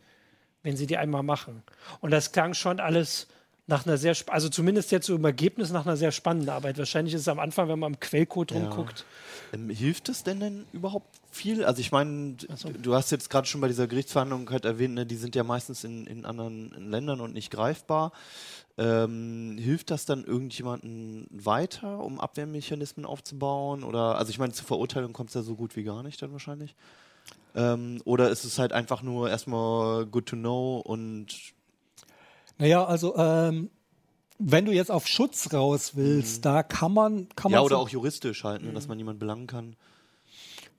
wenn 0.63 0.75
sie 0.75 0.86
die 0.86 0.97
einmal 0.97 1.23
machen. 1.23 1.63
Und 2.01 2.12
das 2.12 2.34
klang 2.34 2.53
schon 2.53 2.82
alles 2.82 3.27
nach 3.67 3.86
einer 3.86 3.97
sehr, 3.97 4.15
also 4.27 4.47
zumindest 4.49 4.91
jetzt 4.91 5.08
so 5.08 5.15
im 5.15 5.25
Ergebnis 5.25 5.71
nach 5.71 5.86
einer 5.86 5.97
sehr 5.97 6.12
spannenden 6.12 6.49
Arbeit. 6.49 6.77
Wahrscheinlich 6.77 7.13
ist 7.13 7.21
es 7.21 7.27
am 7.27 7.39
Anfang, 7.39 7.67
wenn 7.67 7.80
man 7.80 7.93
am 7.93 7.99
Quellcode 7.99 8.51
Ja. 8.51 8.60
Ähm, 9.53 9.69
hilft 9.69 10.10
es 10.10 10.23
denn 10.23 10.39
denn 10.39 10.65
überhaupt 10.73 11.07
viel? 11.31 11.63
Also 11.63 11.79
ich 11.79 11.91
meine, 11.91 12.33
d- 12.33 12.47
du 12.81 12.93
hast 12.95 13.12
jetzt 13.12 13.29
gerade 13.29 13.47
schon 13.47 13.62
bei 13.62 13.67
dieser 13.67 13.88
Gerichtsverhandlung 13.88 14.49
halt 14.49 14.65
erwähnt, 14.65 14.95
ne, 14.95 15.05
die 15.05 15.15
sind 15.15 15.36
ja 15.36 15.43
meistens 15.43 15.83
in, 15.83 16.05
in 16.05 16.25
anderen 16.25 16.71
Ländern 16.89 17.21
und 17.21 17.33
nicht 17.33 17.49
greifbar. 17.51 18.12
Ähm, 18.77 19.57
hilft 19.57 19.89
das 19.89 20.05
dann 20.05 20.23
irgendjemanden 20.25 21.27
weiter, 21.31 22.03
um 22.03 22.19
Abwehrmechanismen 22.19 23.05
aufzubauen? 23.05 23.83
Oder 23.83 24.17
also 24.17 24.29
ich 24.29 24.38
meine, 24.39 24.53
zur 24.53 24.65
Verurteilung 24.67 25.13
kommt 25.13 25.29
es 25.29 25.36
ja 25.36 25.41
so 25.41 25.55
gut 25.55 25.75
wie 25.75 25.83
gar 25.83 26.03
nicht 26.03 26.21
dann 26.21 26.31
wahrscheinlich. 26.33 26.75
Ähm, 27.55 28.01
oder 28.05 28.29
ist 28.29 28.43
es 28.43 28.60
halt 28.60 28.73
einfach 28.73 29.01
nur 29.01 29.29
erstmal 29.29 30.05
good 30.05 30.27
to 30.27 30.36
know 30.36 30.77
und 30.86 31.53
Naja, 32.60 32.86
also 32.86 33.15
ähm, 33.17 33.69
wenn 34.39 34.65
du 34.65 34.71
jetzt 34.71 34.91
auf 34.91 35.08
Schutz 35.08 35.52
raus 35.54 35.91
willst, 35.95 36.45
da 36.45 36.63
kann 36.63 36.93
man, 36.93 37.28
kann 37.36 37.52
ja 37.52 37.58
man 37.60 37.65
oder 37.65 37.76
so- 37.78 37.82
auch 37.82 37.89
juristisch 37.89 38.43
halt, 38.43 38.62
ne, 38.63 38.71
dass 38.73 38.88
man 38.88 38.97
niemanden 38.97 39.19
belangen 39.19 39.47
kann. 39.47 39.76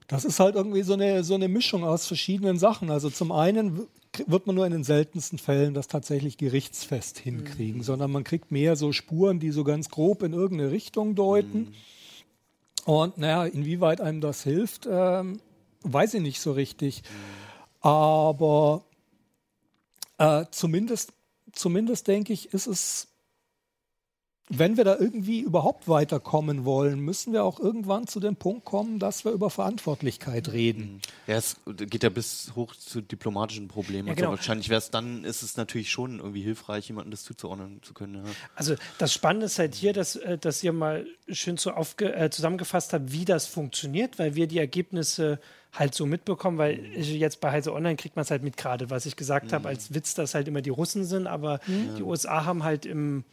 Das 0.07 0.25
ist 0.25 0.41
halt 0.41 0.55
irgendwie 0.55 0.83
so 0.83 0.95
eine, 0.95 1.23
so 1.25 1.35
eine 1.35 1.49
Mischung 1.49 1.85
aus 1.85 2.07
verschiedenen 2.07 2.59
Sachen. 2.59 2.91
Also 2.91 3.11
zum 3.11 3.31
einen 3.31 3.87
wird 4.27 4.47
man 4.47 4.57
nur 4.57 4.65
in 4.65 4.73
den 4.73 4.85
seltensten 4.85 5.39
Fällen 5.39 5.75
das 5.75 5.87
tatsächlich 5.87 6.39
gerichtsfest 6.39 7.19
hinkriegen, 7.19 7.83
sondern 7.83 8.11
man 8.11 8.25
kriegt 8.25 8.51
mehr 8.51 8.75
so 8.77 8.93
Spuren, 8.93 9.39
die 9.39 9.51
so 9.51 9.65
ganz 9.65 9.91
grob 9.91 10.23
in 10.23 10.33
irgendeine 10.33 10.71
Richtung 10.71 11.15
deuten. 11.15 11.75
Und 12.87 13.19
naja, 13.19 13.45
inwieweit 13.45 14.01
einem 14.01 14.23
das 14.23 14.43
hilft, 14.45 14.89
ähm, 14.91 15.41
weiß 15.83 16.15
ich 16.15 16.23
nicht 16.23 16.41
so 16.41 16.53
richtig. 16.53 17.03
Aber 17.83 18.85
äh, 20.17 20.47
zumindest, 20.51 21.13
zumindest 21.53 22.09
denke 22.09 22.33
ich, 22.33 22.55
ist 22.55 22.67
es 22.67 23.08
wenn 24.49 24.77
wir 24.77 24.85
da 24.85 24.97
irgendwie 24.99 25.41
überhaupt 25.41 25.89
weiterkommen 25.89 26.65
wollen, 26.65 27.01
müssen 27.01 27.33
wir 27.33 27.45
auch 27.45 27.61
irgendwann 27.61 28.07
zu 28.07 28.21
dem 28.21 28.37
Punkt 28.37 28.65
kommen, 28.65 28.99
dass 28.99 29.25
wir 29.25 29.33
über 29.33 29.51
Verantwortlichkeit 29.51 30.53
reden. 30.53 31.01
Ja, 31.27 31.37
es 31.37 31.57
geht 31.67 32.03
ja 32.03 32.09
bis 32.09 32.53
hoch 32.55 32.75
zu 32.75 33.01
diplomatischen 33.01 33.69
Problemen. 33.69 34.09
Ja, 34.09 34.13
also 34.13 34.21
genau. 34.23 34.31
wahrscheinlich 34.31 34.69
wäre 34.69 34.79
es 34.79 34.91
dann, 34.91 35.25
ist 35.25 35.43
es 35.43 35.57
natürlich 35.57 35.91
schon 35.91 36.19
irgendwie 36.19 36.43
hilfreich, 36.43 36.89
jemandem 36.89 37.11
das 37.11 37.25
zuzuordnen 37.25 37.83
zu 37.83 37.93
können. 37.93 38.15
Ja. 38.15 38.23
Also 38.55 38.75
das 38.99 39.13
Spannende 39.13 39.47
ist 39.47 39.59
halt 39.59 39.75
hier, 39.75 39.93
dass, 39.93 40.17
äh, 40.17 40.39
dass 40.39 40.63
ihr 40.63 40.73
mal 40.73 41.07
schön 41.29 41.57
so 41.59 41.73
aufge 41.73 42.15
äh, 42.15 42.31
zusammengefasst 42.31 42.93
habt, 42.93 43.13
wie 43.13 43.25
das 43.25 43.47
funktioniert, 43.47 44.19
weil 44.19 44.35
wir 44.35 44.47
die 44.47 44.59
Ergebnisse 44.59 45.39
halt 45.73 45.95
so 45.95 46.07
mitbekommen, 46.07 46.57
weil 46.57 46.83
ich 46.95 47.11
jetzt 47.13 47.41
bei 47.41 47.51
Heise 47.51 47.75
Online 47.75 47.97
kriegt 47.97 48.17
man 48.17 48.23
es 48.23 48.31
halt 48.31 48.43
mit 48.43 48.57
gerade, 48.57 48.89
was 48.89 49.05
ich 49.05 49.17
gesagt 49.17 49.53
habe, 49.53 49.69
als 49.69 49.93
Witz, 49.93 50.15
dass 50.15 50.35
halt 50.35 50.49
immer 50.49 50.63
die 50.63 50.71
Russen 50.71 51.05
sind, 51.05 51.27
aber 51.27 51.61
die 51.67 52.03
USA 52.03 52.47
haben 52.47 52.65
halt 52.65 52.87
im 52.87 53.25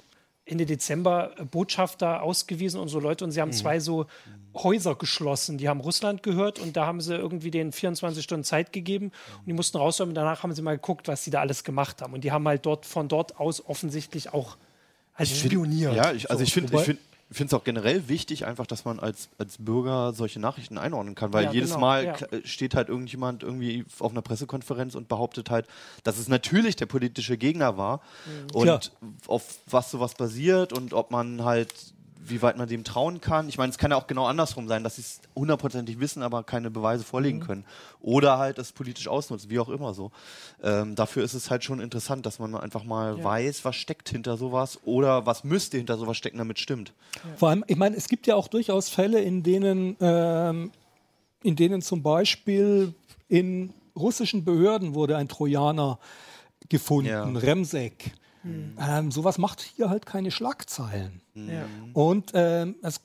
Ende 0.46 0.66
Dezember 0.66 1.32
äh, 1.38 1.46
Botschafter 1.46 2.22
ausgewiesen 2.22 2.80
und 2.80 2.88
so 2.90 3.00
Leute. 3.00 3.26
Und 3.26 3.32
sie 3.32 3.42
haben 3.42 3.52
zwei 3.52 3.80
so 3.80 4.06
Häuser 4.54 4.96
geschlossen, 4.96 5.58
die 5.58 5.68
haben 5.68 5.82
Russland 5.82 6.24
gehört 6.24 6.60
und 6.60 6.78
da 6.78 6.86
haben 6.86 7.02
sie 7.02 7.16
irgendwie 7.16 7.52
den 7.52 7.72
24 7.74 8.24
Stunden 8.24 8.44
Zeit 8.46 8.72
gegeben 8.72 9.12
und 9.40 9.48
die 9.48 9.54
mussten 9.54 9.78
rausräumen 9.78 10.12
und 10.12 10.16
danach 10.16 10.44
haben 10.44 10.54
sie 10.54 10.62
mal 10.62 10.76
geguckt, 10.78 11.08
was 11.10 11.24
sie 11.26 11.32
da 11.32 11.42
alles 11.42 11.64
gemacht 11.66 12.02
haben. 12.02 12.14
Und 12.14 12.24
die 12.24 12.32
haben 12.32 12.48
halt 12.48 12.66
dort 12.66 12.86
von 12.86 13.08
dort 13.10 13.38
aus 13.40 13.66
offensichtlich 13.66 14.34
auch 14.34 14.56
halt 15.16 15.30
spioniert. 15.30 15.96
Ja, 15.96 16.12
ich, 16.14 16.30
also 16.32 16.44
ich 16.44 16.54
finde 16.54 16.72
wobei- 16.72 16.84
ich 17.30 17.38
find, 17.38 17.50
finde 17.50 17.56
es 17.56 17.62
auch 17.62 17.64
generell 17.64 18.08
wichtig, 18.08 18.46
einfach, 18.46 18.68
dass 18.68 18.86
man 18.86 19.00
als, 19.00 19.30
als 19.38 19.58
Bürger 19.58 20.14
solche 20.14 20.40
Nachrichten 20.40 20.78
einordnen 20.78 21.16
kann, 21.16 21.34
weil 21.34 21.46
Ja, 21.46 21.52
jedes 21.52 21.70
genau, 21.72 21.82
Mal 21.82 22.06
ja. 22.06 22.14
k- 22.14 22.28
steht 22.44 22.76
halt 22.76 22.88
irgendjemand 22.90 23.42
irgendwie 23.44 23.84
auf 24.00 24.12
einer 24.12 24.22
Pressekonferenz 24.22 24.94
und 24.96 25.08
behauptet 25.08 25.50
halt, 25.50 25.68
dass 26.04 26.18
es 26.20 26.28
natürlich 26.28 26.76
der 26.76 26.86
politische 26.86 27.38
Gegner 27.38 27.78
war 27.78 28.02
und 28.54 28.64
Klar. 28.64 28.80
auf 29.28 29.60
was 29.66 29.90
sowas 29.92 30.14
basiert 30.14 30.72
und 30.74 30.94
ob 30.94 31.10
man 31.12 31.44
halt 31.44 31.74
wie 32.30 32.42
weit 32.42 32.58
man 32.58 32.68
dem 32.68 32.84
trauen 32.84 33.22
kann. 33.22 33.48
Ich 33.50 33.58
meine, 33.58 33.70
es 33.72 33.78
kann 33.78 33.92
ja 33.92 33.98
auch 33.98 34.08
genau 34.08 34.26
andersrum 34.26 34.68
sein, 34.68 34.84
dass 34.84 34.96
sie 34.96 35.02
es 35.02 35.20
hundertprozentig 35.36 36.00
wissen, 36.00 36.24
aber 36.24 36.44
keine 36.44 36.72
Beweise 36.72 37.04
vorlegen 37.04 37.40
Mhm. 37.40 37.44
können. 37.44 37.66
Oder 38.02 38.38
halt 38.38 38.58
es 38.58 38.72
politisch 38.72 39.08
ausnutzen, 39.08 39.50
wie 39.50 39.60
auch 39.60 39.70
immer 39.70 39.94
so. 39.94 40.12
Ähm, 40.64 40.96
dafür 40.96 41.24
ist 41.24 41.34
es 41.34 41.50
halt 41.50 41.64
schon 41.64 41.80
interessant, 41.80 42.26
dass 42.26 42.40
man 42.40 42.56
einfach 42.56 42.84
mal 42.84 43.24
weiß, 43.24 43.66
was 43.66 43.76
steckt 43.76 44.10
hinter 44.10 44.38
sowas 44.38 44.80
oder 44.86 45.26
was 45.26 45.44
müsste 45.44 45.78
hinter 45.78 45.98
sowas 45.98 46.18
stecken, 46.18 46.38
damit 46.38 46.60
stimmt. 46.60 46.94
Vor 47.38 47.50
allem, 47.50 47.64
ich 47.68 47.78
meine, 47.78 47.96
es 47.96 48.08
gibt 48.08 48.28
ja 48.28 48.36
auch 48.36 48.48
durchaus 48.48 48.90
Fälle, 48.90 49.22
in 49.22 49.44
denen, 49.44 49.96
ähm, 50.02 50.72
in 51.44 51.56
denen 51.56 51.82
zum 51.82 52.02
Beispiel 52.04 52.94
in 53.28 53.74
russischen 53.96 54.44
Behörden 54.44 54.94
wurde 54.94 55.18
ein 55.18 55.28
Trojaner 55.28 56.00
gefunden, 56.70 57.10
Ja. 57.10 57.24
Remsek. 57.26 58.12
Ähm, 58.46 59.12
sowas 59.12 59.38
macht 59.38 59.62
hier 59.62 59.90
halt 59.90 60.06
keine 60.06 60.32
Schlagzeilen. 60.32 61.22
Ja. 61.34 61.66
Und 61.94 62.32
ähm, 62.34 62.76
es 62.82 63.02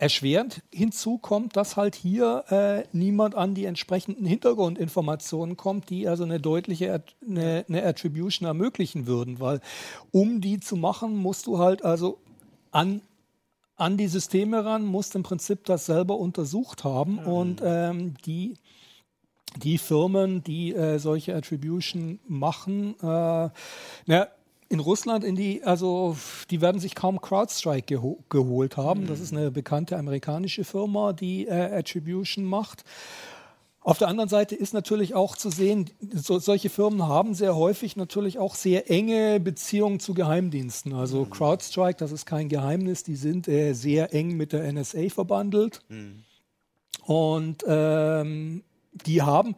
erschwerend 0.00 0.62
hinzu 0.72 1.18
kommt, 1.18 1.56
dass 1.56 1.76
halt 1.76 1.94
hier 1.94 2.44
äh, 2.48 2.84
niemand 2.96 3.34
an 3.34 3.54
die 3.54 3.66
entsprechenden 3.66 4.24
Hintergrundinformationen 4.24 5.58
kommt, 5.58 5.90
die 5.90 6.08
also 6.08 6.24
eine 6.24 6.40
deutliche 6.40 6.92
At 6.92 7.14
eine, 7.26 7.66
eine 7.68 7.84
Attribution 7.84 8.46
ermöglichen 8.46 9.06
würden, 9.06 9.40
weil 9.40 9.60
um 10.10 10.40
die 10.40 10.58
zu 10.58 10.76
machen, 10.76 11.16
musst 11.16 11.46
du 11.46 11.58
halt 11.58 11.84
also 11.84 12.18
an 12.70 13.02
an 13.76 13.96
die 13.96 14.08
Systeme 14.08 14.64
ran, 14.64 14.84
musst 14.84 15.14
im 15.14 15.22
Prinzip 15.22 15.64
das 15.64 15.86
selber 15.86 16.18
untersucht 16.18 16.84
haben 16.84 17.18
und 17.18 17.62
ähm, 17.64 18.14
die 18.26 18.54
die 19.56 19.78
Firmen, 19.78 20.44
die 20.44 20.74
äh, 20.74 20.98
solche 20.98 21.34
Attribution 21.34 22.20
machen, 22.26 22.94
äh, 23.02 23.50
na, 24.06 24.28
in 24.70 24.78
Russland 24.78 25.24
in 25.24 25.34
die, 25.34 25.62
also 25.64 26.16
die 26.48 26.60
werden 26.60 26.80
sich 26.80 26.94
kaum 26.94 27.20
CrowdStrike 27.20 27.96
geho 27.96 28.24
geholt 28.28 28.76
haben. 28.76 29.08
Das 29.08 29.18
ist 29.18 29.32
eine 29.32 29.50
bekannte 29.50 29.98
amerikanische 29.98 30.64
Firma, 30.64 31.12
die 31.12 31.48
äh, 31.48 31.76
Attribution 31.76 32.44
macht. 32.44 32.84
Auf 33.82 33.98
der 33.98 34.06
anderen 34.06 34.28
Seite 34.28 34.54
ist 34.54 34.72
natürlich 34.72 35.14
auch 35.14 35.36
zu 35.36 35.50
sehen, 35.50 35.90
so, 36.12 36.38
solche 36.38 36.70
Firmen 36.70 37.08
haben 37.08 37.34
sehr 37.34 37.56
häufig 37.56 37.96
natürlich 37.96 38.38
auch 38.38 38.54
sehr 38.54 38.88
enge 38.88 39.40
Beziehungen 39.40 39.98
zu 39.98 40.14
Geheimdiensten. 40.14 40.92
Also 40.92 41.24
CrowdStrike, 41.24 41.98
das 41.98 42.12
ist 42.12 42.24
kein 42.24 42.48
Geheimnis, 42.48 43.02
die 43.02 43.16
sind 43.16 43.48
äh, 43.48 43.72
sehr 43.72 44.14
eng 44.14 44.36
mit 44.36 44.52
der 44.52 44.72
NSA 44.72 45.08
verbandelt. 45.08 45.82
Und 47.06 47.64
ähm, 47.66 48.62
die 48.92 49.22
haben, 49.22 49.56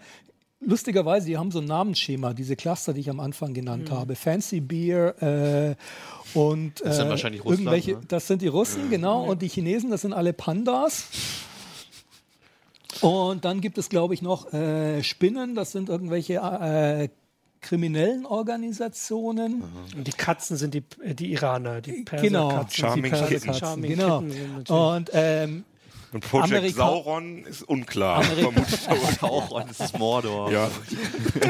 lustigerweise, 0.64 1.26
die 1.26 1.36
haben 1.38 1.50
so 1.50 1.58
ein 1.60 1.64
Namensschema, 1.66 2.34
diese 2.34 2.56
Cluster, 2.56 2.92
die 2.92 3.00
ich 3.00 3.10
am 3.10 3.20
Anfang 3.20 3.54
genannt 3.54 3.90
habe. 3.90 4.14
Fancy 4.14 4.60
Beer 4.60 5.14
äh, 5.22 6.38
und 6.38 6.80
Das 6.80 6.92
ist 6.92 6.98
dann 6.98 7.06
äh, 7.08 7.10
wahrscheinlich 7.10 7.44
Russland, 7.44 7.60
irgendwelche, 7.60 7.92
ne? 7.92 8.00
das 8.08 8.26
sind 8.26 8.42
die 8.42 8.48
Russen, 8.48 8.90
genau, 8.90 9.24
und 9.24 9.42
die 9.42 9.48
Chinesen, 9.48 9.90
das 9.90 10.02
sind 10.02 10.12
alle 10.12 10.32
Pandas. 10.32 11.08
Und 13.00 13.44
dann 13.44 13.60
gibt 13.60 13.78
es, 13.78 13.88
glaube 13.88 14.14
ich, 14.14 14.22
noch 14.22 14.52
äh, 14.52 15.02
Spinnen, 15.02 15.54
das 15.54 15.72
sind 15.72 15.88
irgendwelche 15.88 16.34
äh, 16.34 17.08
kriminellen 17.60 18.26
Organisationen. 18.26 19.62
Und 19.96 20.06
die 20.06 20.12
Katzen 20.12 20.56
sind 20.56 20.74
die, 20.74 20.84
äh, 21.02 21.14
die 21.14 21.32
Iraner, 21.32 21.80
die 21.80 22.04
Genau, 22.04 22.48
Perserkatzen. 22.48 22.70
Charming 22.80 23.02
die 23.04 23.10
Kitten. 23.10 23.28
Perserkatzen, 23.28 23.54
Charming 23.54 23.90
genau. 23.90 24.20
Kitten 24.20 24.32
sind 24.32 24.70
Und 24.70 25.10
ähm, 25.14 25.64
Und 26.12 26.20
Project 26.28 26.52
Amerika- 26.52 26.76
Sauron 26.76 27.44
ist 27.44 27.62
unklar. 27.62 28.22
Vermutlich 28.22 29.22
auch, 29.22 29.50
und 29.50 29.70
es 29.70 29.80
ist 29.80 29.98
Mordor. 29.98 30.52
ja. 30.52 30.68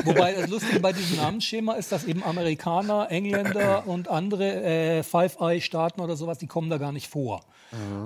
Wobei 0.04 0.34
das 0.34 0.48
Lustige 0.48 0.78
bei 0.80 0.92
diesem 0.92 1.16
Namensschema 1.16 1.74
ist, 1.74 1.90
dass 1.90 2.04
eben 2.04 2.22
Amerikaner, 2.22 3.10
Engländer 3.10 3.86
und 3.86 4.08
andere 4.08 4.62
äh, 4.62 5.02
Five-Eye-Staaten 5.02 6.00
oder 6.00 6.14
sowas, 6.16 6.38
die 6.38 6.46
kommen 6.46 6.70
da 6.70 6.78
gar 6.78 6.92
nicht 6.92 7.08
vor. 7.08 7.40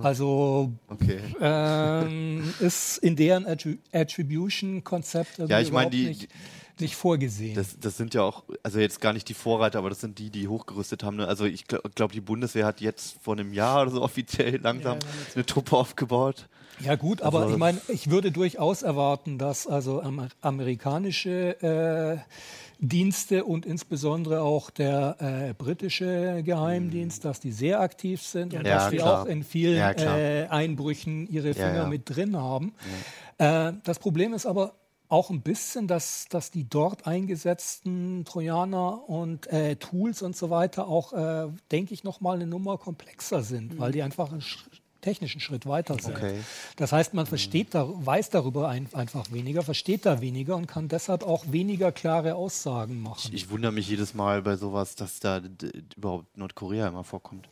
Also 0.03 0.73
Okay. 0.89 1.19
ähm, 1.41 2.55
ist 2.61 2.99
in 2.99 3.17
deren 3.17 3.47
Attri 3.47 3.79
Attribution-Konzept 3.93 5.39
irgendwie 5.39 5.53
Ja, 5.53 5.61
ich 5.61 5.73
meine, 5.73 5.95
überhaupt 5.95 6.23
die- 6.23 6.29
nicht, 6.81 6.97
vorgesehen. 6.97 7.55
Das, 7.55 7.79
das 7.79 7.97
sind 7.97 8.15
ja 8.15 8.23
auch, 8.23 8.45
also 8.63 8.79
jetzt 8.79 9.01
gar 9.01 9.13
nicht 9.13 9.29
die 9.29 9.35
Vorreiter, 9.35 9.79
aber 9.79 9.89
das 9.91 10.01
sind 10.01 10.19
die, 10.19 10.31
die 10.31 10.49
hochgerüstet 10.49 11.03
haben. 11.03 11.17
Ne? 11.17 11.27
Also 11.29 11.45
ich 11.45 11.67
glaube, 11.67 11.91
glaub, 11.95 12.13
die 12.13 12.21
Bundeswehr 12.21 12.67
hat 12.67 12.81
jetzt 12.81 13.17
vor 13.23 13.35
einem 13.35 13.53
Jahr 13.53 13.83
oder 13.83 13.91
so 13.93 14.03
offiziell 14.03 14.57
langsam 14.61 14.99
Ja, 15.01 15.07
eine 15.35 15.47
Truppe 15.47 15.77
aufgebaut. 15.77 16.49
Ja 16.81 16.95
gut, 16.97 17.23
aber 17.23 17.41
Also- 17.41 17.53
ich 17.55 17.59
meine, 17.59 17.81
ich 17.89 18.11
würde 18.11 18.31
durchaus 18.31 18.83
erwarten, 18.83 19.39
dass 19.39 19.67
also 19.67 20.03
Amer 20.03 20.29
amerikanische 20.43 21.61
äh, 21.63 22.19
Dienste 22.79 23.45
und 23.45 23.65
insbesondere 23.65 24.43
auch 24.43 24.69
der 24.69 25.17
äh, 25.19 25.55
britische 25.55 26.43
Geheimdienst, 26.45 27.25
dass 27.25 27.41
die 27.41 27.53
sehr 27.53 27.81
aktiv 27.81 28.21
sind 28.21 28.53
und 28.53 28.67
Ja, 28.67 28.75
dass 28.77 28.91
die 28.91 28.97
klar. 28.99 29.23
auch 29.23 29.27
in 29.27 29.43
vielen 29.45 29.79
Ja, 29.79 29.93
äh, 29.93 30.47
Einbrüchen 30.49 31.27
ihre 31.31 31.55
Finger 31.55 31.75
ja. 31.75 31.87
mit 31.87 32.03
drin 32.15 32.37
haben. 32.37 32.75
Äh, 33.39 33.73
das 33.83 33.99
Problem 33.99 34.35
ist 34.35 34.45
aber 34.45 34.75
auch 35.09 35.31
ein 35.31 35.41
bisschen, 35.41 35.87
dass, 35.87 36.27
dass 36.29 36.51
die 36.51 36.69
dort 36.69 37.07
eingesetzten 37.07 38.25
Trojaner 38.25 39.09
und 39.09 39.47
äh, 39.49 39.77
Tools 39.77 40.23
und 40.23 40.37
so 40.37 40.51
weiter 40.51 40.89
auch, 40.89 41.13
äh, 41.13 41.49
denke 41.71 41.95
ich, 41.95 42.05
noch 42.05 42.21
mal 42.21 42.37
eine 42.37 42.47
Nummer 42.47 42.79
komplexer 42.79 43.43
sind, 43.43 43.79
weil 43.79 43.93
die 43.93 44.03
einfach 44.03 44.33
einen 44.33 44.41
sch 44.41 44.65
technischen 45.03 45.41
Schritt 45.41 45.67
weiter 45.67 45.97
sind. 46.01 46.17
Okay. 46.17 46.41
Das 46.75 46.91
heißt, 46.91 47.15
man 47.15 47.27
versteht 47.27 47.77
da, 47.77 47.87
weiß 47.89 48.31
darüber 48.31 48.69
ein, 48.69 48.89
einfach 48.93 49.31
weniger, 49.31 49.63
versteht 49.63 50.05
da 50.05 50.21
weniger 50.21 50.57
und 50.57 50.67
kann 50.67 50.89
deshalb 50.89 51.23
auch 51.23 51.45
weniger 51.53 51.93
klare 51.93 52.35
Aussagen 52.35 53.01
machen. 53.01 53.31
Ich 53.33 53.49
wundere 53.49 53.71
mich 53.71 53.89
jedes 53.89 54.15
Mal 54.15 54.43
bei 54.43 54.57
sowas, 54.57 54.97
dass 54.97 55.21
da 55.21 55.41
überhaupt 55.97 56.37
Nordkorea 56.37 56.89
immer 56.89 57.05
vorkommt. 57.05 57.49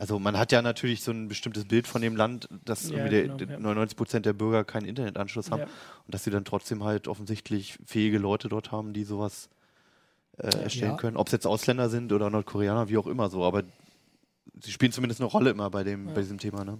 Also 0.00 0.18
man 0.18 0.38
hat 0.38 0.50
ja 0.50 0.62
natürlich 0.62 1.02
so 1.02 1.10
ein 1.12 1.28
bestimmtes 1.28 1.66
Bild 1.66 1.86
von 1.86 2.00
dem 2.00 2.16
Land, 2.16 2.48
dass 2.64 2.88
Ja, 2.88 2.96
irgendwie 2.96 3.22
genau, 3.22 3.36
der, 3.36 3.48
ja. 3.48 3.58
99 3.58 3.96
Prozent 3.98 4.24
der 4.24 4.32
Bürger 4.32 4.64
keinen 4.64 4.86
Internetanschluss 4.86 5.50
haben 5.50 5.60
Ja. 5.60 5.66
und 5.66 6.14
dass 6.14 6.24
sie 6.24 6.30
dann 6.30 6.46
trotzdem 6.46 6.84
halt 6.84 7.06
offensichtlich 7.06 7.78
fähige 7.84 8.16
Leute 8.18 8.48
dort 8.48 8.72
haben, 8.72 8.94
die 8.94 9.04
sowas 9.04 9.50
äh, 10.38 10.46
erstellen 10.56 10.96
können. 10.96 11.18
Ob 11.18 11.26
es 11.26 11.32
jetzt 11.32 11.46
Ausländer 11.46 11.90
sind 11.90 12.14
oder 12.14 12.30
Nordkoreaner, 12.30 12.88
wie 12.88 12.96
auch 12.96 13.06
immer 13.06 13.28
so, 13.28 13.44
aber 13.44 13.62
sie 14.62 14.72
spielen 14.72 14.90
zumindest 14.90 15.20
eine 15.20 15.28
Rolle 15.28 15.50
immer 15.50 15.68
bei 15.68 15.84
dem 15.84 16.06
bei 16.06 16.22
diesem 16.22 16.38
Thema. 16.38 16.64
Ne? 16.64 16.78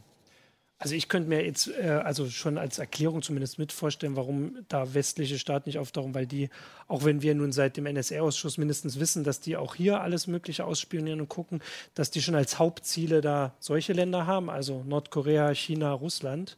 Also 0.83 0.95
ich 0.95 1.11
könnte 1.11 1.29
mir 1.29 1.45
jetzt 1.45 1.69
äh, 1.69 2.01
also 2.03 2.31
schon 2.31 2.57
als 2.57 2.79
Erklärung 2.79 3.21
zumindest 3.21 3.59
mit 3.59 3.71
vorstellen, 3.71 4.17
warum 4.17 4.65
da 4.69 4.95
westliche 4.95 5.39
Staaten 5.39 5.69
nicht 5.69 5.79
auftauchen, 5.79 6.15
weil 6.15 6.27
die, 6.27 6.49
auch 6.89 7.05
wenn 7.05 7.21
wir 7.21 7.35
nun 7.35 7.53
seit 7.53 7.77
dem 7.77 7.85
NSA-Ausschuss 7.85 8.57
mindestens 8.57 8.99
wissen, 8.99 9.23
dass 9.23 9.41
die 9.41 9.59
auch 9.59 9.75
hier 9.75 10.01
alles 10.01 10.27
Mögliche 10.27 10.65
ausspionieren 10.65 11.21
und 11.21 11.29
gucken, 11.29 11.61
dass 11.95 12.11
die 12.11 12.23
schon 12.23 12.35
als 12.35 12.59
Hauptziele 12.59 13.21
da 13.21 13.53
solche 13.61 13.93
Länder 13.93 14.27
haben, 14.27 14.49
also 14.49 14.83
Nordkorea, 14.85 15.55
China, 15.55 15.93
Russland. 15.93 16.57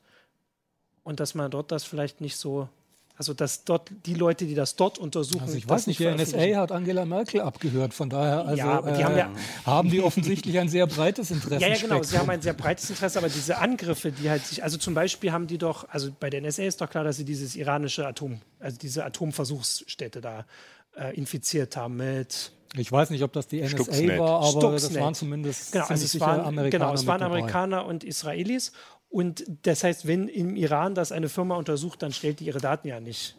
Und 1.02 1.18
dass 1.18 1.34
man 1.34 1.50
dort 1.50 1.72
das 1.72 1.82
vielleicht 1.82 2.20
nicht 2.20 2.36
so, 2.36 2.68
also 3.16 3.34
dass 3.34 3.64
dort 3.64 3.90
die 4.06 4.14
Leute, 4.14 4.46
die 4.46 4.54
das 4.54 4.74
dort 4.76 4.98
untersuchen, 4.98 5.42
Also 5.42 5.54
ich 5.56 5.66
das 5.66 5.70
weiß 5.70 5.86
nicht, 5.86 6.00
der 6.00 6.14
veröffentlichen. 6.14 6.50
NSA 6.52 6.60
hat 6.60 6.72
Angela 6.72 7.04
Merkel 7.04 7.40
abgehört, 7.42 7.94
von 7.94 8.08
daher 8.10 8.44
also, 8.46 8.56
Ja, 8.56 8.82
die 8.82 9.00
äh, 9.00 9.04
haben 9.04 9.16
ja- 9.16 9.30
haben 9.66 9.90
die 9.90 10.00
offensichtlich 10.00 10.58
ein 10.58 10.68
sehr 10.68 10.86
breites 10.86 11.30
Interesse. 11.30 11.62
Ja, 11.62 11.68
ja, 11.68 11.76
genau. 11.80 12.02
Sie 12.02 12.18
haben 12.18 12.30
ein 12.30 12.42
sehr 12.42 12.54
breites 12.54 12.88
Interesse, 12.90 13.18
aber 13.18 13.28
diese 13.28 13.58
Angriffe, 13.58 14.12
die 14.12 14.28
halt 14.30 14.44
sich, 14.46 14.62
also 14.64 14.78
zum 14.78 14.94
Beispiel 14.94 15.30
haben 15.32 15.46
die 15.46 15.58
doch, 15.58 15.88
also 15.90 16.10
bei 16.18 16.30
der 16.30 16.40
NSA 16.40 16.64
ist 16.64 16.80
doch 16.80 16.88
klar, 16.90 17.04
dass 17.04 17.16
sie 17.16 17.24
dieses 17.24 17.54
iranische 17.54 18.06
Atom, 18.06 18.40
also 18.60 18.78
diese 18.78 19.04
Atomversuchsstätte 19.04 20.20
da 20.20 20.44
äh, 20.96 21.14
infiziert 21.16 21.76
haben 21.76 21.96
mit. 21.96 22.52
Ich 22.76 22.90
weiß 22.90 23.10
nicht, 23.10 23.22
ob 23.22 23.32
das 23.34 23.46
die 23.48 23.60
NSA 23.60 23.68
Stuxnet. 23.76 24.18
war, 24.18 24.42
aber 24.42 24.72
das 24.72 24.82
Stuxnet. 24.82 25.02
waren 25.02 25.14
zumindest 25.14 25.72
Genau, 25.72 25.84
also 25.86 26.04
es 26.04 26.18
waren, 26.20 26.40
Amerikaner. 26.40 26.70
genau, 26.86 26.94
es 26.94 27.06
waren. 27.06 27.22
Amerikaner 27.22 27.84
und 27.86 28.02
Israelis. 28.04 28.72
Und 29.12 29.44
das 29.62 29.84
heißt, 29.84 30.06
wenn 30.06 30.26
im 30.26 30.56
Iran 30.56 30.94
das 30.94 31.12
eine 31.12 31.28
Firma 31.28 31.56
untersucht, 31.56 32.02
dann 32.02 32.12
stellt 32.12 32.40
die 32.40 32.46
ihre 32.46 32.60
Daten 32.60 32.88
ja 32.88 32.98
nicht 32.98 33.36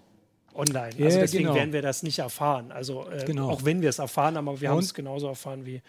online. 0.53 0.91
Ja, 0.97 1.05
also 1.05 1.19
deswegen 1.19 1.45
genau. 1.45 1.55
werden 1.55 1.73
wir 1.73 1.81
das 1.81 2.03
nicht 2.03 2.19
erfahren. 2.19 2.71
Also 2.71 3.09
äh, 3.09 3.25
Genau. 3.25 3.49
auch 3.49 3.65
wenn 3.65 3.81
wir 3.81 3.89
es 3.89 3.97
erfahren 3.97 4.37
haben, 4.37 4.47
aber 4.47 4.61
wir 4.61 4.69
haben 4.69 4.79
es 4.79 4.93
genauso 4.93 5.27
erfahren 5.27 5.65
wie. 5.65 5.81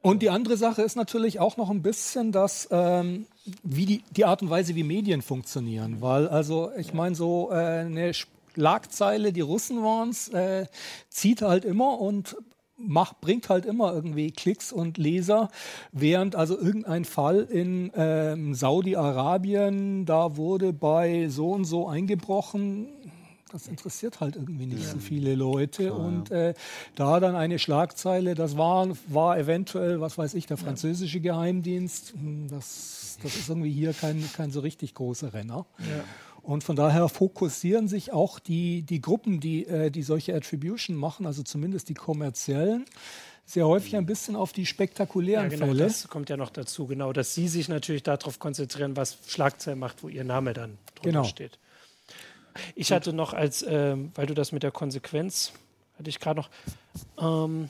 Und 0.00 0.22
die 0.22 0.30
andere 0.30 0.56
Sache 0.56 0.80
ist 0.80 0.96
natürlich 0.96 1.38
auch 1.38 1.58
noch 1.58 1.68
ein 1.68 1.82
bisschen, 1.82 2.32
dass 2.32 2.66
ähm, 2.70 3.26
wie 3.62 3.84
die, 3.84 4.02
die 4.16 4.24
Art 4.24 4.40
und 4.40 4.48
Weise, 4.48 4.74
wie 4.74 4.84
Medien 4.84 5.20
funktionieren. 5.20 6.00
Weil 6.00 6.26
also, 6.26 6.70
ich 6.78 6.94
meine, 6.94 7.14
so 7.14 7.50
äh, 7.50 7.80
eine 7.80 8.14
Schlagzeile, 8.14 9.34
die 9.34 9.42
Russen 9.42 9.82
waren 9.82 10.10
es, 10.10 10.28
äh, 10.28 10.64
zieht 11.10 11.42
halt 11.42 11.66
immer 11.66 12.00
und 12.00 12.36
macht, 12.78 13.20
bringt 13.20 13.48
halt 13.48 13.66
immer 13.66 13.92
irgendwie 13.92 14.30
Klicks 14.30 14.72
und 14.72 14.98
Leser, 14.98 15.50
während 15.92 16.36
also 16.36 16.58
irgendein 16.58 17.04
Fall 17.04 17.40
in 17.40 17.90
ähm, 17.94 18.54
Saudi-Arabien, 18.54 20.06
da 20.06 20.36
wurde 20.36 20.72
bei 20.72 21.28
so 21.28 21.50
und 21.50 21.64
so 21.64 21.88
eingebrochen, 21.88 22.88
das 23.50 23.66
interessiert 23.66 24.20
halt 24.20 24.36
irgendwie 24.36 24.66
nicht 24.66 24.86
so 24.86 24.98
viele 24.98 25.34
Leute. 25.34 25.94
Und 25.94 26.30
äh, 26.30 26.52
da 26.96 27.18
dann 27.18 27.34
eine 27.34 27.58
Schlagzeile, 27.58 28.34
das 28.34 28.58
war, 28.58 28.88
war 29.08 29.38
eventuell, 29.38 30.00
was 30.00 30.18
weiß 30.18 30.34
ich, 30.34 30.46
der 30.46 30.58
französische 30.58 31.20
Geheimdienst. 31.20 32.12
Hm, 32.12 32.48
Das, 32.48 33.16
das 33.22 33.36
ist 33.36 33.48
irgendwie 33.48 33.72
hier 33.72 33.94
kein, 33.94 34.22
kein 34.36 34.50
so 34.50 34.60
richtig 34.60 34.94
großer 34.94 35.32
Renner. 35.32 35.64
Und 36.48 36.64
von 36.64 36.76
daher 36.76 37.10
fokussieren 37.10 37.88
sich 37.88 38.10
auch 38.14 38.38
die, 38.38 38.80
die 38.80 39.02
Gruppen, 39.02 39.38
die, 39.38 39.66
äh, 39.66 39.90
die 39.90 40.02
solche 40.02 40.34
Attribution 40.34 40.96
machen, 40.96 41.26
also 41.26 41.42
zumindest 41.42 41.90
die 41.90 41.94
kommerziellen, 41.94 42.86
sehr 43.44 43.66
häufig 43.66 43.96
ein 43.96 44.06
bisschen 44.06 44.34
auf 44.34 44.54
die 44.54 44.62
Ja, 44.62 44.66
spektakulären 44.66 45.50
genau, 45.50 45.66
Fälle. 45.66 45.84
das 45.84 46.08
kommt 46.08 46.30
ja 46.30 46.38
noch 46.38 46.48
dazu, 46.48 46.86
genau, 46.86 47.12
dass 47.12 47.34
sie 47.34 47.48
sich 47.48 47.68
natürlich 47.68 48.02
darauf 48.02 48.38
konzentrieren, 48.38 48.96
was 48.96 49.18
Schlagzeilen 49.26 49.78
macht, 49.78 50.02
wo 50.02 50.08
ihr 50.08 50.24
Name 50.24 50.54
dann 50.54 50.78
drunter 50.94 51.10
Genau. 51.10 51.24
steht. 51.24 51.58
Ich 52.74 52.92
hatte 52.92 53.12
noch 53.12 53.34
als, 53.34 53.62
ähm, 53.68 54.10
weil 54.14 54.24
du 54.24 54.32
das 54.32 54.50
mit 54.50 54.62
der 54.62 54.70
Konsequenz, 54.70 55.52
hatte 55.98 56.08
ich 56.08 56.18
gerade 56.18 56.40
noch, 56.40 56.48
ähm, 57.18 57.68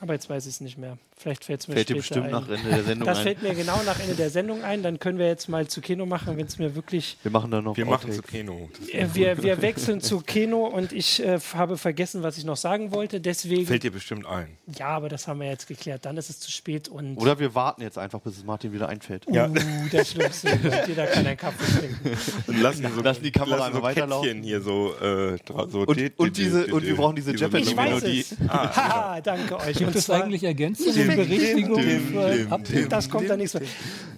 aber 0.00 0.14
jetzt 0.14 0.28
weiß 0.30 0.46
ich 0.46 0.54
es 0.54 0.60
nicht 0.60 0.78
mehr. 0.78 0.98
Vielleicht 1.16 1.44
fällt 1.44 1.60
es 1.60 1.68
mir 1.68 1.74
Fällt 1.74 1.90
dir 1.90 1.96
bestimmt 1.96 2.26
ein. 2.26 2.30
nach 2.30 2.48
Ende 2.48 2.70
der 2.70 2.82
Sendung 2.82 3.06
Das 3.06 3.18
ein. 3.18 3.24
fällt 3.24 3.42
mir 3.42 3.54
genau 3.54 3.82
nach 3.84 4.00
Ende 4.00 4.14
der 4.14 4.30
Sendung 4.30 4.62
ein. 4.64 4.82
Dann 4.82 4.98
können 4.98 5.18
wir 5.18 5.26
jetzt 5.26 5.50
mal 5.50 5.66
zu 5.68 5.82
Keno 5.82 6.06
machen, 6.06 6.38
wenn 6.38 6.46
es 6.46 6.58
mir 6.58 6.74
wirklich. 6.74 7.18
Wir 7.22 7.30
machen 7.30 7.50
da 7.50 7.60
noch 7.60 7.76
Wir 7.76 7.84
machen 7.84 8.10
zu 8.10 8.22
Keno. 8.22 8.70
Das 8.78 8.88
Äh, 8.88 9.06
wir, 9.14 9.42
wir 9.42 9.60
wechseln 9.60 10.00
zu 10.00 10.20
Keno 10.20 10.64
und 10.66 10.92
ich 10.92 11.22
äh, 11.22 11.38
habe 11.54 11.76
vergessen, 11.76 12.22
was 12.22 12.38
ich 12.38 12.44
noch 12.44 12.56
sagen 12.56 12.92
wollte. 12.92 13.20
Deswegen. 13.20 13.66
fällt 13.66 13.82
dir 13.82 13.90
bestimmt 13.92 14.24
ein. 14.26 14.48
ja, 14.78 14.86
aber 14.88 15.10
das 15.10 15.28
haben 15.28 15.40
wir 15.40 15.48
jetzt 15.48 15.66
geklärt. 15.68 16.06
Dann 16.06 16.16
ist 16.16 16.30
es 16.30 16.40
zu 16.40 16.50
spät 16.50 16.88
und. 16.88 17.16
Oder 17.18 17.38
wir 17.38 17.54
warten 17.54 17.82
jetzt 17.82 17.98
einfach, 17.98 18.20
bis 18.20 18.38
es 18.38 18.44
Martin 18.44 18.72
wieder 18.72 18.88
einfällt. 18.88 19.26
Ja. 19.30 19.46
Uh, 19.48 19.54
der 19.92 20.04
Schlimmste. 20.06 20.58
Jeder 20.86 21.06
kann 21.06 21.26
einen 21.26 21.36
Kaffee 21.36 21.80
trinken. 21.80 22.18
Und 22.46 22.60
lassen 22.62 22.86
so, 22.94 23.02
Lassen 23.02 23.22
die 23.22 23.30
Kamera 23.30 23.56
lassen 23.58 23.72
so 23.72 23.78
einfach 23.78 23.82
weiterlaufen. 23.82 24.26
Käppchen 24.28 24.42
hier 24.42 24.60
so, 24.62 24.94
äh, 25.00 25.36
so 25.68 25.80
Und- 25.80 25.88
und 26.18 26.36
di- 26.36 26.42
diese- 26.44 26.64
di- 26.64 26.72
und 26.72 26.82
wir 26.86 26.96
brauchen 26.96 27.16
diese 27.16 27.32
Jeopardy- 27.32 27.58
Ich 27.70 27.76
weiß 27.76 28.02
es. 28.04 28.36
Haha, 28.48 29.20
danke 29.20 29.58
euch. 29.58 29.89
Gibt 29.92 30.00
es 30.00 30.06
zwar- 30.06 30.22
eigentlich 30.22 30.44
Ergänzungen, 30.44 31.16
Berichtigungen? 31.16 32.88
Das 32.88 33.10
kommt 33.10 33.28
da 33.28 33.36
nicht 33.36 33.50
so. 33.50 33.60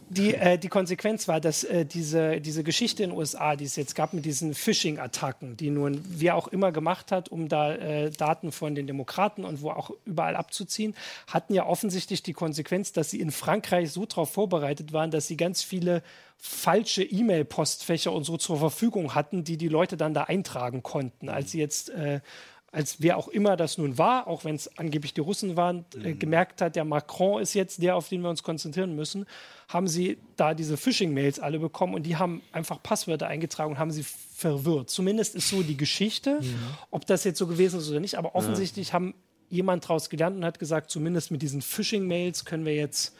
Die, 0.08 0.34
äh, 0.34 0.58
die 0.58 0.68
Konsequenz 0.68 1.26
war, 1.26 1.40
dass 1.40 1.64
äh, 1.64 1.86
diese, 1.86 2.38
diese 2.42 2.62
Geschichte 2.62 3.02
in 3.02 3.10
den 3.10 3.18
USA, 3.18 3.56
die 3.56 3.64
es 3.64 3.76
jetzt 3.76 3.94
gab 3.94 4.12
mit 4.12 4.26
diesen 4.26 4.52
Phishing-Attacken, 4.52 5.56
die 5.56 5.70
nun 5.70 6.04
wer 6.06 6.34
auch 6.34 6.48
immer 6.48 6.70
gemacht 6.70 7.10
hat, 7.10 7.30
um 7.30 7.48
da 7.48 7.74
äh, 7.74 8.10
Daten 8.10 8.52
von 8.52 8.74
den 8.74 8.86
Demokraten 8.86 9.42
und 9.42 9.62
wo 9.62 9.70
auch 9.70 9.90
überall 10.04 10.36
abzuziehen, 10.36 10.94
hatten 11.28 11.54
ja 11.54 11.64
offensichtlich 11.64 12.22
die 12.22 12.34
Konsequenz, 12.34 12.92
dass 12.92 13.08
sie 13.08 13.20
in 13.20 13.30
Frankreich 13.30 13.90
so 13.90 14.04
darauf 14.04 14.30
vorbereitet 14.30 14.92
waren, 14.92 15.10
dass 15.10 15.28
sie 15.28 15.38
ganz 15.38 15.62
viele 15.62 16.02
falsche 16.36 17.04
E-Mail-Postfächer 17.04 18.12
und 18.12 18.24
so 18.24 18.36
zur 18.36 18.58
Verfügung 18.58 19.14
hatten, 19.14 19.44
die 19.44 19.56
die 19.56 19.68
Leute 19.68 19.96
dann 19.96 20.12
da 20.12 20.24
eintragen 20.24 20.82
konnten, 20.82 21.30
als 21.30 21.52
sie 21.52 21.58
jetzt 21.58 21.88
äh, 21.88 22.20
als 22.72 23.02
wer 23.02 23.18
auch 23.18 23.28
immer 23.28 23.56
das 23.56 23.76
nun 23.76 23.98
war, 23.98 24.26
auch 24.26 24.44
wenn 24.44 24.54
es 24.54 24.78
angeblich 24.78 25.12
die 25.12 25.20
Russen 25.20 25.56
waren, 25.56 25.84
äh, 26.02 26.14
gemerkt 26.14 26.62
hat, 26.62 26.74
der 26.74 26.84
Macron 26.84 27.42
ist 27.42 27.52
jetzt 27.52 27.82
der, 27.82 27.96
auf 27.96 28.08
den 28.08 28.22
wir 28.22 28.30
uns 28.30 28.42
konzentrieren 28.42 28.96
müssen, 28.96 29.26
haben 29.68 29.88
sie 29.88 30.18
da 30.36 30.54
diese 30.54 30.78
Phishing-Mails 30.78 31.38
alle 31.38 31.58
bekommen 31.58 31.94
und 31.94 32.04
die 32.04 32.16
haben 32.16 32.40
einfach 32.50 32.82
Passwörter 32.82 33.26
eingetragen 33.28 33.72
und 33.72 33.78
haben 33.78 33.90
sie 33.90 34.02
verwirrt. 34.02 34.88
Zumindest 34.88 35.34
ist 35.34 35.50
so 35.50 35.62
die 35.62 35.76
Geschichte, 35.76 36.40
ob 36.90 37.06
das 37.06 37.24
jetzt 37.24 37.38
so 37.38 37.46
gewesen 37.46 37.78
ist 37.78 37.90
oder 37.90 38.00
nicht, 38.00 38.16
aber 38.16 38.34
offensichtlich 38.34 38.94
haben 38.94 39.14
jemand 39.50 39.84
daraus 39.84 40.08
gelernt 40.08 40.36
und 40.36 40.44
hat 40.44 40.58
gesagt, 40.58 40.90
zumindest 40.90 41.30
mit 41.30 41.42
diesen 41.42 41.60
Phishing-Mails 41.60 42.46
können 42.46 42.64
wir 42.64 42.74
jetzt 42.74 43.14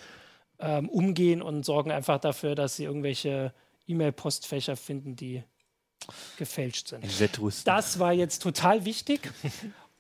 ähm, 0.61 0.89
umgehen 0.89 1.43
und 1.43 1.65
sorgen 1.67 1.91
einfach 1.91 2.19
dafür, 2.19 2.55
dass 2.55 2.77
sie 2.77 2.85
irgendwelche 2.85 3.53
E-Mail-Postfächer 3.87 4.77
finden, 4.77 5.15
die 5.15 5.43
gefälscht 6.39 6.89
sind. 6.89 7.05
Das 7.65 7.99
war 7.99 8.13
jetzt 8.13 8.43
total 8.43 8.85
wichtig. 8.85 9.21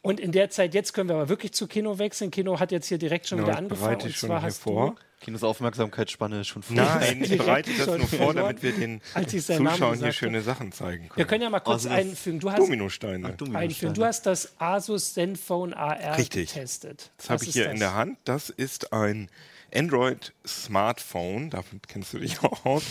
Und 0.02 0.18
in 0.18 0.32
der 0.32 0.50
Zeit, 0.50 0.74
jetzt 0.74 0.94
können 0.94 1.08
wir 1.08 1.14
aber 1.16 1.28
wirklich 1.28 1.52
zu 1.52 1.68
Kino 1.68 1.98
wechseln. 1.98 2.30
Kino 2.32 2.58
hat 2.58 2.72
jetzt 2.72 2.88
hier 2.88 2.98
direkt 2.98 3.28
schon 3.28 3.38
Genau, 3.38 3.48
wieder 3.48 3.58
ich 3.58 3.62
angefangen. 3.64 3.80
bereite 3.88 4.04
Und 4.04 4.10
ich 4.10 4.16
schon 4.16 4.28
zwar 4.30 4.40
hier 4.40 4.48
hast 4.48 4.58
vor. 4.58 4.96
Kinos 5.20 5.44
Aufmerksamkeitsspanne 5.44 6.40
ist 6.40 6.48
schon 6.48 6.64
voll. 6.64 6.74
Nein, 6.74 7.18
ich 7.22 7.28
Direkt 7.28 7.44
bereite 7.46 7.70
das 7.76 7.84
schon 7.86 7.98
nur 7.98 8.08
vor, 8.08 8.34
damit 8.34 8.60
wir 8.64 8.72
den 8.72 9.00
ich 9.14 9.46
Zuschauern 9.46 9.98
hier 10.00 10.10
schöne 10.12 10.42
Sachen 10.42 10.72
zeigen 10.72 11.02
du, 11.02 11.02
wir 11.02 11.08
können. 11.14 11.28
können 11.28 11.42
ja 11.44 11.50
mal 11.50 11.60
kurz 11.60 11.84
Also 11.86 11.90
einfügen. 11.90 12.40
Du 12.40 12.50
hast, 12.50 12.58
Dominosteine. 12.58 13.36
einfügen. 13.54 13.94
Du 13.94 14.04
hast 14.04 14.26
das 14.26 14.60
Asus 14.60 15.14
Zenfone 15.14 15.76
AR 15.76 16.18
Richtig. 16.18 16.48
getestet. 16.52 17.12
Das 17.18 17.30
habe 17.30 17.42
ich 17.44 17.50
ist 17.50 17.54
hier 17.54 17.64
das? 17.66 17.74
in 17.74 17.78
der 17.78 17.94
Hand. 17.94 18.18
Das 18.24 18.50
ist 18.50 18.92
ein 18.92 19.28
Android 19.74 20.32
Smartphone, 20.46 21.50
damit 21.50 21.88
kennst 21.88 22.12
du 22.12 22.18
dich 22.18 22.42
auch 22.42 22.64
aus, 22.66 22.84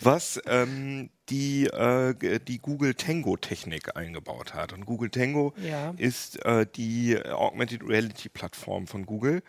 was 0.00 0.40
ähm, 0.46 1.10
die, 1.28 1.66
äh, 1.66 2.38
die 2.40 2.58
Google 2.58 2.94
Tango 2.94 3.36
Technik 3.36 3.96
eingebaut 3.96 4.54
hat. 4.54 4.72
Und 4.72 4.86
Google 4.86 5.10
Tango 5.10 5.54
Ja. 5.62 5.94
ist 5.96 6.44
äh, 6.44 6.66
die 6.76 7.18
Augmented 7.24 7.82
Reality 7.86 8.28
Plattform 8.28 8.86
von 8.86 9.04
Google, 9.06 9.42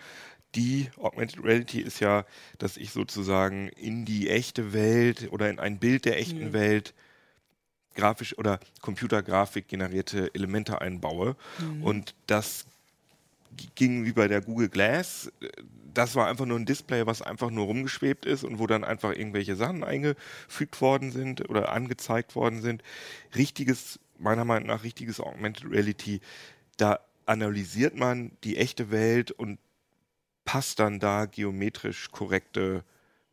die 0.55 0.89
Augmented 0.97 1.43
Reality 1.43 1.79
ist 1.79 1.99
ja, 1.99 2.25
dass 2.57 2.75
ich 2.75 2.89
sozusagen 2.89 3.67
in 3.69 4.05
die 4.05 4.29
echte 4.31 4.73
Welt 4.73 5.27
oder 5.31 5.47
in 5.49 5.59
ein 5.59 5.77
Bild 5.77 6.05
der 6.05 6.17
echten 6.19 6.47
Mhm. 6.47 6.53
Welt 6.53 6.93
grafisch 7.95 8.35
oder 8.37 8.59
Computergrafik 8.81 9.67
generierte 9.67 10.33
Elemente 10.33 10.81
einbaue. 10.81 11.35
Mhm. 11.59 11.83
Und 11.83 12.15
das 12.27 12.65
ging 13.75 14.05
wie 14.05 14.11
bei 14.13 14.27
der 14.27 14.41
Google 14.41 14.69
Glass. 14.69 15.31
Das 15.93 16.15
war 16.15 16.27
einfach 16.27 16.45
nur 16.45 16.59
ein 16.59 16.65
Display, 16.65 17.05
was 17.05 17.21
einfach 17.21 17.49
nur 17.49 17.65
rumgeschwebt 17.65 18.25
ist 18.25 18.43
und 18.43 18.59
wo 18.59 18.67
dann 18.67 18.83
einfach 18.83 19.11
irgendwelche 19.11 19.55
Sachen 19.55 19.83
eingefügt 19.83 20.81
worden 20.81 21.11
sind 21.11 21.49
oder 21.49 21.71
angezeigt 21.71 22.35
worden 22.35 22.61
sind. 22.61 22.83
Richtiges, 23.35 23.99
meiner 24.17 24.45
Meinung 24.45 24.67
nach, 24.67 24.83
richtiges 24.83 25.19
Augmented 25.19 25.69
Reality, 25.69 26.21
da 26.77 26.99
analysiert 27.25 27.95
man 27.95 28.31
die 28.43 28.57
echte 28.57 28.91
Welt 28.91 29.31
und 29.31 29.59
passt 30.45 30.79
dann 30.79 30.99
da 30.99 31.25
geometrisch 31.25 32.09
korrekte, 32.11 32.83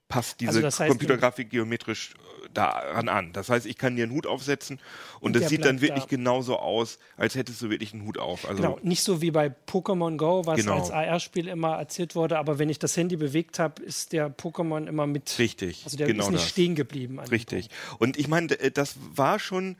passt 0.08 0.40
diese 0.40 0.50
Also 0.50 0.60
das 0.62 0.78
heißt, 0.80 0.88
Computergrafik 0.90 1.50
geometrisch 1.50 2.14
äh, 2.14 2.48
daran 2.54 3.08
an. 3.08 3.32
Das 3.32 3.48
heißt, 3.50 3.66
ich 3.66 3.76
kann 3.76 3.96
dir 3.96 4.04
einen 4.04 4.12
Hut 4.12 4.26
aufsetzen 4.26 4.78
und, 5.20 5.34
Und 5.34 5.36
das 5.42 5.48
sieht 5.50 5.64
dann 5.64 5.80
wirklich 5.80 6.04
da. 6.04 6.08
genauso 6.10 6.58
aus, 6.58 6.98
als 7.16 7.34
hättest 7.34 7.60
du 7.60 7.70
wirklich 7.70 7.92
einen 7.92 8.04
Hut 8.06 8.16
auf. 8.18 8.48
Also 8.48 8.62
Genau, 8.62 8.78
nicht 8.82 9.02
so 9.02 9.20
wie 9.20 9.32
bei 9.32 9.52
Pokémon 9.66 10.16
Go, 10.16 10.42
was 10.46 10.60
Genau. 10.60 10.78
als 10.78 10.90
AR-Spiel 10.92 11.48
immer 11.48 11.76
erzählt 11.76 12.14
wurde, 12.14 12.38
aber 12.38 12.58
wenn 12.60 12.68
ich 12.68 12.78
das 12.78 12.96
Handy 12.96 13.16
bewegt 13.16 13.58
habe, 13.58 13.82
ist 13.82 14.12
der 14.12 14.34
Pokémon 14.34 14.86
immer 14.86 15.06
mit. 15.08 15.36
richtig, 15.38 15.82
Also 15.84 15.96
der 15.96 16.06
genau 16.06 16.24
ist 16.26 16.30
nicht 16.30 16.44
das. 16.44 16.50
stehen 16.50 16.74
geblieben. 16.76 17.18
Richtig. 17.18 17.68
Und 17.98 18.16
ich 18.16 18.28
meine, 18.28 18.46
d- 18.46 18.70
das 18.70 18.94
war 19.14 19.38
schon, 19.40 19.76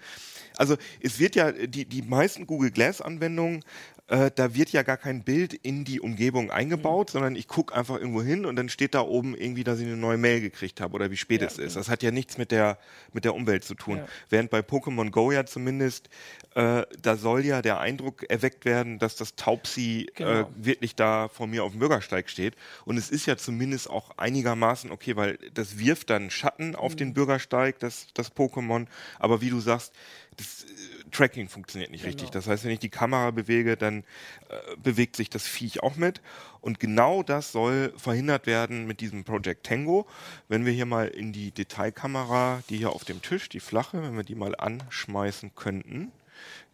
also 0.56 0.76
es 1.00 1.20
wird 1.20 1.36
ja, 1.36 1.52
die, 1.52 1.84
die 1.84 2.02
meisten 2.02 2.46
Google 2.48 2.72
Glass-Anwendungen, 2.72 3.62
äh, 4.09 4.30
da 4.34 4.54
wird 4.54 4.70
ja 4.70 4.82
gar 4.84 4.96
kein 4.96 5.24
Bild 5.24 5.52
in 5.52 5.84
die 5.84 6.00
Umgebung 6.00 6.50
eingebaut, 6.52 7.11
sondern 7.11 7.34
ich 7.34 7.48
gucke 7.48 7.74
einfach 7.74 7.96
irgendwo 7.98 8.22
hin 8.22 8.46
und 8.46 8.54
dann 8.57 8.68
steht 8.68 8.94
da 8.94 9.00
oben 9.00 9.34
irgendwie, 9.36 9.64
dass 9.64 9.80
ich 9.80 9.86
eine 9.86 9.96
neue 9.96 10.16
Mail 10.16 10.40
gekriegt 10.40 10.80
habe 10.80 10.94
oder 10.94 11.11
wie 11.11 11.16
spät 11.16 11.40
Ja, 11.40 11.48
es 11.48 11.59
ist. 11.59 11.74
Das 11.74 11.88
hat 11.88 12.02
ja 12.04 12.12
nichts 12.12 12.38
mit 12.38 12.52
der, 12.52 12.78
mit 13.12 13.24
der 13.24 13.34
Umwelt 13.34 13.64
zu 13.64 13.74
tun. 13.74 13.98
Ja. 13.98 14.07
Während 14.30 14.50
bei 14.50 14.61
Pokémon 14.61 15.11
Go 15.11 15.32
ja 15.32 15.44
zumindest, 15.44 16.09
äh, 16.54 16.84
da 17.02 17.16
soll 17.16 17.44
ja 17.44 17.62
der 17.62 17.80
Eindruck 17.80 18.22
erweckt 18.30 18.64
werden, 18.64 18.98
dass 19.00 19.16
das 19.16 19.34
Taubsi 19.34 20.07
äh, 20.11 20.12
Genau. 20.14 20.50
wirklich 20.57 20.94
da 20.94 21.28
vor 21.28 21.46
mir 21.48 21.64
auf 21.64 21.72
dem 21.72 21.80
Bürgersteig 21.80 22.30
steht. 22.30 22.54
Und 22.84 22.96
es 22.98 23.11
ist 23.11 23.26
ja 23.26 23.36
zumindest 23.36 23.90
auch 23.90 24.16
einigermaßen 24.18 24.90
okay, 24.92 25.16
weil 25.16 25.38
das 25.54 25.78
wirft 25.78 26.11
dann 26.11 26.30
Schatten 26.30 26.76
auf 26.76 26.92
Mhm. 26.92 26.96
den 26.98 27.14
Bürgersteig, 27.14 27.80
das, 27.80 28.07
das 28.14 28.32
Pokémon. 28.34 28.86
Aber 29.18 29.40
wie 29.40 29.50
du 29.50 29.59
sagst, 29.61 29.92
das 30.36 30.62
äh, 30.64 30.95
Tracking 31.16 31.48
funktioniert 31.48 31.90
nicht 31.90 32.04
richtig. 32.04 32.26
Genau. 32.26 32.32
Das 32.32 32.46
heißt, 32.46 32.64
wenn 32.64 32.72
ich 32.72 32.78
die 32.78 32.90
Kamera 32.90 33.30
bewege, 33.30 33.76
dann 33.76 34.04
äh, 34.48 34.76
bewegt 34.76 35.16
sich 35.16 35.30
das 35.30 35.46
Viech 35.46 35.82
auch 35.82 35.96
mit. 35.96 36.20
Und 36.60 36.78
genau 36.78 37.22
das 37.22 37.52
soll 37.52 37.94
verhindert 37.96 38.46
werden 38.46 38.86
mit 38.86 39.00
diesem 39.00 39.24
Project 39.24 39.64
Tango. 39.64 40.06
Wenn 40.48 40.66
wir 40.66 40.72
hier 40.72 40.86
mal 40.86 41.08
in 41.08 41.32
die 41.32 41.52
Detailkamera, 41.52 42.62
die 42.68 42.76
hier 42.76 42.90
auf 42.90 43.04
dem 43.04 43.22
Tisch, 43.22 43.48
die 43.48 43.60
flache, 43.60 44.02
wenn 44.02 44.16
wir 44.16 44.24
die 44.24 44.34
mal 44.34 44.54
anschmeißen 44.54 45.54
könnten. 45.54 46.12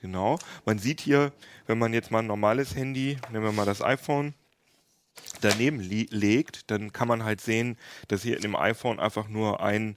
Genau. 0.01 0.39
Man 0.65 0.79
sieht 0.79 1.01
hier, 1.01 1.33
wenn 1.67 1.79
man 1.79 1.95
jetzt 1.95 2.11
mal 2.11 2.19
ein 2.19 2.27
normales 2.27 2.75
Handy, 2.75 3.19
nehmen 3.31 3.45
wir 3.45 3.53
mal 3.53 3.67
das 3.67 3.81
iPhone, 3.83 4.35
daneben 5.41 5.81
legt, 5.81 6.71
dann 6.71 6.93
kann 6.93 7.09
man 7.09 7.25
halt 7.25 7.41
sehen, 7.41 7.77
dass 8.09 8.23
hier 8.23 8.37
in 8.37 8.43
dem 8.43 8.57
iPhone 8.57 8.99
einfach 8.99 9.29
nur 9.29 9.63
ein, 9.63 9.97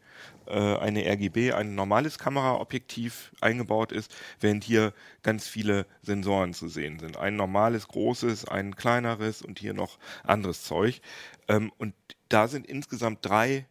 eine 0.51 1.05
RGB, 1.05 1.53
ein 1.53 1.75
normales 1.75 2.17
Kameraobjektiv 2.19 3.31
eingebaut 3.41 3.91
ist, 3.91 4.13
während 4.39 4.63
hier 4.63 4.93
ganz 5.23 5.47
viele 5.47 5.85
Sensoren 6.01 6.53
zu 6.53 6.67
sehen 6.67 6.99
sind. 6.99 7.17
Ein 7.17 7.35
normales, 7.35 7.87
großes, 7.87 8.45
ein 8.47 8.75
kleineres 8.75 9.41
und 9.41 9.59
hier 9.59 9.73
noch 9.73 9.97
anderes 10.23 10.63
Zeug. 10.63 11.01
Ähm, 11.47 11.71
und 11.77 11.93
da 12.29 12.47
sind 12.47 12.65
insgesamt 12.67 13.19
drei 13.21 13.65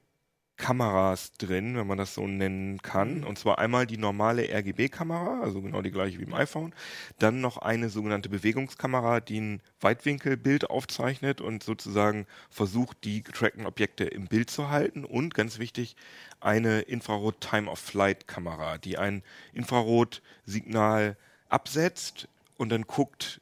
Kameras 0.56 1.32
drin, 1.32 1.76
wenn 1.76 1.86
man 1.86 1.98
das 1.98 2.14
so 2.14 2.26
nennen 2.26 2.80
kann. 2.80 3.24
Und 3.24 3.38
zwar 3.38 3.58
einmal 3.58 3.86
die 3.86 3.96
normale 3.96 4.48
RGB-Kamera, 4.48 5.40
also 5.42 5.60
genau 5.60 5.82
die 5.82 5.90
gleiche 5.90 6.18
wie 6.18 6.24
im 6.24 6.34
iPhone. 6.34 6.72
Dann 7.18 7.40
noch 7.40 7.58
eine 7.58 7.88
sogenannte 7.90 8.28
Bewegungskamera, 8.28 9.20
die 9.20 9.40
ein 9.40 9.60
Weitwinkelbild 9.80 10.70
aufzeichnet 10.70 11.40
und 11.40 11.64
sozusagen 11.64 12.26
versucht, 12.50 13.04
die 13.04 13.22
getrackten 13.22 13.66
Objekte 13.66 14.04
im 14.04 14.26
Bild 14.26 14.48
zu 14.48 14.70
halten. 14.70 15.04
Und 15.04 15.34
ganz 15.34 15.58
wichtig, 15.58 15.96
eine 16.40 16.82
Infrarot-Time-of-Flight-Kamera, 16.82 18.78
die 18.78 18.96
ein 18.96 19.22
Infrarotsignal 19.54 21.16
absetzt 21.48 22.28
und 22.56 22.70
dann 22.70 22.82
guckt, 22.82 23.40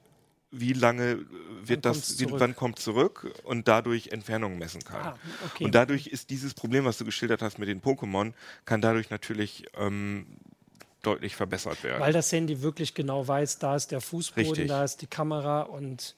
wie 0.53 0.75
lange 0.75 1.25
wird 1.65 1.83
kommt's 1.83 2.09
das, 2.09 2.21
wie, 2.21 2.27
wann 2.31 2.55
kommt 2.55 2.79
zurück 2.79 3.33
und 3.45 3.67
dadurch 3.67 4.09
Entfernungen 4.09 4.59
messen 4.59 4.85
kann. 4.85 5.03
Ah, 5.03 5.19
okay. 5.47 5.65
Und 5.65 5.75
dadurch 5.75 6.07
ist 6.07 6.31
dieses 6.31 6.55
Problem, 6.55 6.85
was 6.85 6.99
du 6.99 7.05
geschildert 7.05 7.43
hast 7.43 7.59
mit 7.59 7.69
den 7.69 7.81
Pokémon, 7.81 8.35
kann 8.67 8.83
dadurch 8.83 9.11
natürlich 9.11 9.65
ähm, 9.77 10.27
deutlich 11.03 11.35
verbessert 11.35 11.83
werden. 11.83 12.01
Weil 12.01 12.13
das 12.13 12.31
Handy 12.31 12.63
wirklich 12.63 12.95
genau 12.95 13.27
weiß, 13.27 13.59
da 13.59 13.75
ist 13.75 13.91
der 13.91 14.01
Fußboden, 14.01 14.51
Richtig. 14.51 14.69
da 14.69 14.85
ist 14.85 15.03
die 15.03 15.07
Kamera 15.07 15.63
und, 15.63 16.17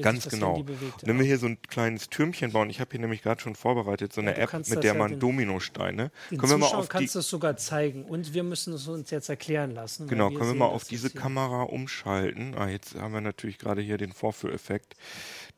Ganz 0.00 0.28
genau. 0.28 0.64
Wenn 1.02 1.18
wir 1.18 1.24
hier 1.24 1.38
so 1.38 1.46
ein 1.46 1.60
kleines 1.62 2.08
Türmchen 2.10 2.52
bauen, 2.52 2.68
ich 2.70 2.80
habe 2.80 2.90
hier 2.90 3.00
nämlich 3.00 3.22
gerade 3.22 3.40
schon 3.40 3.54
vorbereitet, 3.54 4.12
so 4.12 4.20
eine 4.20 4.32
Ja, 4.36 4.44
App, 4.44 4.52
mit 4.68 4.82
der 4.84 4.92
ja 4.92 4.94
man 4.94 5.12
den- 5.12 5.20
Dominosteine. 5.20 6.10
Den 6.30 6.38
können 6.38 6.52
wir 6.52 6.58
mal 6.58 6.66
auf 6.74 6.88
kannst 6.88 7.14
du 7.14 7.20
es 7.20 7.28
sogar 7.28 7.56
zeigen 7.56 8.04
und 8.04 8.34
wir 8.34 8.42
müssen 8.42 8.72
es 8.74 8.86
uns 8.88 9.10
jetzt 9.10 9.28
erklären 9.28 9.70
lassen. 9.72 10.06
genau, 10.06 10.28
können 10.28 10.40
wir 10.40 10.46
sehen 10.48 10.58
mal 10.58 10.66
auf 10.66 10.84
diese. 10.84 11.10
Kamera 11.10 11.62
umschalten. 11.62 12.54
Ah, 12.56 12.68
jetzt 12.68 12.94
haben 12.94 13.12
wir 13.14 13.20
natürlich 13.20 13.58
gerade 13.58 13.80
hier 13.82 13.96
den 13.98 14.12
Vorführeffekt. 14.12 14.94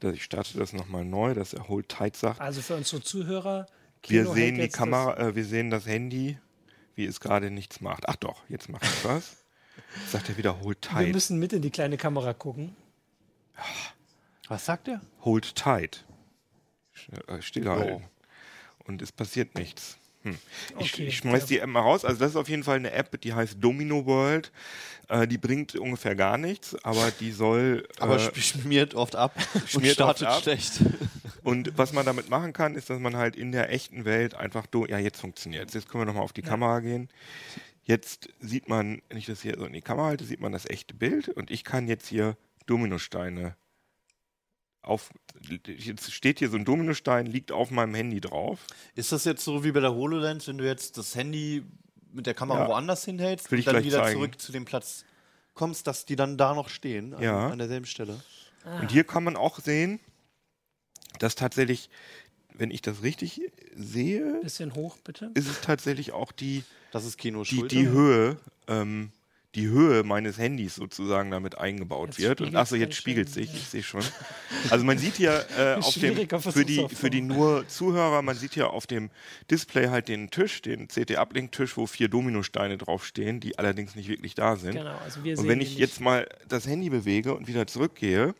Ich 0.02 0.24
starte 0.24 0.58
das 0.58 0.72
nochmal 0.72 1.04
neu, 1.04 1.34
dass 1.34 1.52
er 1.52 1.68
Hold 1.68 1.88
Tight 1.88 2.16
sagt. 2.16 2.40
Also 2.40 2.60
für 2.62 2.74
unsere 2.76 3.02
Zuhörer, 3.02 3.66
Wir 4.06 4.22
Kino 4.22 4.34
sehen 4.34 4.56
hält 4.56 4.72
die 4.72 4.76
Kamera, 4.76 5.16
äh, 5.18 5.34
wir 5.36 5.44
sehen 5.44 5.70
das 5.70 5.86
Handy, 5.86 6.38
wie 6.94 7.04
es 7.06 7.20
gerade 7.20 7.50
nichts 7.50 7.80
macht. 7.80 8.08
Ach 8.08 8.16
doch, 8.16 8.42
jetzt 8.48 8.68
macht 8.68 8.82
es 8.84 9.04
was. 9.04 9.36
Jetzt 10.00 10.10
sagt 10.12 10.28
er 10.28 10.36
wieder 10.36 10.60
Hold 10.60 10.78
Das, 10.84 10.92
wir 10.92 10.98
Tight. 11.06 11.14
müssen 11.14 11.38
mit 11.38 11.52
in 11.52 11.62
die 11.62 11.70
kleine 11.70 11.96
Kamera 11.96 12.32
gucken. 12.34 12.74
Was 14.52 14.66
sagt 14.66 14.86
er? 14.88 15.00
Hold 15.24 15.54
tight. 15.56 16.04
Äh, 17.26 17.40
Stillhalten. 17.40 18.04
Oh. 18.04 18.84
Und 18.86 19.00
es 19.00 19.10
passiert 19.10 19.54
nichts. 19.54 19.96
Hm. 20.24 20.36
Ich, 20.78 20.92
Okay, 20.92 21.06
ich 21.06 21.16
schmeiß 21.16 21.46
die 21.46 21.58
App 21.58 21.68
mal 21.70 21.80
raus. 21.80 22.04
Also 22.04 22.18
das 22.20 22.32
ist 22.32 22.36
auf 22.36 22.50
jeden 22.50 22.62
Fall 22.62 22.76
eine 22.76 22.90
App, 22.92 23.18
die 23.22 23.32
heißt 23.32 23.56
Domino 23.60 24.04
World. 24.04 24.52
Äh, 25.08 25.26
die 25.26 25.38
bringt 25.38 25.74
ungefähr 25.76 26.14
gar 26.14 26.36
nichts, 26.36 26.76
aber 26.84 27.10
die 27.18 27.32
soll. 27.32 27.88
Aber 27.98 28.16
äh, 28.16 28.28
sp- 28.28 28.36
schmiert 28.42 28.94
oft 28.94 29.16
ab 29.16 29.34
und 29.54 29.70
schmiert 29.70 29.98
oft 30.02 30.18
startet 30.18 30.26
ab. 30.28 30.42
schlecht. 30.42 30.80
und 31.42 31.78
was 31.78 31.94
man 31.94 32.04
damit 32.04 32.28
machen 32.28 32.52
kann, 32.52 32.74
ist, 32.74 32.90
dass 32.90 33.00
man 33.00 33.16
halt 33.16 33.36
in 33.36 33.52
der 33.52 33.72
echten 33.72 34.04
Welt 34.04 34.34
einfach. 34.34 34.66
Do 34.66 34.84
ja, 34.84 34.98
jetzt 34.98 35.18
funktioniert 35.18 35.72
Jetzt 35.72 35.88
können 35.88 36.02
wir 36.02 36.06
nochmal 36.06 36.24
auf 36.24 36.34
die 36.34 36.42
Kamera 36.42 36.80
gehen. 36.80 37.08
Jetzt 37.84 38.28
sieht 38.38 38.68
man, 38.68 39.00
wenn 39.08 39.16
ich 39.16 39.24
das 39.24 39.40
hier 39.40 39.56
so 39.58 39.64
in 39.64 39.72
die 39.72 39.80
Kamera 39.80 40.08
halte, 40.08 40.24
sieht 40.26 40.40
man 40.40 40.52
das 40.52 40.68
echte 40.68 40.92
Bild 40.92 41.30
und 41.30 41.50
ich 41.50 41.64
kann 41.64 41.88
jetzt 41.88 42.06
hier 42.06 42.36
Dominosteine 42.66 43.56
auf. 44.82 45.10
Jetzt 45.66 46.12
steht 46.12 46.38
hier 46.40 46.48
so 46.50 46.56
ein 46.56 46.64
Dominostein, 46.64 47.26
liegt 47.26 47.52
auf 47.52 47.70
meinem 47.70 47.94
Handy 47.94 48.20
drauf. 48.20 48.60
Ist 48.94 49.12
das 49.12 49.24
jetzt 49.24 49.44
so 49.44 49.64
wie 49.64 49.72
bei 49.72 49.80
der 49.80 49.94
HoloLens, 49.94 50.46
wenn 50.48 50.58
du 50.58 50.66
jetzt 50.66 50.98
das 50.98 51.14
Handy 51.14 51.64
mit 52.12 52.26
der 52.26 52.34
Kamera 52.34 52.60
Ja. 52.62 52.68
woanders 52.68 53.04
hinhältst 53.04 53.50
Will 53.50 53.60
und 53.60 53.66
dann 53.68 53.84
wieder 53.84 54.02
zeigen. 54.02 54.18
zurück 54.18 54.40
zu 54.40 54.52
dem 54.52 54.64
Platz 54.64 55.04
kommst, 55.54 55.86
dass 55.86 56.04
die 56.04 56.16
dann 56.16 56.36
da 56.36 56.54
noch 56.54 56.68
stehen, 56.68 57.14
an, 57.14 57.22
Ja. 57.22 57.48
an 57.48 57.58
derselben 57.58 57.86
Stelle? 57.86 58.20
Und 58.80 58.90
hier 58.90 59.04
kann 59.04 59.24
man 59.24 59.36
auch 59.36 59.58
sehen, 59.60 59.98
dass 61.18 61.34
tatsächlich, 61.34 61.90
wenn 62.54 62.70
ich 62.70 62.82
das 62.82 63.02
richtig 63.02 63.40
sehe, 63.74 64.40
Bisschen 64.42 64.74
hoch, 64.74 64.98
bitte. 64.98 65.30
ist 65.34 65.48
es 65.48 65.60
tatsächlich 65.60 66.12
auch 66.12 66.32
die, 66.32 66.64
Das 66.92 67.04
ist 67.04 67.16
Kino 67.18 67.42
die, 67.44 67.66
die 67.68 67.88
Höhe, 67.88 68.36
ähm, 68.68 69.10
die 69.54 69.68
Höhe 69.68 70.02
meines 70.02 70.38
Handys 70.38 70.76
sozusagen 70.76 71.30
damit 71.30 71.58
eingebaut 71.58 72.10
Jetzt 72.16 72.20
wird. 72.20 72.40
Und 72.40 72.56
achso, 72.56 72.74
jetzt 72.74 72.96
spiegelt 72.96 73.28
sich, 73.28 73.48
ja. 73.48 73.54
ich 73.54 73.68
sehe 73.68 73.82
schon. 73.82 74.02
Also 74.70 74.84
man 74.84 74.96
sieht 74.96 75.16
hier 75.16 75.44
äh, 75.58 75.74
auf 75.80 75.94
dem, 75.94 76.16
für 76.40 76.64
die, 76.64 76.86
für 76.88 77.10
die 77.10 77.20
nur 77.20 77.68
Zuhörer, 77.68 78.22
man 78.22 78.36
sieht 78.36 78.54
hier 78.54 78.70
auf 78.70 78.86
dem 78.86 79.10
Display 79.50 79.88
halt 79.88 80.08
den 80.08 80.30
Tisch, 80.30 80.62
den 80.62 80.88
CT-Uplink-Tisch, 80.88 81.76
wo 81.76 81.86
vier 81.86 82.08
Dominosteine 82.08 82.78
draufstehen, 82.78 83.40
die 83.40 83.58
allerdings 83.58 83.94
nicht 83.94 84.08
wirklich 84.08 84.34
da 84.34 84.56
sind. 84.56 84.74
Genau, 84.74 84.96
also 85.04 85.22
wir 85.22 85.32
Und 85.32 85.42
sehen 85.42 85.48
wenn 85.48 85.58
die 85.58 85.66
ich 85.66 85.76
jetzt 85.76 86.00
mal 86.00 86.26
das 86.48 86.66
Handy 86.66 86.88
bewege 86.88 87.34
und 87.34 87.46
wieder 87.46 87.66
zurückgehe, 87.66 88.34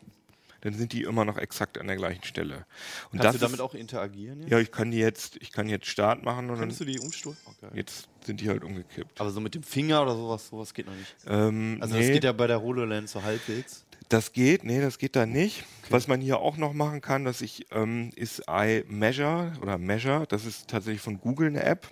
dann 0.63 0.73
sind 0.73 0.93
die 0.93 1.03
immer 1.03 1.25
noch 1.25 1.37
exakt 1.37 1.77
an 1.77 1.87
der 1.87 1.97
gleichen 1.97 2.23
Stelle. 2.23 2.65
Und 3.11 3.19
Kannst 3.19 3.35
du 3.35 3.39
damit 3.39 3.55
ist, 3.55 3.61
auch 3.61 3.73
interagieren? 3.73 4.41
Jetzt? 4.41 4.51
ja, 4.51 4.59
ich 4.59 4.71
kann 4.71 4.91
die 4.91 4.97
jetzt, 4.97 5.35
ich 5.41 5.51
kann 5.51 5.67
jetzt 5.67 5.87
Start 5.87 6.23
machen 6.23 6.49
und 6.49 6.55
dann, 6.57 6.69
Kannst 6.69 6.79
du 6.79 6.85
die 6.85 6.99
umstoßen? 6.99 7.37
Okay. 7.45 7.67
jetzt 7.75 8.07
sind 8.25 8.39
die 8.39 8.47
halt 8.49 8.63
umgekippt. 8.63 9.19
Aber 9.19 9.29
so 9.31 9.41
mit 9.41 9.55
dem 9.55 9.63
Finger 9.63 10.01
oder 10.01 10.15
sowas, 10.15 10.47
sowas 10.47 10.73
geht 10.73 10.85
noch 10.85 10.95
nicht. 10.95 11.15
Ähm, 11.27 11.77
Also 11.81 11.95
nee, 11.95 12.01
das 12.01 12.11
geht 12.13 12.23
ja 12.23 12.31
bei 12.31 12.47
der 12.47 12.61
HoloLens 12.61 13.11
so 13.11 13.21
halbwegs. 13.23 13.83
das 14.07 14.31
geht, 14.31 14.63
nee, 14.63 14.79
das 14.79 14.97
geht 14.97 15.15
da 15.17 15.25
nicht. 15.25 15.65
Was 15.89 16.07
man 16.07 16.21
hier 16.21 16.39
auch 16.39 16.55
noch 16.55 16.71
machen 16.71 17.01
kann, 17.01 17.25
dass 17.25 17.41
ich, 17.41 17.65
ähm, 17.71 18.11
ist 18.15 18.43
iMeasure 18.47 19.51
oder 19.61 19.77
Measure, 19.77 20.25
das 20.29 20.45
ist 20.45 20.69
tatsächlich 20.69 21.01
von 21.01 21.19
Google 21.19 21.47
eine 21.49 21.63
App. 21.63 21.89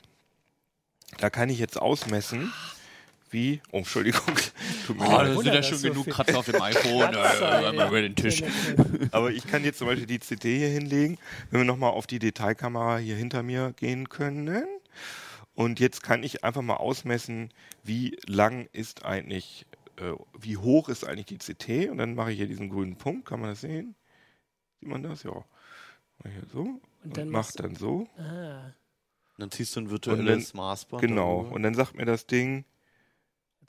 Da 1.18 1.30
kann 1.30 1.50
ich 1.50 1.60
jetzt 1.60 1.78
ausmessen, 1.82 2.54
Wie? 3.32 3.62
Oh, 3.72 3.78
Entschuldigung. 3.78 4.22
Tut 4.86 5.00
mir 5.00 5.08
Oh, 5.08 5.12
leid. 5.18 5.28
da 5.30 5.42
sind 5.42 5.54
ja 5.54 5.64
schon 5.64 5.78
so 5.78 5.88
genug 5.90 6.08
Kratzer 6.08 6.38
auf 6.40 6.46
dem 6.46 6.62
iPhone 6.62 7.12
Kratzer, 7.12 7.72
äh, 7.72 7.76
ja. 7.76 7.88
über 7.88 8.02
den 8.02 8.16
Tisch. 8.16 8.44
Aber 9.12 9.32
ich 9.32 9.48
kann 9.48 9.64
jetzt 9.64 9.78
zum 9.80 9.88
Beispiel 9.88 10.06
die 10.06 10.20
CT 10.20 10.44
hier 10.44 10.68
hinlegen, 10.68 11.18
wenn 11.50 11.62
wir 11.62 11.66
nochmal 11.66 11.92
auf 11.92 12.08
die 12.08 12.20
Detailkamera 12.20 12.98
hier 12.98 13.16
hinter 13.16 13.42
mir 13.42 13.74
gehen 13.78 14.10
können. 14.10 14.66
Und 15.54 15.80
jetzt 15.80 16.04
kann 16.04 16.24
ich 16.24 16.44
einfach 16.44 16.62
mal 16.62 16.76
ausmessen, 16.76 17.50
wie 17.84 18.18
lang 18.28 18.68
ist 18.74 19.06
eigentlich, 19.06 19.66
äh, 19.98 20.12
wie 20.38 20.58
hoch 20.58 20.90
ist 20.90 21.06
eigentlich 21.06 21.28
die 21.28 21.38
CT. 21.38 21.90
Und 21.90 21.98
dann 22.00 22.16
mache 22.16 22.32
ich 22.34 22.38
hier 22.38 22.48
diesen 22.48 22.70
grünen 22.70 22.98
Punkt. 22.98 23.26
Kann 23.28 23.40
man 23.40 23.50
das 23.50 23.62
sehen? 23.62 23.96
Sieht 24.82 24.90
man 24.90 25.04
das? 25.04 25.24
Ja. 25.24 25.46
Mach 26.24 26.32
hier 26.32 26.44
so. 26.52 26.60
Und, 27.04 27.18
dann 27.18 27.30
mach 27.30 27.50
dann 27.54 27.76
so. 27.76 28.08
Ah, 28.18 28.74
Dann 29.38 29.52
ziehst 29.52 29.76
du 29.76 29.80
ein 29.80 29.86
Und 29.86 29.92
virtuelles 29.92 30.54
Maßband. 30.54 31.02
Genau. 31.02 31.38
darüber. 31.44 31.56
Und 31.56 31.64
dann 31.64 31.74
sagt 31.76 31.96
mir 31.96 32.06
das 32.06 32.28
Ding 32.28 32.66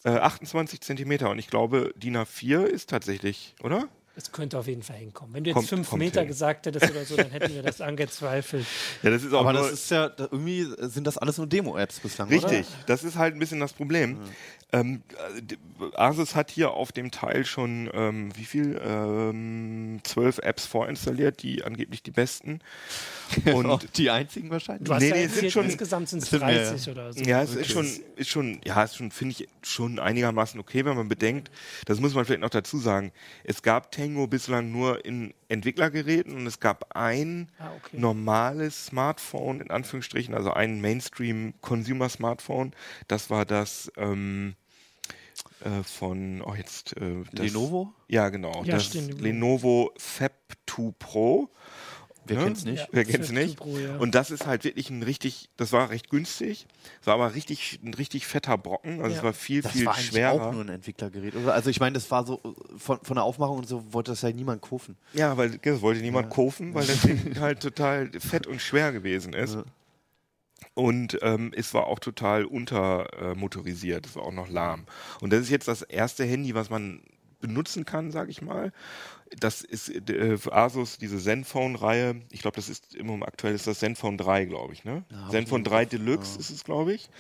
äh, 0.05 0.11
28 0.11 0.81
Zentimeter. 0.81 1.31
Und 1.31 1.39
ich 1.39 1.49
glaube, 1.49 1.93
DIN 1.97 2.17
A4 2.17 2.65
ist 2.65 2.91
tatsächlich, 2.91 3.55
oder? 3.63 3.89
es 4.15 4.31
könnte 4.31 4.59
auf 4.59 4.67
jeden 4.67 4.83
Fall 4.83 4.97
hinkommen. 4.97 5.33
Wenn 5.33 5.43
du 5.43 5.49
jetzt 5.49 5.57
Kommt- 5.57 5.69
fünf 5.71 5.89
kommt 5.89 6.03
Meter 6.03 6.21
hin. 6.21 6.29
gesagt 6.29 6.67
hättest 6.67 6.91
oder 6.91 7.03
so, 7.07 7.17
dann 7.17 7.31
hätten 7.31 7.55
wir 7.55 7.63
das 7.63 7.81
angezweifelt. 7.81 8.67
Ja, 9.03 9.09
das 9.09 9.23
ist 9.25 9.33
auch 9.33 9.41
Aber 9.41 9.55
nur, 9.55 9.63
das 9.63 9.73
ist 9.73 9.91
ja, 9.91 10.11
da, 10.11 10.25
irgendwie 10.31 10.67
sind 10.81 11.07
das 11.07 11.17
alles 11.17 11.39
nur 11.39 11.47
Demo-Apps 11.47 11.99
bislang, 12.01 12.29
Richtig, 12.29 12.67
oder? 12.67 12.85
das 12.89 13.05
ist 13.05 13.17
halt 13.17 13.33
ein 13.35 13.39
bisschen 13.39 13.59
das 13.59 13.73
Problem. 13.73 14.19
Ähm, 14.75 15.03
äh, 15.39 15.97
Asus 15.97 16.35
hat 16.35 16.51
hier 16.51 16.71
auf 16.71 16.93
dem 16.93 17.11
Teil 17.11 17.45
schon, 17.45 17.91
ähm, 17.93 18.31
wie 18.37 18.45
viel? 18.45 18.81
Ähm, 18.83 20.01
zwölf 20.03 20.39
Apps 20.39 20.65
vorinstalliert, 20.65 21.43
die 21.43 21.63
angeblich 21.65 22.03
die 22.03 22.11
besten. 22.11 22.61
Und 23.55 23.97
die 23.99 24.11
einzigen 24.11 24.51
wahrscheinlich. 24.51 24.87
Du 24.89 24.95
hast 24.95 25.03
Nee, 25.03 25.09
ja 25.11 25.15
nee, 25.17 25.25
es 25.25 25.35
sind 25.37 25.51
schon- 25.53 25.65
insgesamt 25.67 26.09
sind 26.09 26.19
es 26.21 26.25
es 26.25 26.31
sind 26.31 26.45
mehr. 26.47 26.71
30 26.71 26.91
oder 26.91 27.13
so. 27.13 27.21
ja, 27.23 27.43
es 27.43 27.55
ist 27.55 27.71
schon, 27.71 27.87
ist 28.17 28.29
schon, 28.31 28.61
ja, 28.65 28.83
ist 28.83 28.97
schon, 28.97 29.11
finde 29.11 29.35
ich, 29.39 29.49
schon 29.63 29.99
einigermaßen 29.99 30.59
okay, 30.61 30.85
wenn 30.85 30.97
man 30.97 31.09
bedenkt, 31.09 31.51
das 31.87 32.01
muss 32.01 32.15
man 32.15 32.25
vielleicht 32.25 32.41
noch 32.41 32.51
dazu 32.51 32.79
sagen, 32.79 33.13
es 33.45 33.63
gab 33.63 33.91
Tango 33.93 34.27
bislang 34.27 34.71
nur 34.73 35.05
in 35.05 35.35
Entwicklergeräten 35.49 36.35
und 36.35 36.47
es 36.47 36.61
gab 36.61 36.95
ein 36.97 37.51
Ah, 37.59 37.71
okay. 37.77 37.99
normales 37.99 38.87
Smartphone, 38.87 39.61
in 39.61 39.71
Anführungsstrichen, 39.71 40.35
also 40.35 40.53
ein 40.53 40.81
Mainstream-Consumer-Smartphone. 40.81 42.73
Das 43.09 43.31
war 43.31 43.45
das 43.45 43.91
ähm, 43.97 44.55
äh, 45.65 45.83
von, 45.83 46.43
oh 46.43 46.55
jetzt, 46.55 46.97
äh, 46.97 47.23
das, 47.33 47.47
Lenovo? 47.47 47.93
Ja, 48.09 48.29
genau. 48.29 48.63
Ja, 48.65 48.75
das 48.75 48.87
stimmt. 48.87 49.21
Lenovo 49.21 49.93
Fab 49.97 50.33
2 50.67 50.93
Pro. 50.99 51.49
Wer 52.25 52.37
Ne? 52.39 52.45
kennt's 52.45 52.65
nicht? 52.65 52.79
Ja. 52.79 52.87
Wer 52.93 53.05
kennt's 53.05 53.31
nicht? 53.33 53.59
2 53.59 53.65
Pro, 53.65 53.79
ja. 53.79 53.97
Und 53.97 54.15
das 54.15 54.31
ist 54.31 54.47
halt 54.47 54.63
wirklich 54.63 54.91
ein 54.91 55.03
richtig, 55.03 55.51
das 55.57 55.73
war 55.73 55.91
recht 55.91 56.09
günstig. 56.09 56.67
Es 57.01 57.07
war 57.09 57.15
aber 57.15 57.35
richtig, 57.35 57.81
ein 57.83 57.95
richtig 57.95 58.29
fetter 58.29 58.57
Brocken. 58.57 59.01
Also 59.01 59.11
Ja. 59.11 59.17
es 59.19 59.23
war 59.25 59.33
viel, 59.33 59.61
Das 59.63 59.73
viel 59.73 59.87
war 59.87 59.95
schwerer. 59.97 60.33
auch 60.49 60.53
nur 60.53 60.63
ein 60.63 60.69
Entwicklergerät. 60.69 61.35
Also 61.49 61.69
ich 61.69 61.81
meine, 61.81 61.95
das 61.95 62.09
war 62.13 62.25
so 62.25 62.41
von, 62.77 63.01
von 63.03 63.17
der 63.17 63.25
Aufmachung 63.25 63.59
und 63.59 63.69
so 63.69 63.93
wollte 63.93 64.13
das 64.13 64.23
ja 64.23 64.31
niemand 64.31 64.63
kaufen. 64.63 64.97
Ja, 65.15 65.37
weil 65.37 65.59
das 65.59 65.81
wollte 65.81 66.01
niemand 66.01 66.31
kaufen, 66.31 66.75
weil 66.75 66.87
das 66.87 67.01
Ding 67.03 67.41
halt 67.41 67.59
total 67.61 68.09
fett 68.21 68.47
und 68.47 68.61
schwer 68.63 68.93
gewesen 68.93 69.33
ist. 69.33 69.59
Ja. 70.77 70.83
Und 70.83 71.19
ähm, 71.23 71.53
es 71.55 71.75
war 71.75 71.87
auch 71.87 71.99
total 71.99 72.45
untermotorisiert. 72.45 74.07
Äh, 74.07 74.09
es 74.09 74.17
war 74.17 74.25
auch 74.25 74.33
noch 74.33 74.49
lahm. 74.49 74.85
Und 75.21 75.33
das 75.33 75.41
ist 75.41 75.51
jetzt 75.51 75.69
das 75.69 75.83
erste 75.83 76.25
Handy, 76.25 76.55
was 76.55 76.71
man 76.71 77.03
benutzen 77.41 77.85
kann, 77.85 78.11
sage 78.11 78.31
ich 78.31 78.41
mal. 78.41 78.73
Das 79.39 79.63
ist 79.63 79.89
äh, 80.09 80.39
für 80.39 80.53
Asus 80.53 80.99
diese 80.99 81.19
Zenfone-Reihe. 81.19 82.23
Ich 82.31 82.41
glaube, 82.43 82.57
das 82.57 82.69
ist 82.69 82.95
im 82.95 83.07
Moment 83.07 83.29
aktuell 83.29 83.55
ist 83.55 83.67
das 83.67 83.81
Zenfone 83.81 84.17
3, 84.17 84.47
glaube 84.47 84.73
ich. 84.73 84.85
Ne? 84.85 85.05
ich 85.11 85.31
Zenfone 85.31 85.63
nicht 85.63 85.71
3 85.71 85.83
im 85.83 85.89
Kopf. 85.89 85.91
Deluxe 85.91 86.35
Ja. 86.35 86.41
ist 86.41 86.51
es, 86.51 86.65
glaube 86.65 86.95
ich. 86.95 87.11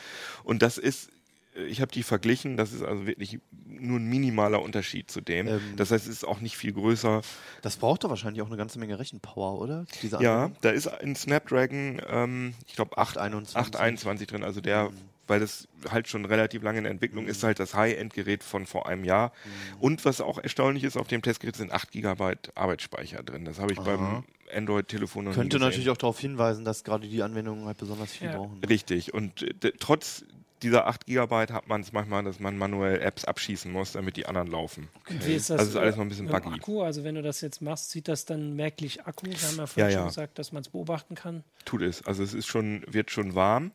Und 0.44 0.62
das 0.62 0.78
ist 0.78 1.10
ich 1.54 1.80
habe 1.80 1.92
die 1.92 2.02
verglichen, 2.02 2.56
das 2.56 2.72
ist 2.72 2.82
also 2.82 3.06
wirklich 3.06 3.38
nur 3.66 3.98
ein 3.98 4.04
minimaler 4.06 4.62
Unterschied 4.62 5.10
zu 5.10 5.20
dem. 5.20 5.48
Ähm, 5.48 5.60
das 5.76 5.90
heißt, 5.90 6.06
es 6.06 6.12
ist 6.12 6.24
auch 6.24 6.40
nicht 6.40 6.56
viel 6.56 6.72
größer. 6.72 7.20
Das 7.60 7.76
braucht 7.76 8.04
doch 8.04 8.08
wahrscheinlich 8.10 8.42
auch 8.42 8.46
eine 8.46 8.56
ganze 8.56 8.78
Menge 8.78 8.98
Rechenpower, 8.98 9.60
oder? 9.60 9.84
Diese 10.02 10.22
Ja, 10.22 10.50
da 10.62 10.70
ist 10.70 10.86
ein 10.88 11.14
Snapdragon, 11.14 12.00
ähm, 12.08 12.54
ich 12.66 12.74
glaube 12.74 12.96
821. 12.96 13.56
821 13.56 14.26
drin, 14.26 14.44
also 14.44 14.60
der, 14.60 14.90
weil 15.26 15.40
das 15.40 15.68
halt 15.90 16.08
schon 16.08 16.24
relativ 16.24 16.62
lange 16.62 16.78
in 16.78 16.84
der 16.84 16.90
Entwicklung 16.92 17.26
ist, 17.26 17.42
halt 17.42 17.58
das 17.58 17.74
High-End-Gerät 17.74 18.42
von 18.42 18.66
vor 18.66 18.88
einem 18.88 19.04
Jahr. 19.04 19.32
Und 19.78 20.04
was 20.04 20.20
auch 20.20 20.38
erstaunlich 20.38 20.84
ist, 20.84 20.96
auf 20.96 21.08
dem 21.08 21.22
Testgerät 21.22 21.56
sind 21.56 21.72
8 21.72 21.90
GB 21.92 22.34
Arbeitsspeicher 22.54 23.22
drin. 23.22 23.44
Das 23.44 23.58
habe 23.58 23.72
ich 23.72 23.78
beim 23.78 24.24
Android-Telefon 24.54 25.24
noch 25.26 25.34
Könnte 25.34 25.58
natürlich 25.58 25.90
auch 25.90 25.96
darauf 25.96 26.18
hinweisen, 26.18 26.64
dass 26.64 26.84
gerade 26.84 27.08
die 27.08 27.22
Anwendungen 27.22 27.66
halt 27.66 27.78
besonders 27.78 28.12
viel 28.12 28.28
Ja. 28.28 28.36
brauchen. 28.36 28.62
Richtig. 28.64 29.14
Und 29.14 29.42
äh, 29.42 29.72
trotz 29.78 30.24
dieser 30.62 30.86
8 30.86 31.06
GB 31.06 31.46
hat 31.52 31.68
man 31.68 31.80
es 31.80 31.92
manchmal, 31.92 32.22
dass 32.24 32.40
man 32.40 32.56
manuell 32.56 33.00
Apps 33.00 33.24
abschießen 33.24 33.70
muss, 33.70 33.92
damit 33.92 34.16
die 34.16 34.26
anderen 34.26 34.48
laufen. 34.48 34.88
Und 35.10 35.26
wie 35.26 35.34
ist 35.34 35.50
das? 35.50 35.58
Also 35.58 35.70
ist 35.72 35.76
alles 35.76 35.96
noch 35.96 36.02
ein 36.02 36.08
bisschen 36.08 36.28
buggy. 36.28 36.54
Akku, 36.54 36.82
also 36.82 37.04
wenn 37.04 37.14
du 37.14 37.22
das 37.22 37.40
jetzt 37.40 37.60
machst, 37.62 37.90
sieht 37.90 38.08
das 38.08 38.24
dann 38.24 38.54
merklich 38.54 39.04
Akku? 39.04 39.26
Wir 39.26 39.36
haben 39.36 39.56
ja 39.56 39.66
vorhin 39.66 39.90
Ja, 39.90 39.90
schon 39.90 40.00
ja. 40.02 40.08
gesagt, 40.08 40.38
dass 40.38 40.52
man 40.52 40.62
es 40.62 40.68
beobachten 40.68 41.14
kann. 41.14 41.44
Tut 41.64 41.82
es. 41.82 42.04
Also 42.06 42.22
es 42.22 42.34
ist 42.34 42.46
schon, 42.46 42.84
wird 42.86 43.10
schon 43.10 43.34
warm. 43.34 43.72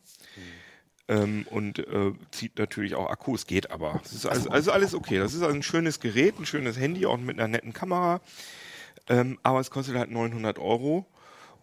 Ähm, 1.10 1.46
und 1.50 1.80
äh, 1.80 2.12
zieht 2.32 2.58
natürlich 2.58 2.96
auch 2.96 3.10
Akku, 3.10 3.36
es 3.36 3.48
geht 3.48 3.72
aber. 3.72 4.02
Es 4.04 4.14
ist 4.14 4.26
also, 4.26 4.50
also 4.50 4.72
alles 4.72 4.94
okay. 4.94 5.18
Das 5.18 5.34
ist 5.34 5.42
also 5.42 5.56
ein 5.56 5.64
schönes 5.64 6.00
Gerät, 6.00 6.38
ein 6.40 6.46
schönes 6.46 6.78
Handy, 6.78 7.06
auch 7.06 7.18
mit 7.18 7.38
einer 7.40 7.48
netten 7.48 7.74
Kamera. 7.74 8.20
Ähm, 9.08 9.40
aber 9.44 9.60
es 9.62 9.72
kostet 9.72 9.96
halt 9.96 10.12
900 10.12 10.60
Euro. 10.60 11.06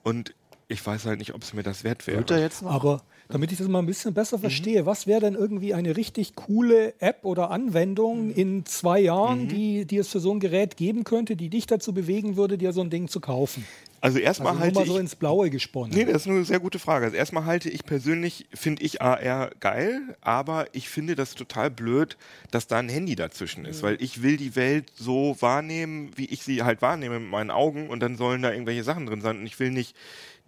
Und 0.02 0.34
ich 0.68 0.84
weiß 0.84 1.04
halt 1.06 1.18
nicht, 1.18 1.34
ob 1.34 1.42
es 1.42 1.52
mir 1.52 1.62
das 1.62 1.84
wert 1.84 2.06
wäre. 2.06 2.18
Wird 2.18 2.30
er 2.30 2.40
jetzt 2.40 2.62
noch? 2.62 2.70
Aber 2.70 3.02
damit 3.28 3.52
ich 3.52 3.58
das 3.58 3.68
mal 3.68 3.78
ein 3.78 3.86
bisschen 3.86 4.14
besser 4.14 4.38
verstehe, 4.38 4.86
was 4.86 5.06
wäre 5.06 5.20
denn 5.20 5.34
irgendwie 5.34 5.74
eine 5.74 5.96
richtig 5.96 6.34
coole 6.34 6.94
App 7.00 7.24
oder 7.24 7.50
Anwendung 7.50 8.32
in 8.32 8.66
zwei 8.66 9.00
Jahren, 9.00 9.48
die, 9.48 9.86
die 9.86 9.98
es 9.98 10.08
für 10.08 10.20
so 10.20 10.32
ein 10.32 10.40
Gerät 10.40 10.76
geben 10.76 11.04
könnte, 11.04 11.36
die 11.36 11.48
dich 11.48 11.66
dazu 11.66 11.92
bewegen 11.94 12.36
würde, 12.36 12.58
dir 12.58 12.72
so 12.72 12.82
ein 12.82 12.90
Ding 12.90 13.08
zu 13.08 13.20
kaufen? 13.20 13.64
Also 14.04 14.18
erstmal 14.18 14.50
Also 14.52 14.60
halte 14.60 14.78
mal 14.80 14.86
so 14.86 14.94
ich 14.96 15.00
ins 15.00 15.16
Blaue 15.16 15.48
gesponnen. 15.48 15.96
Nee, 15.96 16.04
das 16.04 16.26
ist 16.26 16.28
eine 16.28 16.44
sehr 16.44 16.60
gute 16.60 16.78
Frage. 16.78 17.06
Also 17.06 17.16
erstmal 17.16 17.46
halte 17.46 17.70
ich 17.70 17.86
persönlich, 17.86 18.46
finde 18.52 18.82
ich 18.82 19.00
AR 19.00 19.50
geil, 19.60 20.02
aber 20.20 20.66
ich 20.72 20.90
finde 20.90 21.14
das 21.14 21.34
total 21.34 21.70
blöd, 21.70 22.18
dass 22.50 22.66
da 22.66 22.78
ein 22.78 22.90
Handy 22.90 23.16
dazwischen 23.16 23.64
ist, 23.64 23.82
weil 23.82 23.96
ich 24.02 24.22
will 24.22 24.36
die 24.36 24.56
Welt 24.56 24.92
so 24.94 25.38
wahrnehmen, 25.40 26.10
wie 26.16 26.26
ich 26.26 26.42
sie 26.42 26.62
halt 26.62 26.82
wahrnehme 26.82 27.18
mit 27.18 27.30
meinen 27.30 27.50
Augen 27.50 27.88
und 27.88 28.00
dann 28.00 28.18
sollen 28.18 28.42
da 28.42 28.52
irgendwelche 28.52 28.84
Sachen 28.84 29.06
drin 29.06 29.22
sein 29.22 29.38
und 29.38 29.46
ich 29.46 29.58
will 29.58 29.70
nicht 29.70 29.96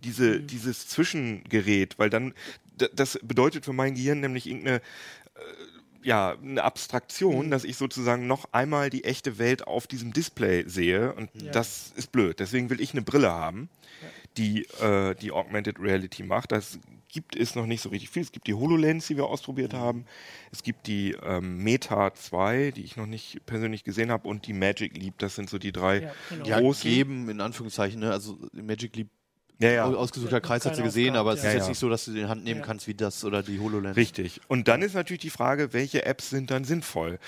diese, 0.04 0.40
dieses 0.40 0.86
Zwischengerät, 0.88 1.98
weil 1.98 2.10
dann, 2.10 2.34
das 2.76 3.18
bedeutet 3.22 3.64
für 3.64 3.72
mein 3.72 3.94
Gehirn 3.94 4.20
nämlich 4.20 4.46
irgendeine 4.46 4.80
ja, 6.02 6.36
eine 6.40 6.62
Abstraktion, 6.62 7.50
dass 7.50 7.64
ich 7.64 7.76
sozusagen 7.76 8.28
noch 8.28 8.52
einmal 8.52 8.90
die 8.90 9.02
echte 9.04 9.38
Welt 9.38 9.66
auf 9.66 9.88
diesem 9.88 10.12
Display 10.12 10.62
sehe 10.68 11.12
und 11.14 11.30
Ja. 11.42 11.50
das 11.50 11.92
ist 11.96 12.12
blöd. 12.12 12.38
Deswegen 12.38 12.70
will 12.70 12.80
ich 12.80 12.92
eine 12.92 13.02
Brille 13.02 13.32
haben, 13.32 13.68
die 14.36 14.66
äh, 14.80 15.16
die 15.16 15.32
Augmented 15.32 15.80
Reality 15.80 16.22
macht. 16.22 16.52
Das 16.52 16.78
gibt 17.08 17.34
es 17.34 17.56
noch 17.56 17.66
nicht 17.66 17.80
so 17.80 17.88
richtig 17.88 18.10
viel. 18.10 18.22
Es 18.22 18.30
gibt 18.30 18.46
die 18.46 18.54
HoloLens, 18.54 19.08
die 19.08 19.16
wir 19.16 19.24
ausprobiert 19.26 19.74
haben. 19.74 20.04
Es 20.52 20.62
gibt 20.62 20.86
die 20.86 21.16
ähm, 21.24 21.64
Meta 21.64 22.14
2, 22.14 22.70
die 22.70 22.84
ich 22.84 22.96
noch 22.96 23.06
nicht 23.06 23.44
persönlich 23.46 23.82
gesehen 23.82 24.12
habe 24.12 24.28
und 24.28 24.46
die 24.46 24.52
Magic 24.52 24.96
Leap. 24.96 25.18
Das 25.18 25.34
sind 25.34 25.50
so 25.50 25.58
die 25.58 25.72
drei 25.72 26.02
Ja, 26.02 26.12
genau. 26.30 26.46
Ja, 26.46 26.60
großen. 26.60 26.88
geben, 26.88 27.28
in 27.28 27.40
Anführungszeichen. 27.40 27.98
Ne? 27.98 28.12
Also 28.12 28.38
Magic 28.52 28.94
Leap, 28.94 29.08
Ja, 29.59 29.70
ja. 29.70 29.84
ausgesuchter 29.84 30.40
Kreis 30.40 30.64
hat 30.66 30.76
sie 30.76 30.82
gesehen, 30.82 31.16
Aufgabe, 31.16 31.30
aber 31.30 31.32
es 31.34 31.42
ja. 31.42 31.48
ist 31.48 31.52
Ja, 31.54 31.59
jetzt 31.59 31.64
ja. 31.64 31.68
nicht 31.70 31.78
so, 31.78 31.88
dass 31.88 32.04
du 32.04 32.12
den 32.12 32.28
Hand 32.28 32.44
nehmen 32.44 32.61
Ja. 32.61 32.66
kannst 32.66 32.86
wie 32.86 32.94
das 32.94 33.24
oder 33.24 33.42
die 33.42 33.59
HoloLens. 33.59 33.96
Richtig. 33.96 34.40
Und 34.48 34.68
dann 34.68 34.82
ist 34.82 34.94
natürlich 34.94 35.22
die 35.22 35.30
Frage, 35.30 35.72
welche 35.72 36.04
Apps 36.04 36.30
sind 36.30 36.50
dann 36.50 36.64
sinnvoll? 36.64 37.18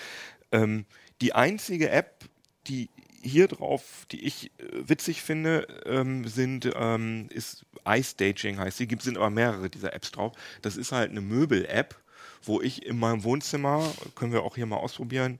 Ähm, 0.52 0.84
die 1.20 1.34
einzige 1.34 1.90
App, 1.90 2.24
die 2.66 2.90
hier 3.22 3.48
drauf, 3.48 4.06
die 4.12 4.24
ich 4.24 4.50
äh, 4.58 4.88
witzig 4.88 5.22
finde, 5.22 5.66
ähm, 5.86 6.26
sind 6.28 6.70
ähm, 6.76 7.28
ist 7.30 7.64
iStaging 7.86 8.58
heißt. 8.58 8.78
Die 8.78 8.86
gibt 8.86 9.02
sind 9.02 9.16
aber 9.16 9.30
mehrere 9.30 9.70
dieser 9.70 9.92
Apps 9.94 10.12
drauf. 10.12 10.32
Das 10.62 10.76
ist 10.76 10.92
halt 10.92 11.10
eine 11.10 11.20
Möbel-App, 11.20 11.96
wo 12.44 12.60
ich 12.60 12.86
in 12.86 12.98
meinem 12.98 13.24
Wohnzimmer 13.24 13.90
können 14.14 14.32
wir 14.32 14.42
auch 14.42 14.54
hier 14.54 14.66
mal 14.66 14.76
ausprobieren, 14.76 15.38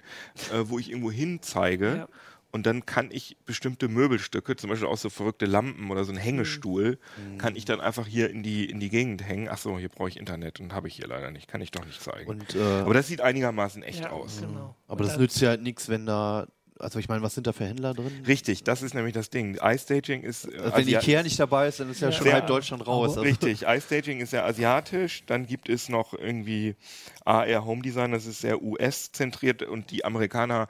äh, 0.52 0.64
wo 0.64 0.78
ich 0.78 0.90
irgendwo 0.90 1.10
hin 1.12 1.40
zeige. 1.42 1.96
Ja. 1.96 2.08
Und 2.50 2.64
dann 2.66 2.86
kann 2.86 3.10
ich 3.10 3.36
bestimmte 3.44 3.88
Möbelstücke, 3.88 4.56
zum 4.56 4.70
Beispiel 4.70 4.88
auch 4.88 4.96
so 4.96 5.10
verrückte 5.10 5.44
Lampen 5.44 5.90
oder 5.90 6.04
so 6.04 6.12
ein 6.12 6.16
Hängestuhl, 6.18 6.98
kann 7.36 7.56
ich 7.56 7.66
dann 7.66 7.80
einfach 7.80 8.06
hier 8.06 8.30
in 8.30 8.42
die, 8.42 8.64
in 8.70 8.80
die 8.80 8.88
Gegend 8.88 9.22
hängen. 9.22 9.48
Ach 9.50 9.58
so, 9.58 9.78
hier 9.78 9.90
brauche 9.90 10.08
ich 10.08 10.16
Internet 10.18 10.58
und 10.58 10.72
habe 10.72 10.88
ich 10.88 10.96
hier 10.96 11.06
leider 11.06 11.30
nicht. 11.30 11.46
Kann 11.48 11.60
ich 11.60 11.70
doch 11.70 11.84
nicht 11.84 12.00
zeigen. 12.02 12.28
Und, 12.30 12.54
äh, 12.54 12.60
Aber 12.62 12.94
das 12.94 13.06
sieht 13.06 13.20
einigermaßen 13.20 13.82
echt 13.82 14.00
Ja, 14.04 14.10
aus. 14.10 14.40
Genau. 14.40 14.74
aber 14.86 15.00
Und 15.02 15.06
das 15.08 15.18
nützt 15.18 15.40
ja 15.40 15.50
halt 15.50 15.62
nichts, 15.62 15.88
wenn 15.88 16.06
da. 16.06 16.46
Also 16.80 16.98
ich 16.98 17.08
meine, 17.08 17.22
was 17.22 17.34
sind 17.34 17.46
da 17.46 17.52
für 17.52 17.64
Händler 17.66 17.94
drin? 17.94 18.12
Richtig, 18.26 18.64
das 18.64 18.82
ist 18.82 18.94
nämlich 18.94 19.14
das 19.14 19.30
Ding. 19.30 19.56
iStaging 19.62 20.22
ist 20.22 20.46
Also 20.54 20.76
wenn 20.76 20.88
Ikea 20.88 21.22
nicht 21.22 21.38
dabei 21.40 21.68
ist, 21.68 21.80
dann 21.80 21.90
ist 21.90 22.00
ja, 22.00 22.08
Ja. 22.08 22.12
schon 22.12 22.24
Sehr- 22.24 22.32
halb 22.34 22.46
Deutschland 22.46 22.86
raus. 22.86 23.10
Also, 23.10 23.20
Richtig, 23.22 23.62
iStaging 23.66 24.20
ist 24.20 24.32
ja 24.32 24.44
asiatisch, 24.44 25.24
dann 25.26 25.46
gibt 25.46 25.68
es 25.68 25.88
noch 25.88 26.14
irgendwie 26.14 26.76
AR 27.24 27.64
Home 27.64 27.82
Design, 27.82 28.12
das 28.12 28.26
ist 28.26 28.40
sehr 28.40 28.62
US-zentriert 28.62 29.62
und 29.62 29.90
die 29.90 30.04
Amerikaner 30.04 30.68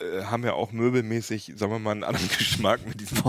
äh, 0.00 0.22
haben 0.24 0.44
ja 0.44 0.52
auch 0.54 0.72
möbelmäßig, 0.72 1.52
sagen 1.56 1.72
wir 1.72 1.78
mal, 1.78 1.92
einen 1.92 2.04
anderen 2.04 2.28
Geschmack 2.38 2.86
mit 2.86 3.00
diesen 3.00 3.22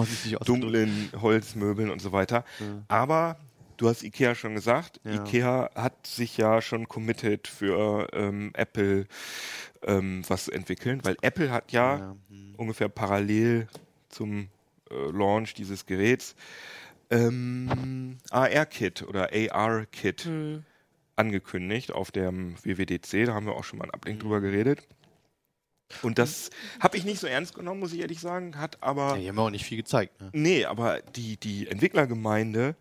dunklen 0.46 1.10
Holzmöbeln 1.22 1.90
und 1.90 2.02
so 2.02 2.12
weiter. 2.12 2.44
Aber 2.88 3.38
du 3.78 3.88
hast 3.90 4.04
Ikea 4.04 4.34
schon 4.36 4.56
gesagt. 4.56 5.00
Ja. 5.04 5.14
Ikea 5.24 5.70
hat 5.76 6.06
sich 6.08 6.36
ja 6.38 6.62
schon 6.62 6.88
committed 6.88 7.48
für 7.48 8.08
ähm, 8.14 8.52
Apple 8.54 9.06
ähm, 9.84 10.24
was 10.28 10.46
zu 10.46 10.52
entwickeln, 10.52 11.04
weil 11.04 11.18
Apple 11.22 11.52
hat 11.52 11.72
ja, 11.72 11.98
Ja, 11.98 12.16
hm. 12.30 12.56
ungefähr 12.58 12.90
parallel 12.90 13.68
zum 14.10 14.50
äh, 14.90 15.12
Launch 15.12 15.54
dieses 15.54 15.86
Geräts 15.86 16.36
ähm, 17.10 18.18
AR-Kit 18.32 19.04
oder 19.04 19.30
AR-Kit 19.32 20.26
Hm. 20.26 20.64
angekündigt 21.16 21.92
auf 21.92 22.12
dem 22.12 22.56
WWDC. 22.64 23.26
Da 23.26 23.34
haben 23.34 23.46
wir 23.46 23.56
auch 23.56 23.64
schon 23.64 23.80
mal 23.80 23.86
einen 23.86 23.94
Ablink 23.94 24.20
drüber 24.20 24.42
geredet. 24.42 24.88
Und 26.02 26.18
das 26.20 26.50
habe 26.82 26.98
ich 26.98 27.06
nicht 27.06 27.20
so 27.20 27.28
ernst 27.28 27.56
genommen, 27.56 27.80
muss 27.80 27.94
ich 27.94 28.02
ehrlich 28.02 28.20
sagen. 28.20 28.58
Hat 28.60 28.84
aber. 28.84 29.16
Ja, 29.16 29.18
die 29.18 29.30
haben 29.30 29.40
auch 29.40 29.50
nicht 29.50 29.64
viel 29.66 29.78
gezeigt. 29.78 30.20
Ne? 30.20 30.30
Nee, 30.34 30.66
aber 30.66 31.02
die, 31.16 31.38
die 31.38 31.68
Entwicklergemeinde, 31.68 32.76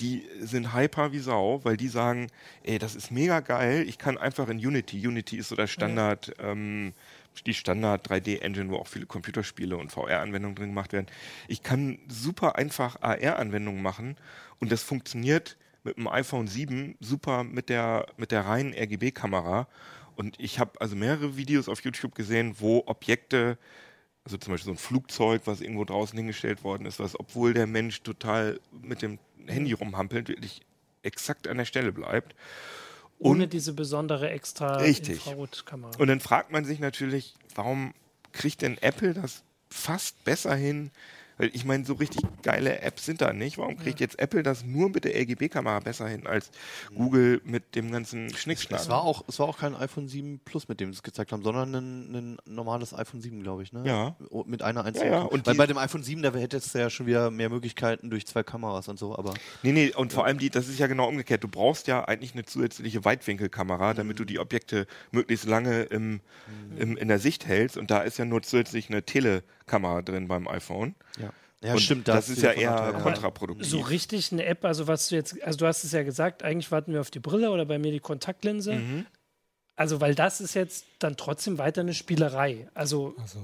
die 0.00 0.26
sind 0.40 0.74
hyper 0.74 1.12
wie 1.12 1.18
Sau, 1.18 1.60
weil 1.64 1.76
die 1.76 1.88
sagen, 1.88 2.28
ey, 2.62 2.78
das 2.78 2.94
ist 2.94 3.10
mega 3.10 3.40
geil, 3.40 3.84
ich 3.86 3.98
kann 3.98 4.18
einfach 4.18 4.48
in 4.48 4.58
Unity, 4.58 5.06
Unity 5.06 5.36
ist 5.36 5.48
so 5.48 5.56
der 5.56 5.66
Standard, 5.66 6.32
ähm, 6.38 6.92
die 7.46 7.54
Standard 7.54 8.10
3D-Engine, 8.10 8.70
wo 8.70 8.76
auch 8.76 8.86
viele 8.86 9.06
Computerspiele 9.06 9.76
und 9.76 9.92
VR-Anwendungen 9.92 10.56
drin 10.56 10.68
gemacht 10.68 10.92
werden. 10.92 11.06
Ich 11.48 11.62
kann 11.62 11.98
super 12.08 12.56
einfach 12.56 13.00
AR-Anwendungen 13.00 13.82
machen 13.82 14.16
und 14.58 14.72
das 14.72 14.82
funktioniert 14.82 15.56
mit 15.84 15.96
dem 15.96 16.08
iPhone 16.08 16.48
7 16.48 16.96
super 17.00 17.44
mit 17.44 17.68
der, 17.68 18.06
mit 18.16 18.32
der 18.32 18.44
reinen 18.44 18.74
RGB-Kamera. 18.74 19.68
Und 20.16 20.38
ich 20.38 20.58
habe 20.58 20.78
also 20.80 20.96
mehrere 20.96 21.36
Videos 21.36 21.68
auf 21.68 21.82
YouTube 21.82 22.14
gesehen, 22.14 22.56
wo 22.58 22.82
Objekte 22.86 23.56
also 24.24 24.36
zum 24.36 24.52
Beispiel 24.52 24.66
so 24.66 24.72
ein 24.72 24.76
Flugzeug, 24.76 25.42
was 25.46 25.60
irgendwo 25.60 25.84
draußen 25.84 26.16
hingestellt 26.16 26.62
worden 26.62 26.86
ist, 26.86 27.00
was, 27.00 27.18
obwohl 27.18 27.54
der 27.54 27.66
Mensch 27.66 28.02
total 28.02 28.60
mit 28.82 29.02
dem 29.02 29.18
Handy 29.46 29.72
rumhampelt, 29.72 30.28
wirklich 30.28 30.62
exakt 31.02 31.48
an 31.48 31.58
der 31.58 31.64
Stelle 31.64 31.92
bleibt. 31.92 32.34
Ohne 33.18 33.44
Und, 33.44 33.52
diese 33.52 33.72
besondere 33.74 34.30
extra 34.30 34.76
Richtig. 34.76 35.16
Infrarotkamera. 35.26 35.90
und 35.98 36.08
dann 36.08 36.20
fragt 36.20 36.52
man 36.52 36.64
sich 36.64 36.78
natürlich, 36.78 37.34
warum 37.54 37.92
kriegt 38.32 38.62
denn 38.62 38.78
Apple 38.80 39.12
das 39.14 39.42
fast 39.68 40.22
besser 40.24 40.54
hin? 40.54 40.90
Weil 41.40 41.50
ich 41.54 41.64
meine, 41.64 41.86
so 41.86 41.94
richtig 41.94 42.22
geile 42.42 42.80
Apps 42.82 43.06
sind 43.06 43.22
da 43.22 43.32
nicht. 43.32 43.56
Warum 43.56 43.78
kriegt 43.78 43.98
jetzt 43.98 44.18
Apple 44.18 44.42
das 44.42 44.62
nur 44.62 44.90
mit 44.90 45.04
der 45.04 45.14
RGB-Kamera 45.18 45.80
besser 45.80 46.06
hin 46.06 46.26
als 46.26 46.50
Google 46.94 47.40
mit 47.44 47.74
dem 47.74 47.90
ganzen 47.90 48.28
Schnickschnack? 48.34 48.80
Es 48.80 48.90
war, 48.90 49.02
auch, 49.02 49.24
es 49.26 49.38
war 49.38 49.48
auch 49.48 49.56
kein 49.56 49.74
iPhone 49.74 50.06
7 50.06 50.40
Plus, 50.44 50.68
mit 50.68 50.80
dem 50.80 50.92
sie 50.92 50.98
es 50.98 51.02
gezeigt 51.02 51.32
haben, 51.32 51.42
sondern 51.42 51.74
ein, 51.74 52.14
ein 52.14 52.38
normales 52.44 52.92
iPhone 52.92 53.22
7, 53.22 53.42
glaube 53.42 53.62
ich. 53.62 53.72
Ne? 53.72 53.84
Ja. 53.86 54.16
Mit 54.44 54.60
einer 54.60 54.84
einzigen 54.84 55.06
Ja, 55.06 55.12
ja, 55.12 55.18
Kamera. 55.20 55.34
und 55.34 55.46
Weil 55.46 55.54
bei 55.54 55.66
dem 55.66 55.78
iPhone 55.78 56.02
7, 56.02 56.22
da 56.22 56.30
hättest 56.34 56.74
du 56.74 56.78
ja 56.78 56.90
schon 56.90 57.06
wieder 57.06 57.30
mehr 57.30 57.48
Möglichkeiten 57.48 58.10
durch 58.10 58.26
zwei 58.26 58.42
Kameras 58.42 58.88
und 58.88 58.98
so, 58.98 59.16
aber 59.16 59.32
Nee, 59.62 59.72
nee, 59.72 59.92
und 59.94 60.12
vor 60.12 60.26
allem, 60.26 60.38
die, 60.38 60.50
das 60.50 60.68
ist 60.68 60.78
ja 60.78 60.88
genau 60.88 61.08
umgekehrt. 61.08 61.42
Du 61.42 61.48
brauchst 61.48 61.86
ja 61.86 62.04
eigentlich 62.04 62.34
eine 62.34 62.44
zusätzliche 62.44 63.04
Weitwinkelkamera, 63.06 63.94
damit 63.94 64.18
du 64.18 64.24
die 64.24 64.38
Objekte 64.38 64.86
möglichst 65.10 65.46
lange 65.46 65.84
im, 65.84 66.20
im, 66.76 66.98
in 66.98 67.08
der 67.08 67.18
Sicht 67.18 67.46
hältst. 67.46 67.78
Und 67.78 67.90
da 67.90 68.00
ist 68.02 68.18
ja 68.18 68.24
nur 68.26 68.42
zusätzlich 68.42 68.90
eine 68.90 69.04
Telekamera 69.70 70.02
drin 70.02 70.28
beim 70.28 70.48
iPhone. 70.48 70.94
ja. 71.18 71.30
Ja, 71.62 71.74
und 71.74 71.80
stimmt. 71.80 72.08
da 72.08 72.14
das 72.14 72.30
hast 72.30 72.38
ist 72.38 72.42
ja 72.42 72.52
eher 72.52 72.70
ja. 72.70 72.92
kontraproduktiv. 72.92 73.68
So 73.68 73.80
richtig 73.80 74.32
eine 74.32 74.46
App, 74.46 74.64
also 74.64 74.86
was 74.86 75.10
du 75.10 75.16
jetzt, 75.16 75.42
also 75.42 75.58
du 75.58 75.66
hast 75.66 75.84
es 75.84 75.92
ja 75.92 76.02
gesagt, 76.02 76.42
eigentlich 76.42 76.72
warten 76.72 76.94
wir 76.94 77.02
auf 77.02 77.10
die 77.10 77.18
Brille 77.18 77.50
oder 77.50 77.66
bei 77.66 77.78
mir 77.78 77.92
die 77.92 78.00
Kontaktlinse. 78.00 78.76
Mhm. 78.76 79.04
Also, 79.80 79.98
weil 80.02 80.14
das 80.14 80.42
ist 80.42 80.52
jetzt 80.52 80.84
dann 80.98 81.16
trotzdem 81.16 81.56
weiter 81.56 81.80
eine 81.80 81.94
Spielerei. 81.94 82.68
Also, 82.74 83.14
Also, 83.18 83.38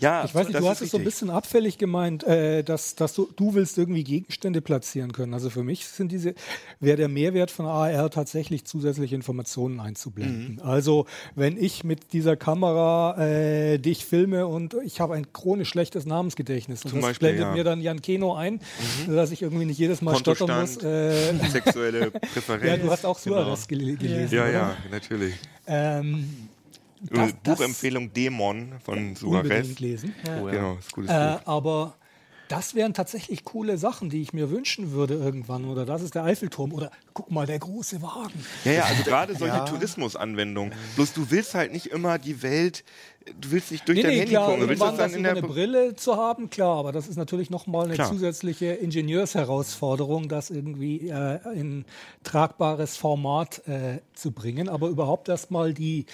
ja, 0.00 0.24
ich 0.24 0.34
weiß 0.34 0.48
nicht, 0.48 0.58
du 0.58 0.66
hast 0.66 0.80
es 0.80 0.90
so 0.90 0.96
ein 0.96 1.04
bisschen 1.04 1.28
abfällig 1.28 1.76
gemeint, 1.76 2.24
äh, 2.24 2.62
dass, 2.64 2.94
dass 2.94 3.12
du, 3.12 3.28
du 3.36 3.52
willst 3.52 3.76
irgendwie 3.76 4.02
Gegenstände 4.02 4.62
platzieren 4.62 5.12
können. 5.12 5.34
Also 5.34 5.50
für 5.50 5.62
mich 5.62 5.86
sind 5.86 6.10
diese, 6.10 6.34
wäre 6.80 6.96
der 6.96 7.08
Mehrwert 7.08 7.50
von 7.50 7.66
AR 7.66 8.08
tatsächlich 8.08 8.64
zusätzliche 8.64 9.14
Informationen 9.14 9.80
einzublenden. 9.80 10.54
Mhm. 10.54 10.62
Also 10.62 11.04
wenn 11.34 11.62
ich 11.62 11.84
mit 11.84 12.14
dieser 12.14 12.36
Kamera 12.36 13.18
äh, 13.22 13.76
dich 13.76 14.06
filme 14.06 14.46
und 14.46 14.74
ich 14.86 14.98
habe 14.98 15.12
ein 15.12 15.30
chronisch 15.34 15.68
schlechtes 15.68 16.06
Namensgedächtnis 16.06 16.86
und 16.86 16.90
Zum 16.92 17.00
das 17.02 17.10
Beispiel, 17.10 17.28
blendet 17.28 17.42
ja. 17.44 17.50
Mhm. 17.50 17.56
mir 17.58 17.64
dann 17.64 17.80
Jan 17.82 18.00
Keno 18.00 18.34
ein, 18.34 18.60
sodass 19.06 19.30
ich 19.30 19.42
irgendwie 19.42 19.66
nicht 19.66 19.78
jedes 19.78 20.00
Mal 20.00 20.16
stottern 20.16 20.58
muss. 20.62 20.82
Äh, 20.82 21.34
Sexuelle 21.50 22.10
Präferenz. 22.32 22.64
ja, 22.64 22.76
du 22.78 22.90
hast 22.90 23.04
auch 23.04 23.22
Genau. 23.22 23.44
Suarez 23.44 23.68
gel 23.68 23.96
gelesen. 23.98 24.34
Ja, 24.34 24.44
oder? 24.44 24.52
ja, 24.52 24.76
natürlich. 24.90 25.34
Ähm, 25.66 26.48
Das- 27.10 27.34
das- 27.42 27.58
Buchempfehlung 27.58 28.12
Dämon 28.12 28.74
von 28.84 29.16
Suarez. 29.16 29.78
lesen. 29.80 30.14
Ja. 30.24 30.40
Genau, 30.50 30.74
ist 30.78 30.92
gutes 30.92 31.10
Äh, 31.10 31.32
Buch. 31.38 31.46
aber 31.46 31.94
das 32.52 32.74
wären 32.74 32.92
tatsächlich 32.92 33.44
coole 33.44 33.78
Sachen, 33.78 34.10
die 34.10 34.20
ich 34.20 34.34
mir 34.34 34.50
wünschen 34.50 34.92
würde 34.92 35.14
irgendwann. 35.14 35.64
Oder 35.64 35.86
das 35.86 36.02
ist 36.02 36.14
der 36.14 36.24
Eiffelturm. 36.24 36.74
Oder 36.74 36.90
guck 37.14 37.30
mal, 37.30 37.46
der 37.46 37.58
große 37.58 38.02
Wagen. 38.02 38.44
Ja, 38.66 38.72
ja, 38.72 38.84
also 38.84 39.04
gerade 39.04 39.34
solche 39.34 39.64
Tourismusanwendungen. 39.70 40.74
Bloß 40.96 41.14
du 41.14 41.30
willst 41.30 41.54
halt 41.54 41.72
nicht 41.72 41.86
immer 41.86 42.18
die 42.18 42.42
Welt, 42.42 42.84
du 43.40 43.52
willst 43.52 43.70
nicht 43.70 43.88
durch 43.88 43.96
Nee, 43.96 44.02
dein 44.02 44.10
nee, 44.12 44.18
Handy 44.18 44.32
klar, 44.32 44.46
gucken, 44.46 44.60
du 44.60 44.68
willst 44.68 44.82
das 44.82 44.88
irgendwann 44.88 44.98
dann 44.98 45.10
das 45.10 45.16
in 45.16 45.22
der 45.22 45.32
eine 45.32 45.42
Brille 45.42 45.96
zu 45.96 46.16
haben, 46.16 46.50
klar, 46.50 46.76
aber 46.76 46.92
das 46.92 47.08
ist 47.08 47.16
natürlich 47.16 47.48
nochmal 47.48 47.86
eine 47.86 47.94
Klar. 47.94 48.10
zusätzliche 48.10 48.66
Ingenieursherausforderung, 48.66 50.28
das 50.28 50.50
irgendwie 50.50 51.08
äh, 51.08 51.38
in 51.54 51.86
tragbares 52.22 52.98
Format 52.98 53.66
äh, 53.66 54.00
zu 54.12 54.30
bringen. 54.32 54.68
Aber 54.68 54.88
überhaupt 54.88 55.30
erstmal 55.30 55.72
die, 55.72 56.04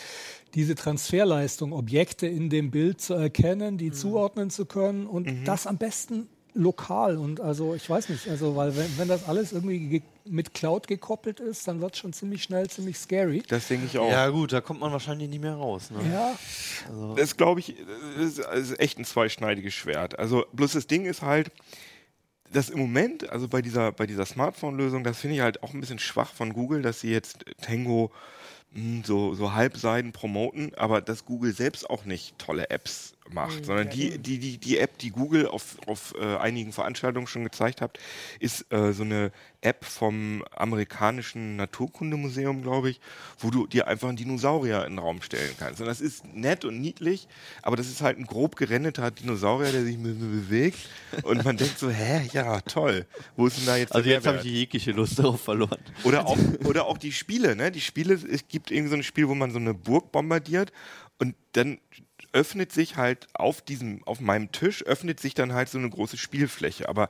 diese 0.54 0.74
Transferleistung, 0.74 1.72
Objekte 1.72 2.26
in 2.26 2.50
dem 2.50 2.70
Bild 2.70 3.00
zu 3.00 3.14
erkennen, 3.14 3.74
Mhm. 3.74 3.78
die 3.78 3.92
zuordnen 3.92 4.50
zu 4.50 4.66
können 4.66 5.06
und 5.06 5.44
das 5.46 5.66
am 5.66 5.78
besten 5.78 6.28
lokal 6.54 7.16
und 7.18 7.40
also 7.40 7.74
ich 7.74 7.88
weiß 7.88 8.08
nicht, 8.08 8.26
also 8.28 8.56
weil 8.56 8.74
wenn, 8.76 8.98
wenn 8.98 9.06
das 9.08 9.28
alles 9.28 9.52
irgendwie 9.52 9.78
ge 9.88 10.02
mit 10.30 10.52
Cloud 10.54 10.88
gekoppelt 10.88 11.40
ist, 11.40 11.66
dann 11.68 11.80
wird 11.80 11.94
es 11.94 12.00
schon 12.00 12.12
ziemlich 12.12 12.42
schnell 12.42 12.68
ziemlich 12.68 12.98
scary. 12.98 13.42
Das 13.48 13.68
denke 13.68 13.86
ich 13.86 13.96
auch. 13.96 14.10
Ja, 14.10 14.28
gut, 14.28 14.52
da 14.52 14.60
kommt 14.60 14.80
man 14.80 14.92
wahrscheinlich 14.92 15.28
nicht 15.30 15.40
mehr 15.40 15.54
raus. 15.54 15.90
Ne? 15.90 16.00
Ja, 16.12 16.36
Das 17.16 17.36
glaube 17.38 17.60
ich, 17.60 17.76
ist, 18.18 18.38
ist 18.40 18.78
echt 18.78 18.98
ein 18.98 19.04
zweischneidiges 19.06 19.72
Schwert. 19.72 20.18
Also 20.18 20.44
bloß 20.52 20.72
das 20.72 20.86
Ding 20.86 21.06
ist 21.06 21.22
halt, 21.22 21.50
dass 22.52 22.68
im 22.70 22.78
Moment, 22.78 23.30
also 23.30 23.48
bei 23.48 23.62
dieser, 23.62 23.92
bei 23.92 24.06
dieser 24.06 24.26
Smartphone-Lösung, 24.26 25.02
das 25.04 25.18
finde 25.18 25.36
ich 25.36 25.42
halt 25.42 25.62
auch 25.62 25.72
ein 25.72 25.80
bisschen 25.80 25.98
schwach 25.98 26.32
von 26.34 26.52
Google, 26.52 26.82
dass 26.82 27.00
sie 27.00 27.10
jetzt 27.10 27.44
Tango 27.62 28.10
so, 29.04 29.34
so 29.34 29.52
halbseiden 29.52 30.12
promoten, 30.12 30.72
aber 30.76 31.00
dass 31.00 31.24
Google 31.24 31.52
selbst 31.52 31.88
auch 31.88 32.04
nicht 32.04 32.38
tolle 32.38 32.70
Apps 32.70 33.14
macht, 33.32 33.64
sondern 33.66 33.90
die, 33.90 34.18
die, 34.18 34.38
die, 34.38 34.58
die 34.58 34.78
App, 34.78 34.98
die 34.98 35.10
Google 35.10 35.46
auf, 35.48 35.76
auf 35.86 36.14
äh, 36.20 36.36
einigen 36.36 36.72
Veranstaltungen 36.72 37.26
schon 37.26 37.44
gezeigt 37.44 37.80
hat, 37.80 37.98
ist 38.40 38.70
äh, 38.72 38.92
so 38.92 39.02
eine 39.02 39.32
App 39.60 39.84
vom 39.84 40.44
amerikanischen 40.54 41.56
Naturkundemuseum, 41.56 42.62
glaube 42.62 42.90
ich, 42.90 43.00
wo 43.38 43.50
du 43.50 43.66
dir 43.66 43.88
einfach 43.88 44.08
einen 44.08 44.16
Dinosaurier 44.16 44.84
in 44.84 44.92
den 44.92 44.98
Raum 45.00 45.20
stellen 45.20 45.52
kannst. 45.58 45.80
Und 45.80 45.86
das 45.86 46.00
ist 46.00 46.24
nett 46.32 46.64
und 46.64 46.80
niedlich, 46.80 47.26
aber 47.62 47.76
das 47.76 47.88
ist 47.88 48.00
halt 48.00 48.18
ein 48.18 48.26
grob 48.26 48.54
gerendeter 48.56 49.10
Dinosaurier, 49.10 49.72
der 49.72 49.84
sich 49.84 49.98
bewegt. 49.98 50.78
Und 51.22 51.44
man 51.44 51.56
denkt 51.56 51.78
so, 51.78 51.90
hä, 51.90 52.28
ja, 52.32 52.60
toll. 52.60 53.06
Wo 53.36 53.46
ist 53.48 53.58
denn 53.58 53.66
da 53.66 53.76
jetzt 53.76 53.92
Also 53.94 54.04
der 54.04 54.14
jetzt 54.14 54.26
habe 54.26 54.38
ich 54.38 54.44
Mehrwert? 54.44 54.58
jegliche 54.60 54.92
Lust 54.92 55.18
darauf 55.18 55.40
verloren. 55.40 55.78
Oder 56.04 56.26
auch, 56.26 56.38
oder 56.64 56.86
auch 56.86 56.98
die 56.98 57.12
Spiele, 57.12 57.56
ne? 57.56 57.72
Die 57.72 57.80
Spiele, 57.80 58.14
es 58.14 58.46
gibt 58.48 58.70
irgendwie 58.70 58.90
so 58.90 58.96
ein 58.96 59.02
Spiel, 59.02 59.28
wo 59.28 59.34
man 59.34 59.50
so 59.50 59.58
eine 59.58 59.74
Burg 59.74 60.12
bombardiert 60.12 60.72
und 61.18 61.34
dann 61.52 61.78
öffnet 62.32 62.72
sich 62.72 62.96
halt 62.96 63.26
auf 63.34 63.62
diesem, 63.62 64.02
auf 64.04 64.20
meinem 64.20 64.52
Tisch, 64.52 64.82
öffnet 64.84 65.18
sich 65.20 65.34
dann 65.34 65.52
halt 65.52 65.68
so 65.68 65.78
eine 65.78 65.88
große 65.90 66.16
Spielfläche. 66.16 66.88
Aber 66.88 67.08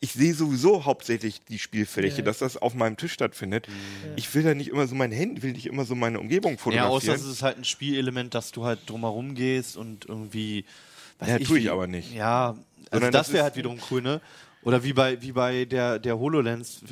ich 0.00 0.12
sehe 0.12 0.34
sowieso 0.34 0.84
hauptsächlich 0.86 1.40
die 1.44 1.58
Spielfläche, 1.58 2.18
Ja. 2.18 2.24
dass 2.24 2.38
das 2.38 2.56
auf 2.56 2.74
meinem 2.74 2.96
Tisch 2.96 3.12
stattfindet. 3.12 3.68
Ich 4.16 4.34
will 4.34 4.42
da 4.42 4.54
nicht 4.54 4.68
immer 4.68 4.86
so 4.86 4.94
mein 4.94 5.12
Handy, 5.12 5.42
will 5.42 5.52
nicht 5.52 5.66
immer 5.66 5.84
so 5.84 5.94
meine 5.94 6.18
Umgebung 6.18 6.52
Ja, 6.52 6.58
fotografieren. 6.58 6.90
außer 6.96 7.14
es 7.14 7.24
ist 7.24 7.42
halt 7.42 7.58
ein 7.58 7.64
Spielelement, 7.64 8.34
dass 8.34 8.50
du 8.50 8.64
halt 8.64 8.80
drumherum 8.88 9.34
gehst 9.34 9.76
und 9.76 10.06
irgendwie. 10.06 10.64
weiß 11.18 11.28
Ja, 11.28 11.38
tue 11.38 11.58
ich 11.58 11.64
wie- 11.64 11.70
aber 11.70 11.86
nicht. 11.86 12.12
Ja, 12.14 12.48
also 12.48 12.60
Sondern 12.92 13.12
das 13.12 13.26
das 13.28 13.34
wäre 13.34 13.44
halt 13.44 13.56
wiederum 13.56 13.78
cool, 13.90 14.00
ne? 14.02 14.20
Oder 14.62 14.82
wie 14.84 14.92
bei, 14.92 15.20
wie 15.22 15.32
bei 15.32 15.64
der, 15.64 15.98
der 15.98 16.18
HoloLens, 16.18 16.82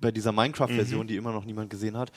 bei 0.00 0.10
dieser 0.10 0.32
Mhm. 0.32 0.36
Minecraft-Version, 0.36 1.06
die 1.06 1.16
immer 1.16 1.32
noch 1.32 1.44
niemand 1.44 1.70
gesehen 1.70 1.96
hat. 1.96 2.10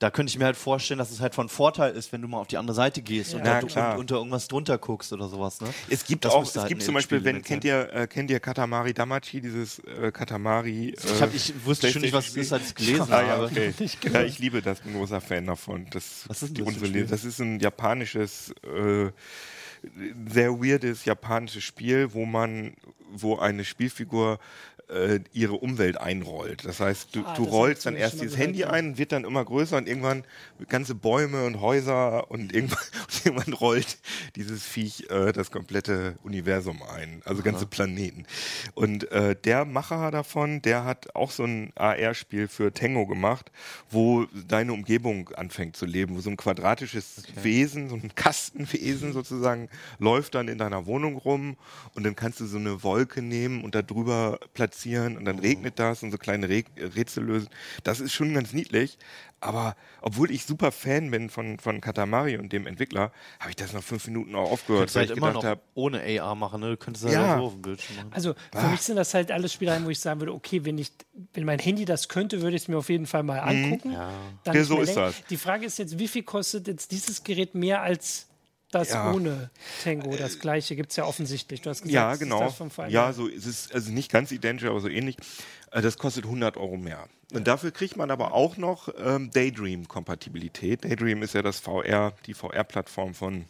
Da 0.00 0.10
könnte 0.10 0.30
ich 0.30 0.38
mir 0.38 0.44
halt 0.44 0.56
vorstellen, 0.56 0.98
dass 0.98 1.10
es 1.10 1.18
halt 1.20 1.34
von 1.34 1.48
Vorteil 1.48 1.92
ist, 1.96 2.12
wenn 2.12 2.22
du 2.22 2.28
mal 2.28 2.38
auf 2.38 2.46
die 2.46 2.56
andere 2.56 2.72
Seite 2.74 3.02
gehst 3.02 3.34
und, 3.34 3.44
Ja, 3.44 3.60
da, 3.60 3.92
und 3.94 3.98
unter 3.98 4.16
irgendwas 4.16 4.46
drunter 4.46 4.78
guckst 4.78 5.12
oder 5.12 5.28
sowas, 5.28 5.60
ne? 5.60 5.68
Es 5.90 6.04
gibt 6.04 6.24
Das 6.24 6.32
auch, 6.34 6.44
es 6.44 6.54
halt 6.56 6.68
gibt 6.68 6.84
zum 6.84 6.94
Beispiel, 6.94 7.24
wenn, 7.24 7.42
kennt 7.42 7.64
ihr, 7.64 7.92
äh, 7.92 8.06
kennt 8.06 8.30
ihr 8.30 8.38
Katamari 8.38 8.94
Damachi, 8.94 9.40
dieses 9.40 9.80
äh, 9.80 10.12
Katamari? 10.12 10.90
Ich, 10.96 11.20
hab, 11.20 11.34
ich 11.34 11.52
wusste 11.64 11.90
schon 11.90 12.02
nicht, 12.02 12.12
was 12.12 12.28
es 12.28 12.36
ist, 12.36 12.52
als 12.52 12.62
ich 12.62 12.68
es 12.68 12.74
gelesen 12.76 13.12
Ah, 13.12 13.22
ja, 13.22 13.28
habe. 13.30 13.44
okay. 13.46 13.74
ja, 14.12 14.22
ich 14.22 14.38
liebe 14.38 14.62
das, 14.62 14.80
bin 14.80 14.92
großer 14.94 15.20
Fan 15.20 15.46
davon. 15.46 15.86
Das, 15.90 16.24
Was 16.28 16.44
ist 16.44 16.56
denn 16.56 16.64
das 16.64 16.74
unsere- 16.76 17.04
das 17.04 17.24
ist 17.24 17.40
ein 17.40 17.58
japanisches, 17.58 18.54
äh, 18.62 19.10
sehr 20.28 20.52
weirdes 20.60 21.04
japanisches 21.04 21.64
Spiel, 21.64 22.12
wo 22.12 22.24
man, 22.24 22.74
wo 23.10 23.36
eine 23.38 23.64
Spielfigur 23.64 24.38
äh, 24.88 25.20
ihre 25.32 25.54
Umwelt 25.54 25.98
einrollt. 25.98 26.64
Das 26.64 26.80
heißt, 26.80 27.14
du, 27.14 27.24
Ah, 27.24 27.34
du 27.34 27.44
rollst 27.44 27.86
dann 27.86 27.96
erst 27.96 28.20
dieses 28.20 28.36
Handy 28.36 28.60
ja. 28.60 28.70
ein, 28.70 28.98
wird 28.98 29.12
dann 29.12 29.24
immer 29.24 29.44
größer 29.44 29.76
und 29.76 29.88
irgendwann 29.88 30.24
ganze 30.68 30.94
Bäume 30.94 31.44
und 31.44 31.60
Häuser 31.60 32.30
und 32.30 32.52
irgendwann, 32.54 32.78
und 32.78 33.26
irgendwann 33.26 33.54
rollt 33.54 33.98
dieses 34.36 34.64
Viech 34.64 35.10
äh, 35.10 35.32
das 35.32 35.50
komplette 35.50 36.18
Universum 36.22 36.82
ein, 36.82 37.22
also 37.24 37.42
ganze 37.42 37.66
Planeten. 37.66 38.24
Und 38.74 39.10
äh, 39.12 39.36
der 39.36 39.64
Macher 39.64 40.10
davon, 40.10 40.62
der 40.62 40.84
hat 40.84 41.14
auch 41.14 41.30
so 41.30 41.44
ein 41.44 41.72
AR-Spiel 41.76 42.48
für 42.48 42.72
Tango 42.72 43.06
gemacht, 43.06 43.50
wo 43.90 44.26
deine 44.46 44.72
Umgebung 44.72 45.28
anfängt 45.30 45.76
zu 45.76 45.86
leben, 45.86 46.16
wo 46.16 46.20
so 46.20 46.30
ein 46.30 46.36
quadratisches 46.36 47.24
Wesen, 47.42 47.88
so 47.88 47.96
ein 47.96 48.14
Kastenwesen 48.14 49.12
sozusagen, 49.12 49.68
läuft 49.98 50.34
dann 50.34 50.48
in 50.48 50.58
deiner 50.58 50.86
Wohnung 50.86 51.16
rum 51.16 51.56
und 51.94 52.04
dann 52.04 52.16
kannst 52.16 52.40
du 52.40 52.46
so 52.46 52.58
eine 52.58 52.82
Wolke 52.82 53.22
nehmen 53.22 53.62
und 53.62 53.74
da 53.74 53.82
drüber 53.82 54.38
platzieren 54.78 55.16
und 55.16 55.24
dann 55.24 55.38
regnet 55.38 55.78
das 55.78 56.02
und 56.02 56.10
so 56.12 56.18
kleine 56.18 56.48
Re 56.48 56.62
Rätsel 56.76 57.24
lösen. 57.24 57.48
Das 57.82 58.00
ist 58.00 58.12
schon 58.12 58.32
ganz 58.34 58.52
niedlich. 58.52 58.98
Aber 59.40 59.76
obwohl 60.00 60.30
ich 60.32 60.44
super 60.44 60.72
Fan 60.72 61.10
bin 61.12 61.30
von, 61.30 61.58
von 61.60 61.80
Katamari 61.80 62.36
und 62.38 62.52
dem 62.52 62.66
Entwickler, 62.66 63.12
habe 63.38 63.50
ich 63.50 63.56
das 63.56 63.72
nach 63.72 63.82
fünf 63.84 64.04
Minuten 64.08 64.34
auch 64.34 64.50
aufgehört, 64.50 64.92
weil 64.94 65.02
halt 65.02 65.10
ich 65.10 65.16
immer 65.16 65.28
gedacht 65.28 65.42
noch 65.44 65.48
habe, 65.50 65.60
ohne 65.74 66.00
AR 66.20 66.34
machen, 66.34 66.60
ne? 66.60 66.70
Du 66.70 66.76
könntest 66.76 67.04
das 67.04 67.12
Ja. 67.12 67.26
ja 67.26 67.38
so 67.38 67.44
auf 67.44 67.52
dem 67.52 67.62
Bildschirm 67.62 67.96
machen. 67.96 68.12
Also 68.12 68.34
für 68.52 68.58
Ah. 68.58 68.68
mich 68.70 68.80
sind 68.80 68.96
das 68.96 69.14
halt 69.14 69.30
alles 69.30 69.52
Spielereien, 69.52 69.84
wo 69.84 69.90
ich 69.90 70.00
sagen 70.00 70.20
würde, 70.20 70.34
okay, 70.34 70.64
wenn 70.64 70.76
ich, 70.78 70.90
wenn 71.34 71.44
mein 71.44 71.60
Handy 71.60 71.84
das 71.84 72.08
könnte, 72.08 72.42
würde 72.42 72.56
ich 72.56 72.62
es 72.62 72.68
mir 72.68 72.78
auf 72.78 72.88
jeden 72.88 73.06
Fall 73.06 73.22
mal 73.22 73.38
angucken. 73.38 73.92
Dann 73.92 73.98
Mhm. 73.98 74.44
Ja, 74.44 74.52
nicht 74.54 74.66
so 74.66 74.74
mehr 74.74 74.82
ist 74.84 74.96
das. 74.96 75.22
Die 75.30 75.36
Frage 75.36 75.66
ist 75.66 75.78
jetzt, 75.78 75.98
wie 76.00 76.08
viel 76.08 76.24
kostet 76.24 76.66
jetzt 76.66 76.90
dieses 76.90 77.22
Gerät 77.22 77.54
mehr 77.54 77.82
als 77.82 78.26
das 78.70 78.90
Ja. 78.90 79.12
ohne 79.12 79.50
Tango? 79.82 80.16
Das 80.16 80.38
gleiche 80.38 80.76
gibt 80.76 80.90
es 80.90 80.96
ja 80.96 81.04
offensichtlich. 81.04 81.62
Du 81.62 81.70
hast 81.70 81.82
gesagt, 81.82 81.92
ja, 81.94 82.14
genau. 82.16 82.40
Ja, 82.88 83.12
so 83.12 83.26
ist 83.26 83.46
es 83.46 83.70
also 83.72 83.90
nicht 83.92 84.10
ganz 84.10 84.30
identisch, 84.32 84.68
aber 84.68 84.80
so 84.80 84.88
ähnlich. 84.88 85.16
Äh, 85.70 85.80
Das 85.82 85.98
kostet 85.98 86.24
100 86.24 86.56
Euro 86.56 86.76
mehr. 86.76 87.08
Und 87.32 87.46
dafür 87.46 87.70
kriegt 87.72 87.96
man 87.96 88.10
aber 88.10 88.32
auch 88.32 88.56
noch 88.56 88.88
ähm, 88.98 89.30
Daydream-Kompatibilität. 89.32 90.84
Daydream 90.84 91.22
ist 91.22 91.34
ja 91.34 91.42
das 91.42 91.60
VR, 91.60 92.12
die 92.26 92.34
VR-Plattform 92.34 93.14
von 93.14 93.44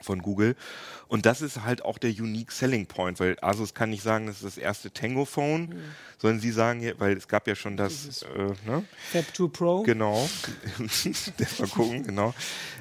von 0.00 0.22
Google. 0.22 0.54
Und 1.08 1.26
das 1.26 1.40
ist 1.40 1.64
halt 1.64 1.84
auch 1.84 1.98
der 1.98 2.10
unique 2.10 2.52
selling 2.52 2.86
point, 2.86 3.18
weil 3.18 3.36
Asus 3.40 3.74
kann 3.74 3.90
nicht 3.90 4.04
sagen, 4.04 4.28
das 4.28 4.36
ist 4.36 4.44
das 4.44 4.56
erste 4.56 4.92
Tango-Phone, 4.92 5.74
sondern 6.18 6.38
sie 6.38 6.52
sagen, 6.52 6.80
ja- 6.80 6.92
weil 6.98 7.16
es 7.16 7.26
gab 7.26 7.48
ja 7.48 7.56
schon 7.56 7.76
das, 7.76 8.22
äh, 8.22 8.54
ne? 8.64 8.84
Fab 9.10 9.24
2 9.34 9.48
Pro. 9.48 9.82
Genau. 9.82 10.28
mal 11.58 11.68
gucken, 11.68 12.04
genau. 12.04 12.32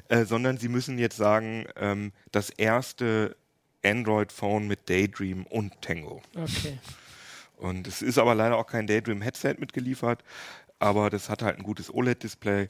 Äh, 0.09 0.25
sondern 0.25 0.57
sie 0.57 0.69
müssen 0.69 0.97
jetzt 0.97 1.17
sagen, 1.17 1.65
ähm, 1.75 2.11
das 2.31 2.49
erste 2.49 3.35
Android-Phone 3.83 4.67
mit 4.67 4.89
Daydream 4.89 5.45
und 5.47 5.73
Tango. 5.81 6.21
Okay. 6.35 6.77
Und 7.57 7.87
es 7.87 8.01
ist 8.01 8.17
aber 8.17 8.35
leider 8.35 8.55
auch 8.57 8.67
kein 8.67 8.87
Daydream-Headset 8.87 9.55
mitgeliefert, 9.59 10.23
aber 10.79 11.09
das 11.09 11.29
hat 11.29 11.41
halt 11.41 11.57
ein 11.57 11.63
gutes 11.63 11.93
OLED-Display. 11.93 12.69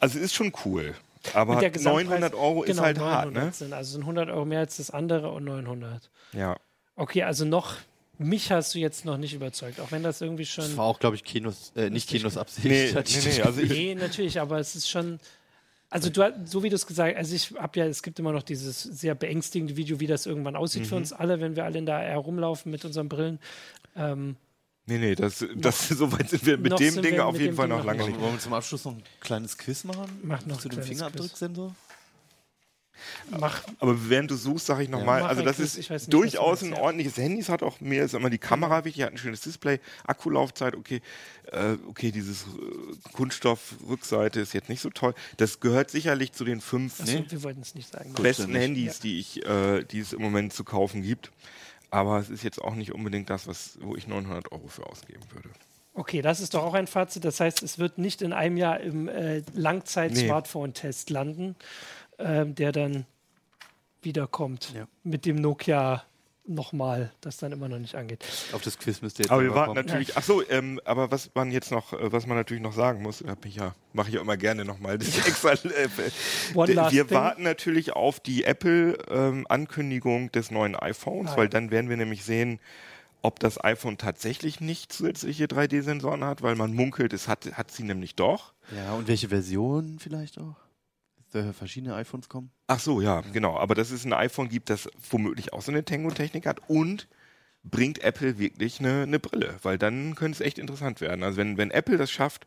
Also 0.00 0.18
es 0.18 0.26
ist 0.26 0.34
schon 0.34 0.52
cool. 0.64 0.94
Aber 1.32 1.54
Und 1.54 1.62
der 1.62 1.70
Gesamtpreis- 1.72 2.04
900 2.04 2.34
Euro 2.34 2.62
ist 2.64 2.68
genau, 2.70 2.82
halt 2.82 2.96
900 2.98 3.24
hart, 3.24 3.32
ne? 3.32 3.52
Sind, 3.52 3.72
also 3.72 3.92
sind 3.92 4.02
100 4.02 4.28
Euro 4.30 4.44
mehr 4.44 4.60
als 4.60 4.76
das 4.76 4.90
andere 4.90 5.30
und 5.32 5.44
900. 5.44 6.10
Ja. 6.32 6.56
Okay, 6.96 7.22
also 7.22 7.44
noch, 7.44 7.76
mich 8.18 8.52
hast 8.52 8.74
du 8.74 8.78
jetzt 8.78 9.04
noch 9.04 9.16
nicht 9.16 9.34
überzeugt, 9.34 9.80
auch 9.80 9.90
wenn 9.90 10.02
das 10.02 10.20
irgendwie 10.20 10.44
Das 10.44 10.52
schon. 10.52 10.76
war 10.76 10.84
auch, 10.84 10.98
glaube 10.98 11.16
ich, 11.16 11.24
Kinos, 11.24 11.72
äh, 11.76 11.88
nicht. 11.90 12.08
Kinos 12.08 12.36
Absicht. 12.36 12.66
Nee, 12.66 12.92
nee, 12.92 13.02
nee, 13.24 13.42
also 13.42 13.60
Nee, 13.62 13.94
natürlich, 13.94 14.40
aber 14.40 14.58
es 14.58 14.76
ist 14.76 14.88
schon. 14.88 15.18
Also 15.94 16.10
du 16.10 16.24
hast- 16.24 16.48
so 16.48 16.62
wie 16.64 16.68
du 16.70 16.74
es 16.74 16.86
gesagt 16.86 17.12
hast, 17.14 17.18
also 17.18 17.34
ich 17.36 17.52
habe 17.56 17.78
ja, 17.78 17.86
es 17.86 18.02
gibt 18.02 18.18
immer 18.18 18.32
noch 18.32 18.42
dieses 18.42 18.82
sehr 18.82 19.14
beängstigende 19.14 19.76
Video, 19.76 20.00
wie 20.00 20.08
das 20.08 20.26
irgendwann 20.26 20.56
aussieht 20.56 20.82
Mhm. 20.82 20.86
für 20.86 20.96
uns 20.96 21.12
alle, 21.12 21.40
wenn 21.40 21.54
wir 21.54 21.64
alle 21.64 21.78
in 21.78 21.86
der 21.86 21.94
AR 21.96 22.16
rumlaufen 22.18 22.72
mit 22.72 22.84
unseren 22.84 23.08
Brillen. 23.08 23.38
Ähm, 23.94 24.34
nee, 24.86 24.98
nee, 24.98 25.14
das, 25.14 25.44
das, 25.56 25.88
so 25.88 26.10
weit 26.10 26.30
sind 26.30 26.44
wir 26.46 26.58
mit 26.58 26.72
noch 26.72 26.78
dem 26.78 27.00
Ding 27.00 27.20
auf 27.20 27.38
jeden 27.38 27.54
Fall 27.54 27.68
noch 27.68 27.84
lange 27.84 28.04
nicht. 28.08 28.18
Wollen 28.20 28.32
wir 28.32 28.40
zum 28.40 28.54
Abschluss 28.54 28.84
noch 28.84 28.92
ein 28.96 29.04
kleines 29.20 29.56
Quiz 29.56 29.84
machen? 29.84 30.18
Mach 30.24 30.44
noch 30.46 30.58
Zu 30.60 30.68
ein 30.68 30.74
dem 30.74 30.82
Fingerabdrucksensor? 30.82 31.76
Mach, 33.38 33.62
Aber 33.78 34.08
während 34.08 34.30
du 34.30 34.36
suchst, 34.36 34.66
sage 34.66 34.84
ich 34.84 34.88
nochmal, 34.88 35.22
Mach 35.22 35.28
also 35.28 35.42
das 35.42 35.58
ist 35.58 35.76
ich 35.76 35.90
weiß 35.90 36.02
nicht, 36.02 36.12
durchaus 36.12 36.62
ein 36.62 36.72
ja. 36.72 36.78
ordentliches 36.80 37.16
Handy. 37.16 37.40
Es 37.40 37.48
hat 37.48 37.62
auch 37.62 37.80
mir 37.80 38.04
ist 38.04 38.14
immer 38.14 38.30
die 38.30 38.38
Kamera 38.38 38.84
wichtig, 38.84 39.04
hat 39.04 39.12
ein 39.12 39.18
schönes 39.18 39.40
Display, 39.40 39.80
Akkulaufzeit, 40.06 40.74
okay, 40.74 41.00
äh, 41.52 41.76
okay, 41.88 42.10
dieses 42.10 42.42
äh, 42.42 43.12
Kunststoff-Rückseite 43.12 44.40
ist 44.40 44.52
jetzt 44.54 44.68
nicht 44.68 44.80
so 44.80 44.90
toll. 44.90 45.14
Das 45.36 45.60
gehört 45.60 45.90
sicherlich 45.90 46.32
zu 46.32 46.44
den 46.44 46.60
fünf 46.60 47.00
es 47.62 47.74
nicht 47.74 47.90
sagen. 47.92 48.14
besten 48.14 48.52
nicht. 48.52 48.60
Handys, 48.60 49.00
die 49.00 49.18
ich, 49.18 49.44
äh, 49.46 49.84
die 49.84 50.00
es 50.00 50.12
im 50.12 50.22
Moment 50.22 50.52
zu 50.52 50.64
kaufen 50.64 51.02
gibt. 51.02 51.30
Aber 51.90 52.18
es 52.18 52.28
ist 52.28 52.42
jetzt 52.42 52.60
auch 52.60 52.74
nicht 52.74 52.92
unbedingt 52.92 53.30
das, 53.30 53.46
was, 53.46 53.78
wo 53.80 53.94
ich 53.94 54.08
900 54.08 54.50
Euro 54.50 54.66
für 54.66 54.84
ausgeben 54.86 55.22
würde. 55.32 55.48
Okay, 55.96 56.22
das 56.22 56.40
ist 56.40 56.54
doch 56.54 56.64
auch 56.64 56.74
ein 56.74 56.88
Fazit. 56.88 57.24
Das 57.24 57.38
heißt, 57.38 57.62
es 57.62 57.78
wird 57.78 57.98
nicht 57.98 58.20
in 58.20 58.32
einem 58.32 58.56
Jahr 58.56 58.80
im 58.80 59.08
äh, 59.08 59.42
Langzeit-Smartphone-Test 59.54 61.10
landen, 61.10 61.54
ähm, 62.18 62.54
der 62.54 62.72
dann 62.72 63.06
wiederkommt 64.02 64.72
Ja. 64.74 64.86
mit 65.02 65.24
dem 65.26 65.36
Nokia 65.36 66.04
nochmal, 66.46 67.10
das 67.22 67.38
dann 67.38 67.52
immer 67.52 67.68
noch 67.70 67.78
nicht 67.78 67.94
angeht. 67.94 68.22
Auf 68.52 68.60
das 68.60 68.76
Quiz 68.78 69.00
müsst 69.00 69.18
ihr 69.18 69.22
jetzt 69.24 69.30
Aber 69.32 69.42
wir 69.42 69.54
warten 69.54 69.74
kommen. 69.74 69.86
natürlich. 69.86 70.14
Ach 70.18 70.22
so, 70.22 70.46
ähm, 70.50 70.78
aber 70.84 71.10
was 71.10 71.30
man 71.34 71.50
jetzt 71.50 71.70
noch, 71.70 71.94
äh, 71.94 72.12
was 72.12 72.26
man 72.26 72.36
natürlich 72.36 72.62
noch 72.62 72.74
sagen 72.74 73.00
muss, 73.02 73.24
ich 73.46 73.56
ja, 73.56 73.74
mache 73.94 74.08
ich 74.10 74.14
ja 74.16 74.20
immer 74.20 74.36
gerne 74.36 74.66
nochmal. 74.66 74.98
Das 74.98 75.08
ist 75.08 75.18
extra. 75.26 75.52
Äh, 75.52 75.88
last 76.74 76.92
wir 76.92 77.06
thing. 77.06 77.16
warten 77.16 77.42
natürlich 77.44 77.94
auf 77.94 78.20
die 78.20 78.44
Apple-Ankündigung 78.44 80.30
des 80.32 80.50
neuen 80.50 80.76
iPhones, 80.76 81.32
Ah, 81.32 81.36
weil 81.38 81.44
ja. 81.44 81.50
dann 81.50 81.70
werden 81.70 81.88
wir 81.88 81.96
nämlich 81.96 82.24
sehen, 82.24 82.60
ob 83.22 83.40
das 83.40 83.62
iPhone 83.64 83.96
tatsächlich 83.96 84.60
nicht 84.60 84.92
zusätzliche 84.92 85.46
3D-Sensoren 85.46 86.24
hat, 86.24 86.42
weil 86.42 86.56
man 86.56 86.74
munkelt, 86.74 87.14
es 87.14 87.26
hat, 87.26 87.46
hat 87.56 87.70
sie 87.70 87.84
nämlich 87.84 88.16
doch. 88.16 88.52
Ja, 88.76 88.92
und 88.92 89.08
welche 89.08 89.30
Version 89.30 89.98
vielleicht 89.98 90.38
auch? 90.38 90.56
Da 91.34 91.52
verschiedene 91.52 91.96
iPhones 91.96 92.28
kommen? 92.28 92.50
Ach 92.68 92.78
so, 92.78 93.00
ja, 93.00 93.22
genau. 93.32 93.56
Aber 93.58 93.74
dass 93.74 93.90
es 93.90 94.04
ein 94.04 94.12
iPhone 94.12 94.48
gibt, 94.48 94.70
das 94.70 94.88
womöglich 95.10 95.52
auch 95.52 95.62
so 95.62 95.72
eine 95.72 95.84
Tango-Technik 95.84 96.46
hat 96.46 96.60
und 96.68 97.08
bringt 97.64 97.98
Apple 98.04 98.38
wirklich 98.38 98.78
eine, 98.78 99.02
eine 99.02 99.18
Brille, 99.18 99.56
weil 99.62 99.76
dann 99.76 100.14
könnte 100.14 100.36
es 100.36 100.40
echt 100.46 100.58
interessant 100.58 101.00
werden. 101.00 101.24
Also 101.24 101.38
wenn, 101.38 101.56
wenn 101.56 101.72
Apple 101.72 101.96
das 101.98 102.10
schafft, 102.12 102.46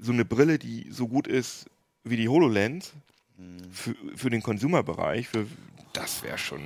so 0.00 0.10
eine 0.12 0.24
Brille, 0.24 0.58
die 0.58 0.88
so 0.90 1.06
gut 1.06 1.28
ist 1.28 1.66
wie 2.02 2.16
die 2.16 2.28
HoloLens 2.28 2.92
für, 3.70 3.94
für 4.16 4.30
den 4.30 4.42
Consumer-Bereich, 4.42 5.28
für, 5.28 5.46
das 5.92 6.22
wäre 6.24 6.38
schon 6.38 6.60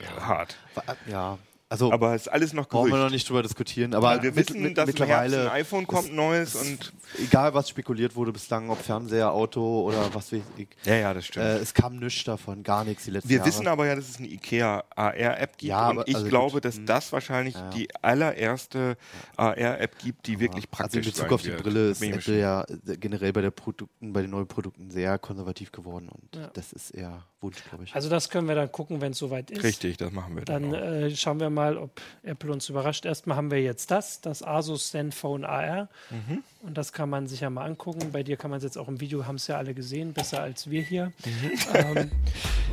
äh, 0.00 0.04
hart. 0.20 0.56
Wa- 0.74 0.96
Ja, 1.06 1.38
also 1.72 1.90
Aber 1.92 2.14
es 2.14 2.22
ist 2.22 2.28
alles 2.28 2.52
noch 2.52 2.68
brauchen 2.68 2.86
wir 2.86 2.90
Gerücht. 2.92 3.04
noch 3.04 3.10
nicht 3.10 3.28
drüber 3.28 3.42
diskutieren. 3.42 3.94
Aber 3.94 4.22
wir 4.22 4.30
mit- 4.32 4.48
wissen, 4.48 4.62
mit, 4.62 4.76
dass 4.78 4.84
im 4.84 4.94
mittlerweile, 4.94 5.50
ein 5.50 5.60
iPhone 5.60 5.86
kommt, 5.86 6.14
neues 6.14 6.54
und 6.54 6.92
egal 7.18 7.52
was 7.54 7.68
spekuliert 7.68 8.14
wurde 8.14 8.32
bislang, 8.32 8.70
ob 8.70 8.78
Fernseher, 8.80 9.32
Auto 9.32 9.82
oder 9.82 10.12
was 10.14 10.32
weiß 10.32 10.40
ich, 10.58 10.68
ja, 10.84 10.94
ja, 10.96 11.14
das 11.14 11.26
stimmt. 11.26 11.46
äh, 11.46 11.58
es 11.58 11.74
kam 11.74 11.96
nichts 11.96 12.24
davon, 12.24 12.62
gar 12.62 12.84
nichts 12.84 13.04
die 13.04 13.10
letzten 13.10 13.28
Wir 13.28 13.38
Jahre. 13.38 13.48
wissen 13.48 13.66
aber 13.66 13.86
ja, 13.86 13.96
dass 13.96 14.08
es 14.08 14.18
eine 14.18 14.28
IKEA 14.28 14.84
AR-App 14.94 15.58
gibt 15.58 15.62
Ja, 15.70 15.88
und 15.90 15.98
aber- 15.98 16.08
ich 16.08 16.14
also 16.14 16.28
glaube, 16.28 16.52
gut. 16.52 16.64
dass 16.64 16.76
Hm. 16.76 16.86
das 16.86 17.12
wahrscheinlich 17.12 17.54
Ja. 17.54 17.70
die 17.70 17.88
allererste 18.02 18.96
AR-App 19.36 19.98
gibt, 19.98 20.26
die 20.26 20.40
wirklich 20.40 20.64
also 20.66 20.68
praktisch 20.70 21.06
in 21.06 21.12
Bezug 21.12 21.32
auf 21.32 21.42
die 21.42 21.48
wird. 21.48 21.62
Brille 21.62 21.90
ist 21.90 22.02
Apple 22.02 22.38
ja 22.38 22.62
äh, 22.62 22.96
generell 22.98 23.32
bei, 23.32 23.40
der 23.40 23.50
Produkten, 23.50 24.12
bei 24.12 24.22
den 24.22 24.30
neuen 24.30 24.46
Produkten 24.46 24.90
sehr 24.90 25.18
konservativ 25.18 25.72
geworden 25.72 26.08
und 26.08 26.36
Ja. 26.40 26.48
das 26.54 26.72
ist 26.72 26.90
eher 26.90 27.24
Wunsch, 27.40 27.56
glaube 27.68 27.84
ich. 27.84 27.94
Also 27.94 28.08
das 28.08 28.28
können 28.30 28.46
wir 28.46 28.54
dann 28.54 28.70
gucken, 28.70 29.00
wenn 29.00 29.12
es 29.12 29.18
soweit 29.18 29.50
ist. 29.50 29.62
Richtig, 29.64 29.96
das 29.96 30.12
machen 30.12 30.36
wir 30.36 30.44
dann. 30.44 30.70
Dann 30.70 30.74
auch. 30.74 30.86
äh, 30.86 31.16
schauen 31.16 31.40
wir 31.40 31.50
mal, 31.50 31.61
ob 31.70 32.00
Apple 32.22 32.52
uns 32.52 32.68
überrascht. 32.68 33.04
Erstmal 33.04 33.36
haben 33.36 33.50
wir 33.50 33.60
jetzt 33.60 33.90
das, 33.90 34.20
das 34.20 34.42
Asus 34.42 34.90
Zenfone 34.90 35.48
AR. 35.48 35.88
Mhm. 36.10 36.42
Und 36.62 36.78
das 36.78 36.92
kann 36.92 37.10
man 37.10 37.26
sich 37.26 37.40
ja 37.40 37.50
mal 37.50 37.64
angucken. 37.64 38.12
Bei 38.12 38.22
dir 38.22 38.36
kann 38.36 38.50
man 38.50 38.58
es 38.58 38.64
jetzt 38.64 38.78
auch 38.78 38.88
im 38.88 39.00
Video, 39.00 39.26
haben 39.26 39.36
es 39.36 39.46
ja 39.46 39.56
alle 39.56 39.74
gesehen, 39.74 40.12
besser 40.12 40.42
als 40.42 40.70
wir 40.70 40.82
hier. 40.82 41.12
Mhm. 41.24 41.52
Ähm, 41.74 42.10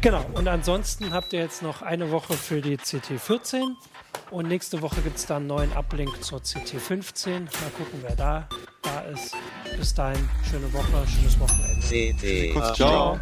genau. 0.01 0.25
Und 0.33 0.47
ansonsten 0.47 1.11
habt 1.11 1.33
ihr 1.33 1.39
jetzt 1.39 1.61
noch 1.61 1.81
eine 1.81 2.11
Woche 2.11 2.33
für 2.33 2.61
die 2.61 2.77
CT14. 2.77 3.63
Und 4.31 4.47
nächste 4.47 4.81
Woche 4.81 5.01
gibt 5.01 5.17
es 5.17 5.25
dann 5.25 5.37
einen 5.37 5.47
neuen 5.47 5.73
Uplink 5.73 6.23
zur 6.23 6.39
CT15. 6.39 7.31
Mal 7.31 7.71
gucken, 7.77 7.99
wer 8.01 8.15
da, 8.15 8.49
da 8.83 9.01
ist. 9.01 9.35
Bis 9.77 9.93
dahin, 9.93 10.27
schöne 10.49 10.71
Woche, 10.73 11.07
schönes 11.07 11.39
Wochenende. 11.39 11.81
CT 11.81 12.55
Uplink. 12.55 12.75
ciao. 12.75 13.19